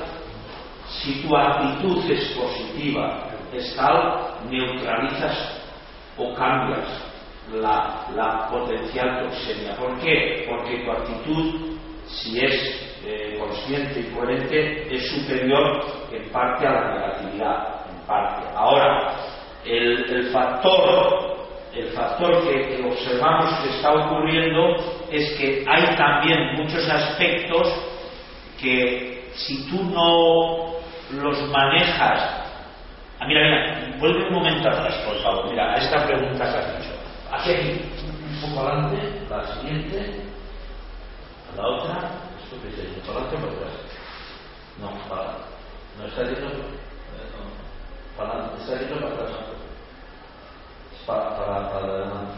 [0.88, 5.62] si tu actitud es positiva, es tal, neutralizas
[6.18, 6.88] o cambias
[7.54, 9.76] la, potencial toxemia.
[9.76, 10.46] ¿Por qué?
[10.50, 11.78] Porque tu actitud,
[12.12, 18.48] si es eh, consciente y coherente, es superior en parte a la negatividad, en parte.
[18.56, 19.14] Ahora,
[19.66, 21.38] el, factor,
[21.74, 24.76] el factor que, observamos que está ocurriendo
[25.12, 27.68] es que hay también muchos aspectos
[28.60, 30.80] que si tú no
[31.12, 32.38] los manejas.
[33.20, 35.50] Ah, mira, mira, vuelve un momento atrás, por favor.
[35.50, 36.96] Mira, a esta pregunta que has dicho.
[37.32, 40.29] Aquí, aquí, un poco adelante, la siguiente,
[41.56, 42.12] la otra.
[42.44, 43.08] ¿Esto qué es eso?
[43.08, 43.74] ¿Para o atrás?
[44.80, 45.38] No, para.
[45.98, 46.58] No está diciendo.
[46.58, 49.38] No, para está diciendo para atrás.
[51.06, 52.34] Para, para, para adelante.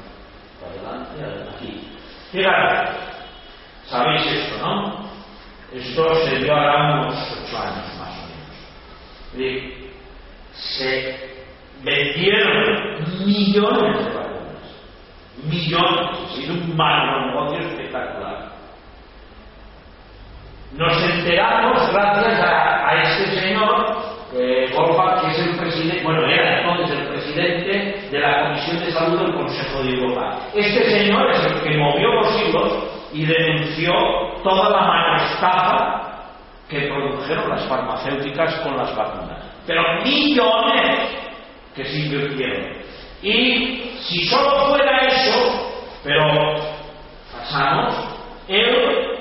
[0.60, 1.88] Para adelante, aquí.
[2.32, 2.90] Fíjate,
[3.88, 5.10] sabéis esto, ¿no?
[5.74, 8.22] Esto se dio ahora unos ocho años más
[10.54, 11.46] se
[11.84, 14.62] vendieron millones de vacunas,
[15.44, 18.51] millones, sin un mal negocio espectacular.
[20.73, 23.98] Nos enteramos gracias a, este señor
[24.34, 24.73] eh,
[25.22, 29.34] que es el presidente, bueno, era entonces el presidente de la Comisión de Salud del
[29.34, 30.39] Consejo de Europa.
[30.53, 32.73] Este señor es el que movió los hilos
[33.14, 33.93] y denunció
[34.43, 35.02] toda la mano
[36.72, 39.43] que produjeron las farmacéuticas con las vacunas.
[39.68, 41.10] Pero millones
[41.76, 42.77] que se invirtieron.
[43.22, 46.56] Y si solo fuera eso, pero
[47.34, 47.93] pasamos,
[48.48, 49.20] él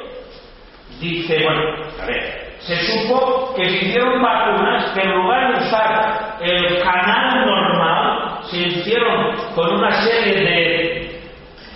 [1.01, 1.63] dice, bueno,
[2.01, 7.47] a ver, se supo que se hicieron vacunas que en lugar de usar el canal
[7.47, 11.21] normal, se hicieron con una serie de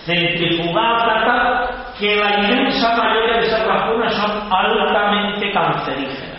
[0.04, 6.34] centrifugadas que la inmensa mayoría de esas vacunas son altamente cancerígenas.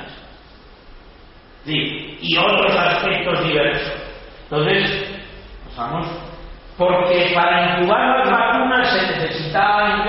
[1.66, 3.94] Y otros aspectos diversos.
[4.44, 5.20] Entonces,
[5.70, 6.08] pasamos,
[6.78, 10.04] porque para incubar las vacunas se necesita,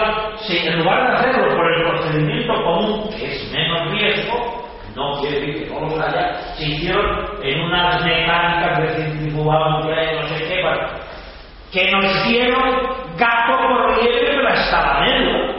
[0.48, 5.68] en lugar de hacerlo por el procedimiento común, que es menos riesgo, no quiere decir
[5.68, 7.05] que no los haya, se hicieron
[7.43, 10.62] en unas mecánicas de centrifugado no sé qué,
[11.73, 15.55] que nos dieron gato por liebre, pero hasta la médula.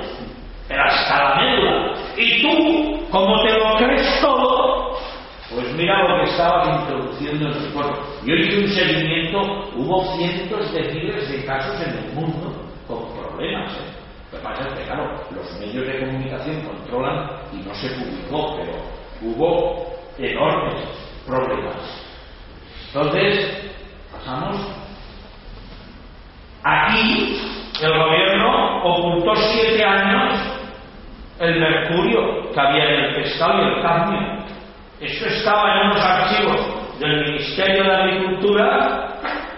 [0.67, 1.93] Pero hasta la médula.
[2.17, 4.97] Y tú, como te lo crees todo,
[5.53, 8.01] pues mira lo que estabas introduciendo en tu cuerpo.
[8.25, 9.39] Yo hice un seguimiento,
[9.75, 12.53] hubo cientos de miles de casos en el mundo
[12.87, 13.71] con problemas.
[13.73, 13.96] ¿eh?
[14.85, 18.73] Claro, los medios de comunicación controlan y no se publicó, pero
[19.21, 20.83] hubo enormes
[21.25, 22.03] problemas.
[22.93, 23.71] Entonces,
[24.11, 24.77] pasamos
[26.63, 27.39] Aquí
[27.81, 30.33] el gobierno ocultó siete años
[31.39, 34.19] el mercurio que había en el pescado y el cadmio.
[34.99, 39.07] Esto estaba en unos archivos del Ministerio de Agricultura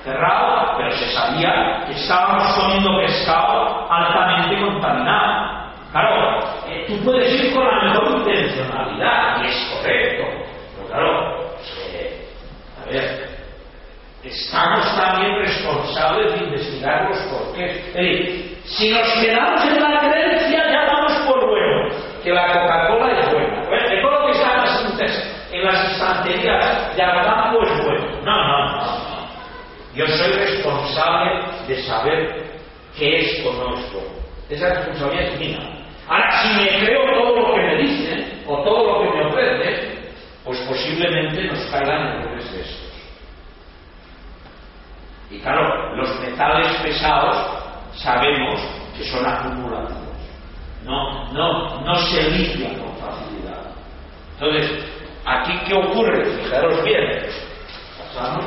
[0.04, 5.60] cerrado, pero se sabía que estábamos comiendo pescado altamente contaminado.
[5.92, 10.24] Claro, eh, tú puedes ir con la mejor intencionalidad y es correcto.
[10.76, 11.36] Pero claro,
[11.94, 12.28] eh,
[12.82, 13.30] a ver,
[14.24, 17.88] estamos también responsables de investigar los porqués.
[17.88, 21.90] Es decir, si nos quedamos en la creencia, ya vamos por bueno,
[22.24, 23.64] que la Coca-Cola es buena.
[23.68, 28.06] Bueno, todo lo que está en las, en las estanterías de campo es bueno.
[28.24, 28.99] No, no, no.
[30.00, 32.46] Yo soy responsable de saber
[32.98, 34.08] qué es o no es bueno.
[34.50, 35.60] Esa responsabilidad es mía.
[36.08, 40.00] Ahora, si me creo todo lo que me dicen o todo lo que me ofrecen,
[40.46, 42.94] pues posiblemente nos caigan errores de estos.
[45.32, 47.62] Y claro, los metales pesados
[47.96, 48.58] sabemos
[48.98, 50.00] que son acumulativos.
[50.86, 53.66] No, no, no se limpian con facilidad.
[54.40, 54.82] Entonces,
[55.26, 56.24] aquí qué ocurre?
[56.24, 57.29] Fijaros bien.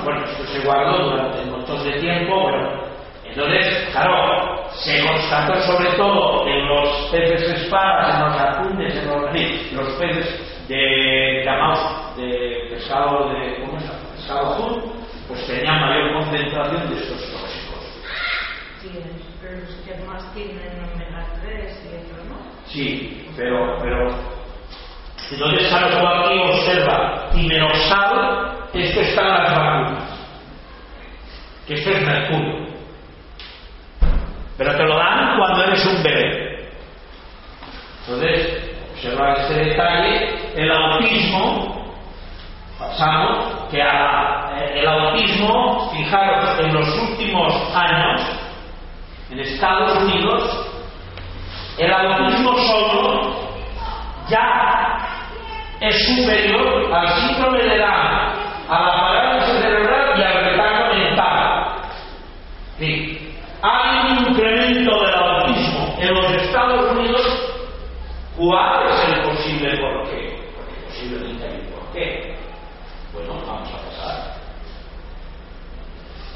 [0.05, 2.83] Bueno, esto se guardó durante un montón de tiempo, bueno,
[3.25, 9.73] entonces, claro, se constató sobre todo en los peces espadas, en los atunes, en los,
[9.73, 13.85] los peces de llamados de pescado de ¿cómo es?
[14.17, 14.83] pescado azul,
[15.29, 17.83] pues tenían mayor concentración de estos tóxicos.
[18.83, 18.91] Sí,
[19.41, 22.37] pero los que más tienen omega 3 y otros no.
[22.67, 24.42] Sí, pero, pero
[25.33, 30.29] entonces claro, tú aquí observa timenoxal, esto está en las vacunas,
[31.67, 32.67] que esto es mercurio.
[34.59, 36.71] Pero te lo dan cuando eres un bebé.
[38.01, 41.95] Entonces, observa este detalle, el autismo,
[42.79, 48.21] pasamos, que a, el autismo, fijaros, en los últimos años,
[49.31, 50.69] en Estados Unidos,
[51.79, 53.53] el autismo solo
[54.29, 55.22] ya
[55.83, 57.91] es superior al síndrome de Down,
[58.69, 61.43] a la parálisis cerebral y al retardo mental.
[63.63, 67.23] Hay un incremento del autismo en los Estados Unidos.
[68.37, 70.39] ¿Cuál es el posible por qué?
[70.57, 72.37] Porque posiblemente hay un por qué.
[73.13, 74.35] Bueno, vamos a pasar.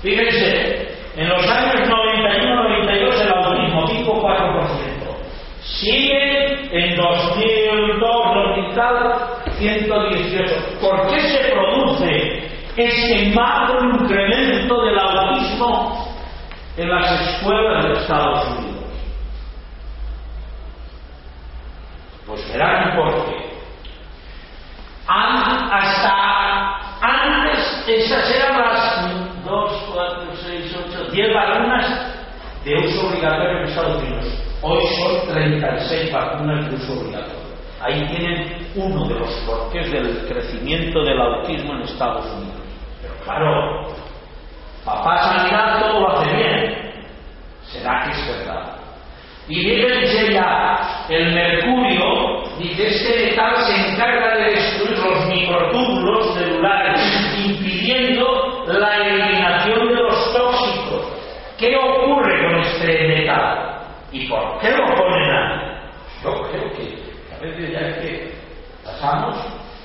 [0.02, 5.06] Fíjense, en los años 91-92 el autismo 5-4%.
[5.80, 10.54] Sigue en 2002, 2003, 118.
[10.80, 16.14] ¿Por qué se produce este macro incremento del autismo
[16.78, 18.84] en las escuelas de Estados Unidos?
[22.26, 23.46] Pues verán por qué.
[25.06, 26.26] hasta
[27.02, 32.16] antes, esas eran las 2, 4, 6, 8, 10 vacunas
[32.64, 34.46] de uso obligatorio en Estados Unidos.
[34.68, 37.54] Hoy son 36 vacunas de uso obligatorio.
[37.80, 42.62] Ahí tienen uno de los porqués del crecimiento del autismo en Estados Unidos.
[43.00, 43.94] Pero claro,
[44.84, 47.04] papá sanidad todo lo hace bien.
[47.62, 48.76] ¿Será que es verdad?
[49.46, 57.36] Y fíjense ya, el mercurio, dice, este metal se encarga de destruir los microtúbulos celulares,
[57.46, 61.06] impidiendo la eliminación de los tóxicos.
[61.56, 63.76] ¿Qué ocurre con este metal?
[64.16, 65.60] ¿Y por qué lo ponen ahí?
[66.24, 68.32] Yo creo que a veces ya es que
[68.82, 69.36] pasamos.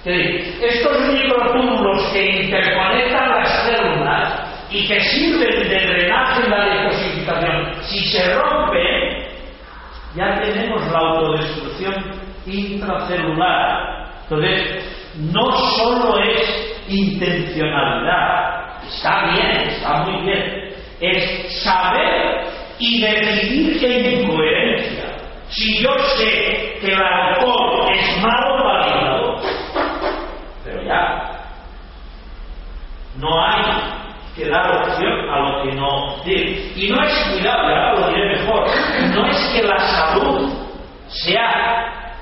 [0.05, 8.05] Estos microtúbulos que interconectan las células y que sirven de drenaje en la deposificación, si
[8.05, 9.27] se rompen,
[10.15, 11.93] ya tenemos la autodestrucción
[12.45, 14.13] intracelular.
[14.23, 14.85] Entonces,
[15.33, 25.05] no solo es intencionalidad, está bien, está muy bien, es saber y decidir en coherencia.
[25.49, 29.41] Si yo sé que el alcohol es malo para el hígado,
[30.63, 31.31] pero ya,
[33.17, 33.63] no hay
[34.35, 36.71] que dar opción a lo que no tiene.
[36.75, 38.65] Y no es cuidado, ahora lo diré mejor,
[39.13, 40.49] no es que la salud
[41.07, 42.15] sea,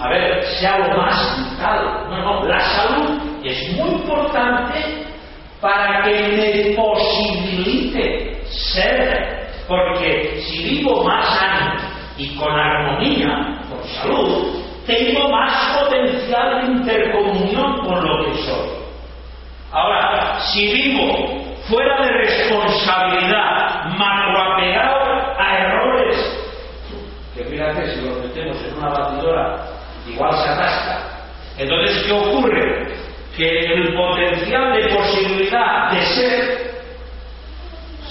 [0.00, 2.08] a ver, sea lo más vital.
[2.10, 5.06] No, no, la salud es muy importante
[5.60, 9.41] para que me posibilite ser,
[9.72, 11.82] porque si vivo más años
[12.18, 18.68] y con armonía, con salud, tengo más potencial de intercomunión con lo que soy.
[19.70, 21.38] Ahora, si vivo
[21.68, 26.16] fuera de responsabilidad, macroapegado a errores,
[27.34, 29.66] que fíjate, si los metemos en una batidora,
[30.06, 30.98] igual se atasca.
[31.56, 32.92] Entonces, ¿qué ocurre?
[33.34, 36.72] Que el potencial de posibilidad de ser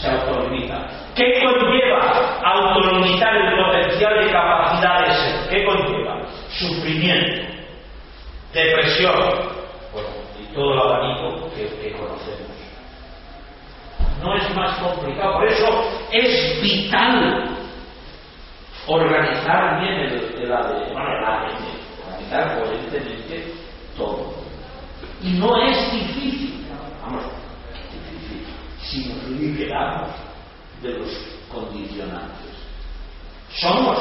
[0.02, 1.01] se autolimita.
[1.22, 5.50] ¿Qué conlleva autolimitar el potencial de capacidad de ser?
[5.52, 6.18] ¿Qué conlleva?
[6.50, 7.54] Sufrimiento,
[8.52, 9.14] depresión,
[9.94, 12.58] bueno, y todo el abanico que, conocemos.
[14.24, 17.56] No es más complicado, por eso es vital
[18.88, 20.98] organizar bien el, el ADN,
[22.08, 23.54] organizar coherentemente
[23.96, 24.34] todo.
[25.22, 26.66] Y no es difícil,
[27.04, 27.26] vamos,
[27.94, 28.44] difícil,
[28.82, 30.31] si nos liberamos
[30.82, 31.10] de los
[31.52, 32.52] condicionantes.
[33.60, 33.98] Somos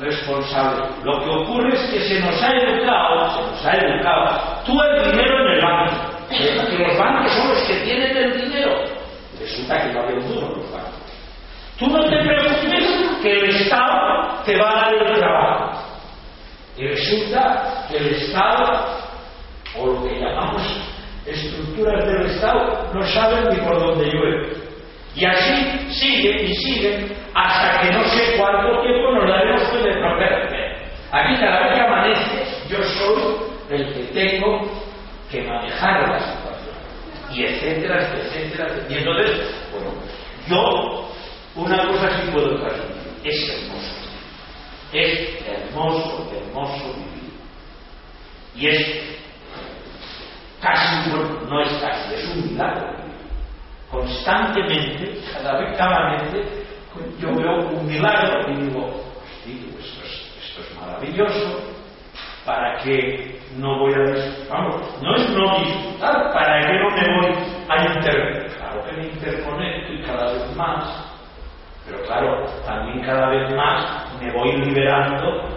[0.00, 1.04] responsables.
[1.04, 5.10] Lo que ocurre es que se nos ha educado, se nos ha educado, tú el
[5.10, 5.94] dinero en el banco,
[6.28, 8.84] que los bancos son los que tienen el dinero.
[9.40, 10.92] Resulta que no hay un duro los bancos.
[11.78, 15.78] Tú no te preocupes que el Estado te va a dar el trabajo.
[16.76, 18.86] Y resulta que el Estado,
[19.78, 20.62] o lo que llamamos
[21.26, 24.67] estructuras del Estado, no saben ni por dónde llueve.
[25.14, 30.78] Y así sigue y sigue hasta que no sé cuánto tiempo nos daremos que retroceder.
[31.10, 33.36] Aquí cada vez que amanece, yo soy
[33.70, 34.70] el que tengo
[35.30, 36.76] que manejar la situación.
[37.32, 38.66] Y etcétera, etcétera.
[38.88, 39.94] Y entonces, bueno,
[40.48, 41.10] yo
[41.54, 43.94] una cosa sí puedo transmitir, es hermoso.
[44.92, 47.32] Es hermoso, hermoso vivir.
[48.54, 48.86] Y es
[50.60, 53.07] casi, no es casi, es un milagro
[53.90, 56.22] Constantemente, cada vez, cada vez,
[57.18, 58.86] yo veo un milagro y digo,
[59.78, 61.60] esto es, esto es maravilloso,
[62.44, 67.44] ¿para qué no voy a vamos, no es no disfrutar, ¿para qué no me voy
[67.68, 68.52] a intervenir?
[68.56, 71.04] Claro que me interconecto y cada vez más,
[71.86, 75.48] pero claro, también cada vez más me voy liberando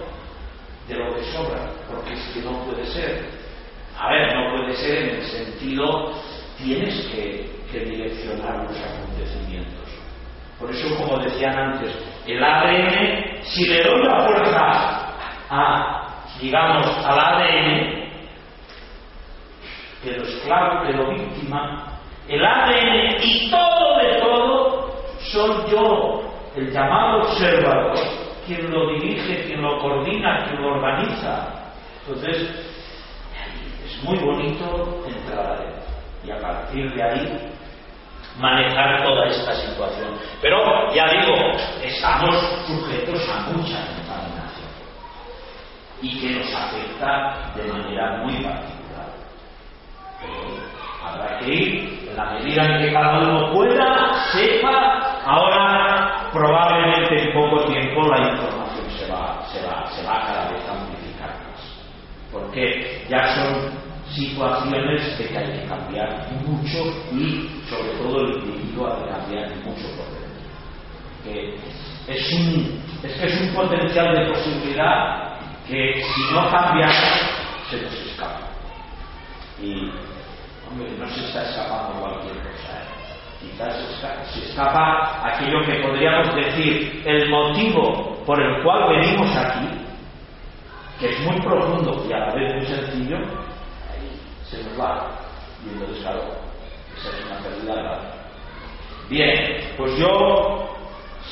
[0.87, 3.25] de lo que sobra, porque es que no puede ser.
[3.99, 6.13] A ver, no puede ser en el sentido,
[6.63, 9.88] tienes que, direccionar los acontecimientos.
[10.59, 11.95] Por eso, como decían antes,
[12.27, 15.15] el ADN, si le doy la fuerza
[15.49, 18.01] a, digamos, al ADN,
[20.03, 21.97] lo esclavo, lo víctima,
[22.27, 24.91] el ADN y todo de todo
[25.31, 26.23] soy yo,
[26.55, 27.95] el llamado observador,
[28.45, 31.73] quien lo dirige, quien lo coordina, quien lo organiza.
[32.05, 32.49] Entonces,
[33.85, 35.80] es muy bonito entrar ahí.
[36.23, 37.52] Y a partir de ahí
[38.38, 40.18] manejar toda esta situación.
[40.41, 41.35] Pero ya digo,
[41.84, 42.35] estamos
[42.68, 44.72] sujetos a mucha contaminación
[46.02, 49.07] y que nos afecta de manera muy particular.
[50.19, 50.72] Pero
[51.03, 57.34] habrá que ir en la medida en que cada uno pueda, sepa, ahora probablemente en
[57.34, 61.81] poco tiempo la información se va, se va, se va cada vez a modificar más.
[62.31, 66.77] Porque ya son situaciones de que hay que cambiar mucho
[67.13, 70.05] y sobre todo el individuo ha de cambiar mucho por
[71.25, 71.61] dentro.
[72.07, 76.95] Es, un, es que es un potencial de posibilidad que si no cambiamos
[77.69, 78.49] se nos escapa.
[79.61, 79.89] Y
[80.67, 82.81] hombre, no se está escapando cualquier cosa.
[82.81, 83.01] ¿eh?
[83.41, 83.75] Quizás
[84.33, 89.67] se escapa aquello que podríamos decir el motivo por el cual venimos aquí,
[90.99, 93.17] que es muy profundo y a la vez muy sencillo,
[94.51, 95.11] se nos va.
[95.65, 96.21] Y entonces, claro,
[96.97, 97.99] esa es una pérdida
[99.09, 100.75] Bien, pues yo,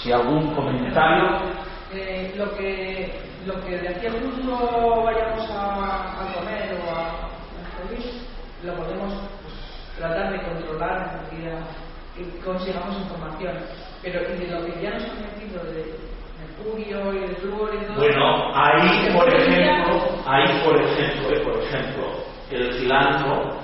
[0.02, 1.60] si algún comentario.
[1.92, 3.12] Eh, lo que
[3.48, 9.14] lo que de aquí a junio vayamos a, a comer o a, a lo podemos
[9.42, 9.56] pues,
[9.98, 13.56] tratar de controlar y que consigamos información.
[14.04, 15.96] Pero y de lo que ya nos han metido de
[16.40, 17.98] mercurio y de flúor y todo.
[17.98, 23.60] Bueno, ahí por ejemplo, ahí por ejemplo, eh, por ejemplo, el cilantro,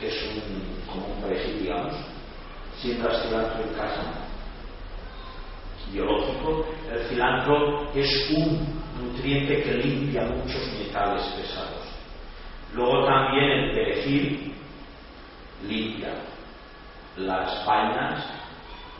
[0.00, 1.94] que es un, como un perejil, digamos,
[2.76, 4.02] siembras cilantro en casa,
[5.92, 11.86] biológico, el cilantro es un nutriente que limpia muchos metales pesados.
[12.74, 14.54] Luego también el perejil
[15.66, 16.14] limpia
[17.16, 18.24] las vainas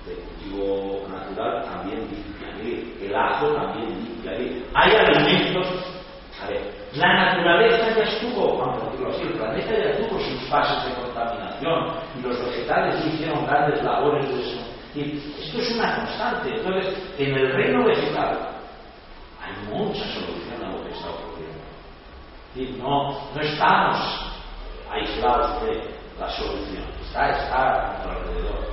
[0.06, 4.32] de cultivo natural también limpia el ajo también limpia
[4.74, 5.66] hay alimentos
[6.94, 11.02] la naturaleza ya estuvo, vamos a decirlo así, el planeta ya tuvo sus fases de
[11.02, 14.60] contaminación y los vegetales hicieron grandes labores de eso.
[14.94, 16.54] Y esto es una constante.
[16.54, 18.38] Entonces, en el reino vegetal
[19.42, 22.82] hay mucha solución a lo que está ocurriendo.
[22.82, 24.32] No, no estamos
[24.90, 28.68] aislados de la solución, está, está a nuestro alrededor.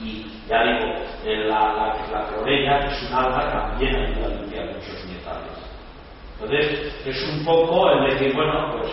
[0.00, 0.94] Y ya digo,
[1.46, 5.09] la, la, la que es un alma, también ayuda a limpiar muchos.
[6.42, 8.90] Entonces, es un poco el decir, bueno, pues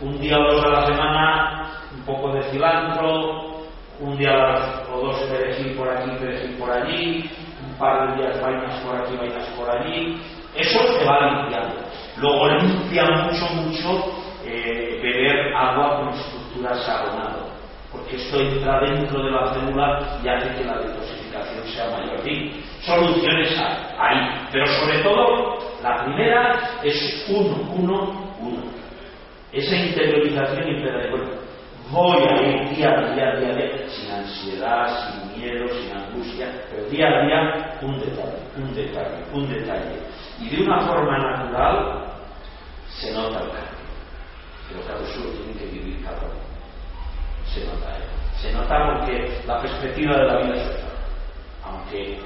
[0.00, 3.56] un día o dos a la semana, un poco de cilantro,
[4.00, 7.30] un día o dos perejil por aquí, perejil por allí,
[7.66, 10.20] un par de días vainas por aquí, vainas por allí.
[10.54, 11.74] Eso se va limpiando.
[12.16, 14.12] Luego limpia mucho, mucho
[14.44, 17.50] eh, beber agua con estructuras sabonado,
[17.96, 22.20] porque esto entra dentro de la célula y hace que la detoxificación sea mayor.
[22.82, 23.60] Soluciones
[23.98, 28.62] hay, pero sobre todo la primera es uno, uno, uno.
[29.52, 31.30] esa interiorización impera bueno,
[31.90, 36.48] voy a ir día a día, día a día, sin ansiedad, sin miedo, sin angustia,
[36.70, 40.00] pero día a día un detalle, un detalle, un detalle.
[40.38, 42.04] Y de una forma natural
[42.88, 43.76] se nota el cambio.
[44.68, 46.55] Pero claro, eso lo tiene que vivir cada uno.
[47.56, 47.96] Se nota.
[48.36, 50.88] Se nota porque la perspectiva de la vida es otra.
[51.64, 52.18] Aunque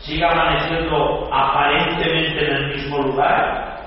[0.00, 3.86] siga amaneciendo aparentemente en el mismo lugar,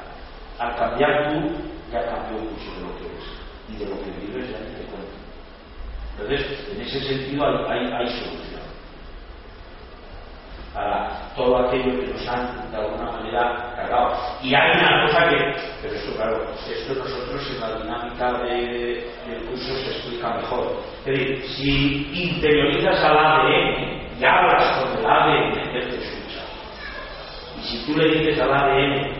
[0.59, 1.51] al cambiar tú,
[1.91, 3.25] ya cambió mucho de lo que eres.
[3.69, 5.17] Y de lo que vives ya ni te cuento.
[6.13, 8.56] Entonces, en ese sentido hay, hay, hay solución
[10.77, 14.13] para todo aquello que nos han de alguna manera cargado.
[14.43, 19.45] Y hay una cosa que, pero esto claro, esto nosotros en la dinámica de, del
[19.47, 20.79] curso se explica mejor.
[21.03, 26.43] Es decir, si interiorizas al ADN y hablas con el ADN, él te escucha.
[27.59, 29.13] Y si tú le dices al ADN,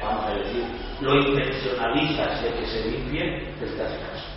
[0.00, 0.64] vamos a decir,
[1.00, 4.28] lo intencionalizas de que se limpie, él te hace caso.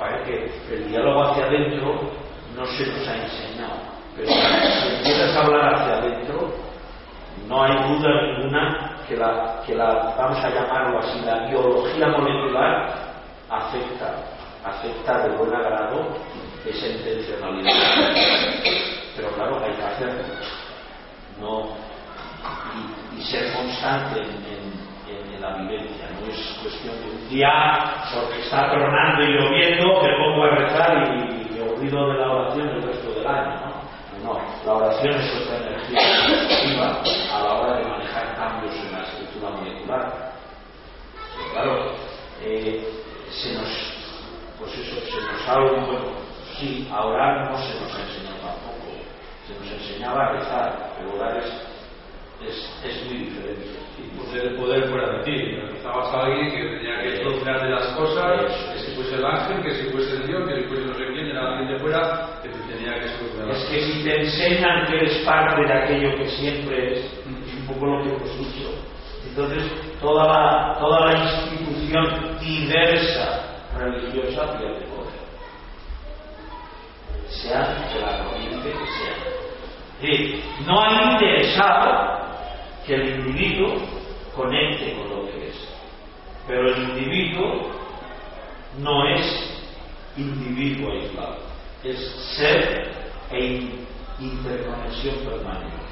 [0.00, 2.10] Parece que el diálogo hacia adentro
[2.56, 6.52] no se nos ha enseñado pero si empiezas a hablar hacia adentro,
[7.48, 12.94] no hay duda ninguna que la, que la, vamos a llamarlo así, la biología molecular
[13.50, 14.14] acepta,
[14.64, 16.08] acepta de buen agrado
[16.64, 17.72] esa intencionalidad.
[19.16, 20.22] Pero claro, hay que hacerlo.
[21.40, 21.68] No,
[23.16, 24.82] y, ser constante en,
[25.40, 26.08] la vivencia.
[26.20, 27.48] No es cuestión de un día,
[28.14, 32.32] porque está tronando y lloviendo, me pongo a rezar y, y me olvido de la
[32.32, 33.71] oración el resto del año.
[34.22, 39.02] No, la oración es otra energía activa a la hora de manejar cambios en la
[39.02, 40.32] estructura molecular.
[41.34, 41.92] Pero claro,
[42.40, 42.88] eh,
[43.30, 43.68] se nos,
[44.58, 46.12] pues eso, se nos ha bueno,
[46.58, 48.92] sí, a orar no se nos ha enseñado tampoco,
[49.46, 51.52] se nos enseñaba a rezar, pero orar es,
[52.46, 53.66] es, es muy diferente.
[53.98, 57.86] Y poder, el poder fuera de ti, rezabas a alguien que tenía que solucionarte las
[57.88, 60.94] cosas, que si fuese el ángel, que si fuese el Dios, que si fuese no
[60.94, 63.41] sé quién, era alguien de fuera, te tenía que solucionar.
[63.52, 67.66] Es que si te enseñan que eres parte de aquello que siempre eres, es un
[67.66, 68.70] poco lo que hemos dicho.
[69.28, 69.64] Entonces,
[70.00, 73.44] toda la, toda la institución diversa
[73.78, 75.22] religiosa pierde poder.
[77.28, 79.16] Sea de la corriente que sea.
[80.00, 82.20] Es decir, no hay interesado
[82.86, 83.74] que el individuo
[84.34, 85.68] conecte con lo que es.
[86.46, 87.70] Pero el individuo
[88.78, 89.52] no es
[90.16, 91.38] individuo aislado,
[91.84, 91.98] es
[92.36, 93.01] ser
[93.32, 93.70] e
[94.20, 95.82] interconexión permanente.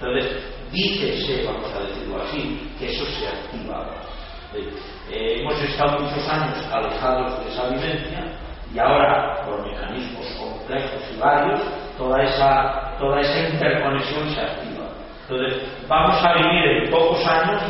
[0.00, 0.42] Entonces,
[0.72, 3.86] dícese, vamos a decirlo así, que eso se activa.
[5.10, 8.32] Eh, hemos estado muchos años alejados de esa vivencia
[8.74, 11.60] y ahora, por mecanismos complejos y varios,
[11.96, 14.88] toda esa, toda esa interconexión se activa.
[15.28, 17.62] Entonces, vamos a vivir en pocos años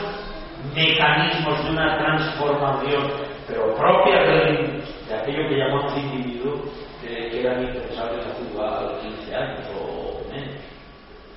[0.74, 3.04] mecanismos de una transformación,
[3.46, 4.82] pero propia de,
[5.20, 6.64] aquello que llamamos individuo,
[7.00, 8.26] que, que eran impensables
[8.68, 10.56] hace igual 15 años o menos.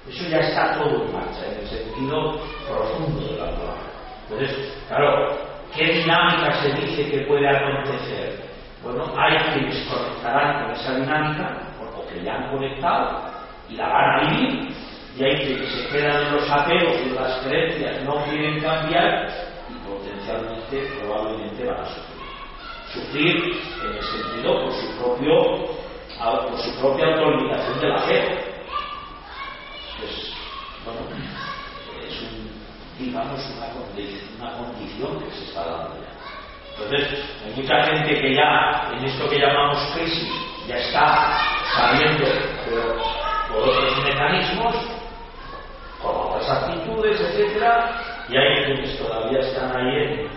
[0.10, 3.82] Eso ya está todo en marcha, en el sentido profundo de la palabra.
[4.24, 5.38] Entonces, claro,
[5.76, 8.40] ¿qué dinámica se dice que puede acontecer?
[8.84, 13.30] Bueno, hay quienes conectarán con esa dinámica, o que ya han conectado,
[13.70, 14.76] y la van a vivir,
[15.18, 19.30] y hay que se quedan en los apegos y las creencias, no quieren cambiar
[19.70, 22.22] y potencialmente, probablemente van a sufrir.
[22.94, 23.36] Sufrir
[23.84, 25.82] en el sentido por su propio
[26.22, 28.54] por su propia autorización de la fe.
[29.98, 30.34] Pues,
[30.86, 31.02] bueno,
[32.08, 32.52] es un,
[33.00, 33.68] digamos, una
[34.40, 36.12] una condición que se está dando ya.
[36.74, 40.30] Entonces, hay mucha gente que ya, en esto que llamamos crisis,
[40.68, 41.40] ya está
[41.76, 42.26] saliendo,
[42.66, 42.98] pero
[43.50, 44.76] por otros mecanismos,
[46.02, 47.92] con otras actitudes, etcétera,
[48.30, 50.30] y hay quienes todavía están ahí en,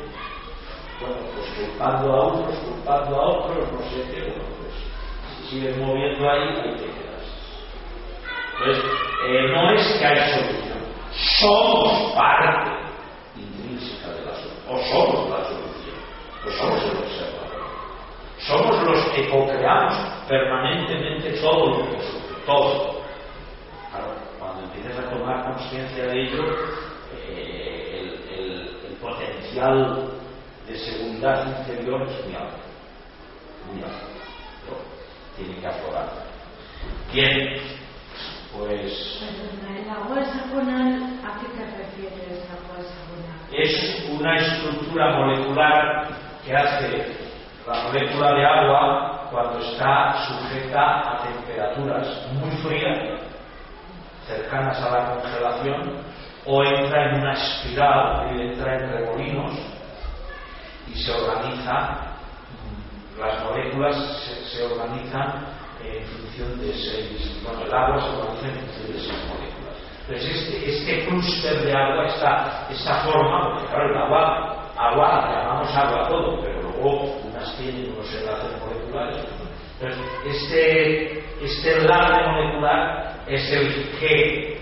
[1.01, 4.64] bueno, pues culpando a unos, culpando a otros, no sé qué, bueno,
[5.49, 7.05] sigues moviendo ahí, ahí te quedas.
[8.59, 8.85] Entonces,
[9.27, 10.79] eh, no es que hay solución,
[11.39, 12.71] somos parte
[13.37, 15.97] intrínseca de la solución, o somos la solución,
[16.47, 17.45] o somos el observador.
[18.39, 19.95] Somos los que co-creamos
[20.29, 23.01] permanentemente todo lo que surge, todo.
[23.91, 26.45] Claro, cuando empiezas a tomar conciencia de ello,
[27.29, 30.11] eh, el, el, el, potencial
[30.67, 32.59] de seguridad interior es muy alto.
[33.73, 34.24] Muy alto.
[35.37, 36.09] Tiene que aflorar.
[37.13, 37.61] Bien,
[38.57, 39.23] pues.
[39.23, 43.39] ¿El agua hexagonal a qué te refieres, agua hexagonal?
[43.53, 46.09] Es una estructura molecular
[46.45, 47.17] que hace
[47.67, 53.21] la molécula de agua cuando está sujeta a temperaturas muy frías
[54.27, 56.05] cercanas a la congelación
[56.47, 59.53] o entra en una espiral y entra en remolinos
[60.87, 62.14] y se organiza,
[63.19, 65.47] las moléculas se, se organizan
[65.83, 69.55] en función de seis, bueno, el agua se organiza en función de seis moléculas.
[70.07, 75.75] Entonces, este, este clúster de agua, esta, esta forma, porque claro, el agua, agua, llamamos
[75.75, 79.25] agua todo, pero luego unas tienen unos enlaces moleculares.
[79.81, 84.61] Entonces, este, este enlace molecular es el que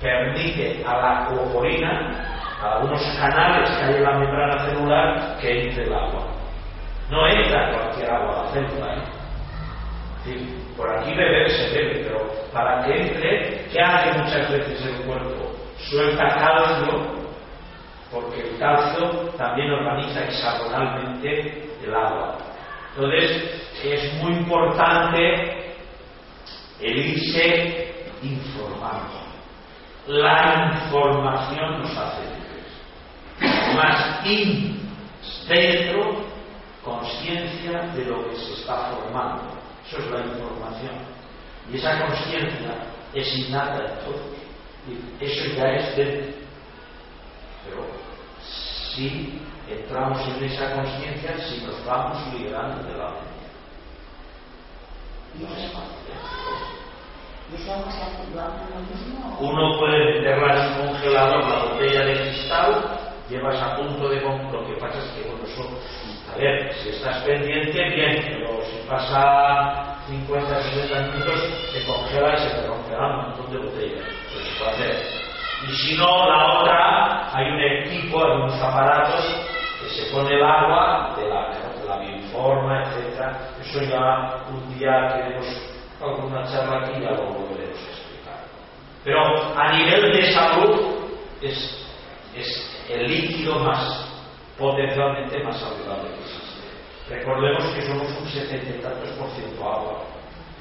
[0.00, 2.24] permite a la coporina,
[2.62, 6.37] a unos canales que hay en la membrana celular, que entre el agua.
[7.10, 8.94] No entra cualquier agua a la célula.
[8.94, 14.86] Es decir, por aquí beber se bebe, pero para que entre, ¿qué hace muchas veces
[14.86, 15.52] el cuerpo?
[15.90, 17.06] Suelta calcio,
[18.12, 19.08] porque el calcio
[19.38, 22.36] también organiza hexagonalmente el agua.
[22.94, 25.74] Entonces, es muy importante
[26.80, 29.18] el irse informando.
[30.06, 33.74] La información nos hace libres.
[33.76, 34.90] Más in,
[35.48, 36.27] dentro,
[36.88, 39.42] conciencia de lo que se está formando.
[39.86, 40.96] Eso es la información.
[41.70, 42.74] Y esa conciencia
[43.14, 44.20] es innata en todos.
[44.88, 46.38] Y eso ya es dentro.
[47.64, 47.86] Pero
[48.94, 53.10] si entramos en esa conciencia, si nos vamos liberando de la.
[55.34, 55.98] No es fácil.
[59.40, 64.66] Uno puede meterla en un congelador, la botella de cristal, llevas a punto de Lo
[64.66, 65.68] que pasa es que, bueno, eso.
[66.32, 71.40] A ver, si estás pendiente, bien, pero si pasa 50, 60 minutos,
[71.72, 74.06] se congela y se te romperá un montón de botellas.
[74.58, 75.28] Puede hacer.
[75.68, 79.24] Y si no, la otra, hay un equipo, hay unos aparatos
[79.80, 83.20] que se pone el agua de la, de la bioforma, etc.
[83.60, 85.46] Eso ya un día queremos
[86.00, 88.44] alguna charla aquí ya lo volveremos a explicar.
[89.04, 90.80] Pero a nivel de salud
[91.40, 91.87] es,
[92.34, 94.08] es el líquido más
[94.58, 96.58] potencialmente más saludable que existe.
[97.08, 100.04] Recordemos que somos un 70 y tantos por ciento agua.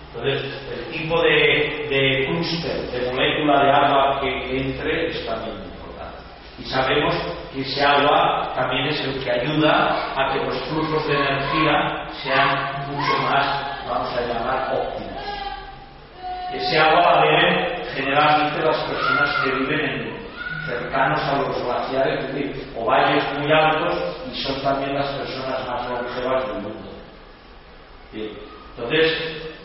[0.07, 6.17] Entonces, el tipo de, de clúster, de molécula de agua que, entre es también importante.
[6.59, 7.13] Y sabemos
[7.53, 12.87] que ese agua también es el que ayuda a que los flujos de energía sean
[12.87, 15.17] mucho más, vamos a llamar, óptimos.
[16.53, 20.16] Ese agua la beben generalmente las personas que viven en,
[20.67, 25.67] cercanos a los glaciares, es decir, o valles muy altos, y son también las personas
[25.67, 26.91] más longevas del mundo.
[28.13, 28.31] Bien.
[28.75, 29.11] Entonces,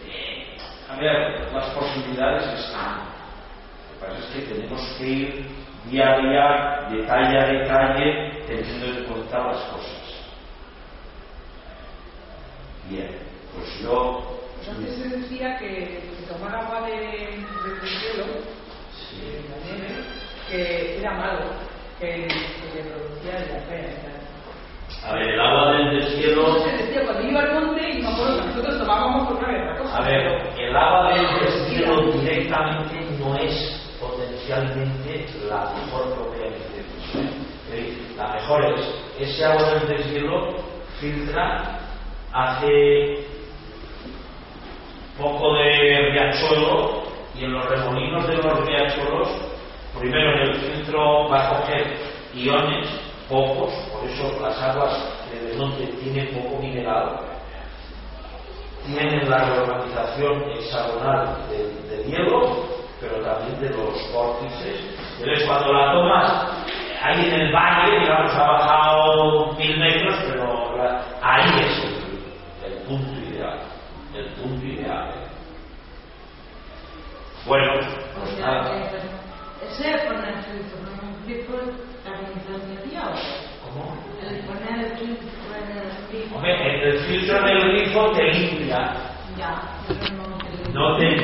[0.06, 0.56] eh,
[0.88, 3.00] a ver, las posibilidades están.
[3.00, 5.46] Lo que pasa es que tenemos que ir
[5.90, 10.02] día a día, detalle a detalle, teniendo en cuenta las cosas.
[12.88, 13.10] Bien,
[13.54, 14.38] pues yo.
[14.56, 18.24] Pues antes se decía que, que tomar agua de, de- del cielo,
[19.10, 19.20] Sí.
[19.20, 20.01] de la nieve,
[20.52, 21.40] que era malo,
[21.98, 24.12] que, que le producía y tal.
[25.04, 28.78] A ver, el agua del decía, cuando iba al monte, y me acuerdo que nosotros
[28.78, 29.96] tomábamos por una otra cosa.
[29.98, 36.84] A ver, el agua del deshielo directamente no es potencialmente la mejor propiamente.
[37.72, 40.56] Eh, La mejor es, ese agua del deshielo
[41.00, 41.80] filtra,
[42.32, 43.26] hace
[45.18, 47.02] poco de riachuelo
[47.34, 49.28] y en los remolinos de los riachuelos,
[49.98, 51.96] primero en el filtro va a coger
[52.34, 52.88] iones,
[53.28, 54.92] pocos, por eso las aguas
[55.30, 57.18] del monte tienen poco mineral,
[58.86, 62.66] tienen la reorganización hexagonal del, hielo,
[63.00, 64.80] pero también de los vórtices.
[65.18, 66.48] Entonces, cuando la tomas
[67.02, 70.74] ahí en el valle, digamos, ha bajado mil metros, pero
[71.22, 73.60] ahí es el, el punto ideal.
[74.14, 75.14] El punto ideal.
[77.46, 77.72] Bueno,
[78.14, 78.70] pues nada.
[79.72, 81.52] Ese poner filtro en un tipo.
[83.64, 83.96] ¿Cómo?
[84.20, 86.36] El poner el filtro en el tipo.
[86.36, 88.92] Hombre, el filtro el grifo te limpia,
[89.38, 91.16] Ya, pero no te no te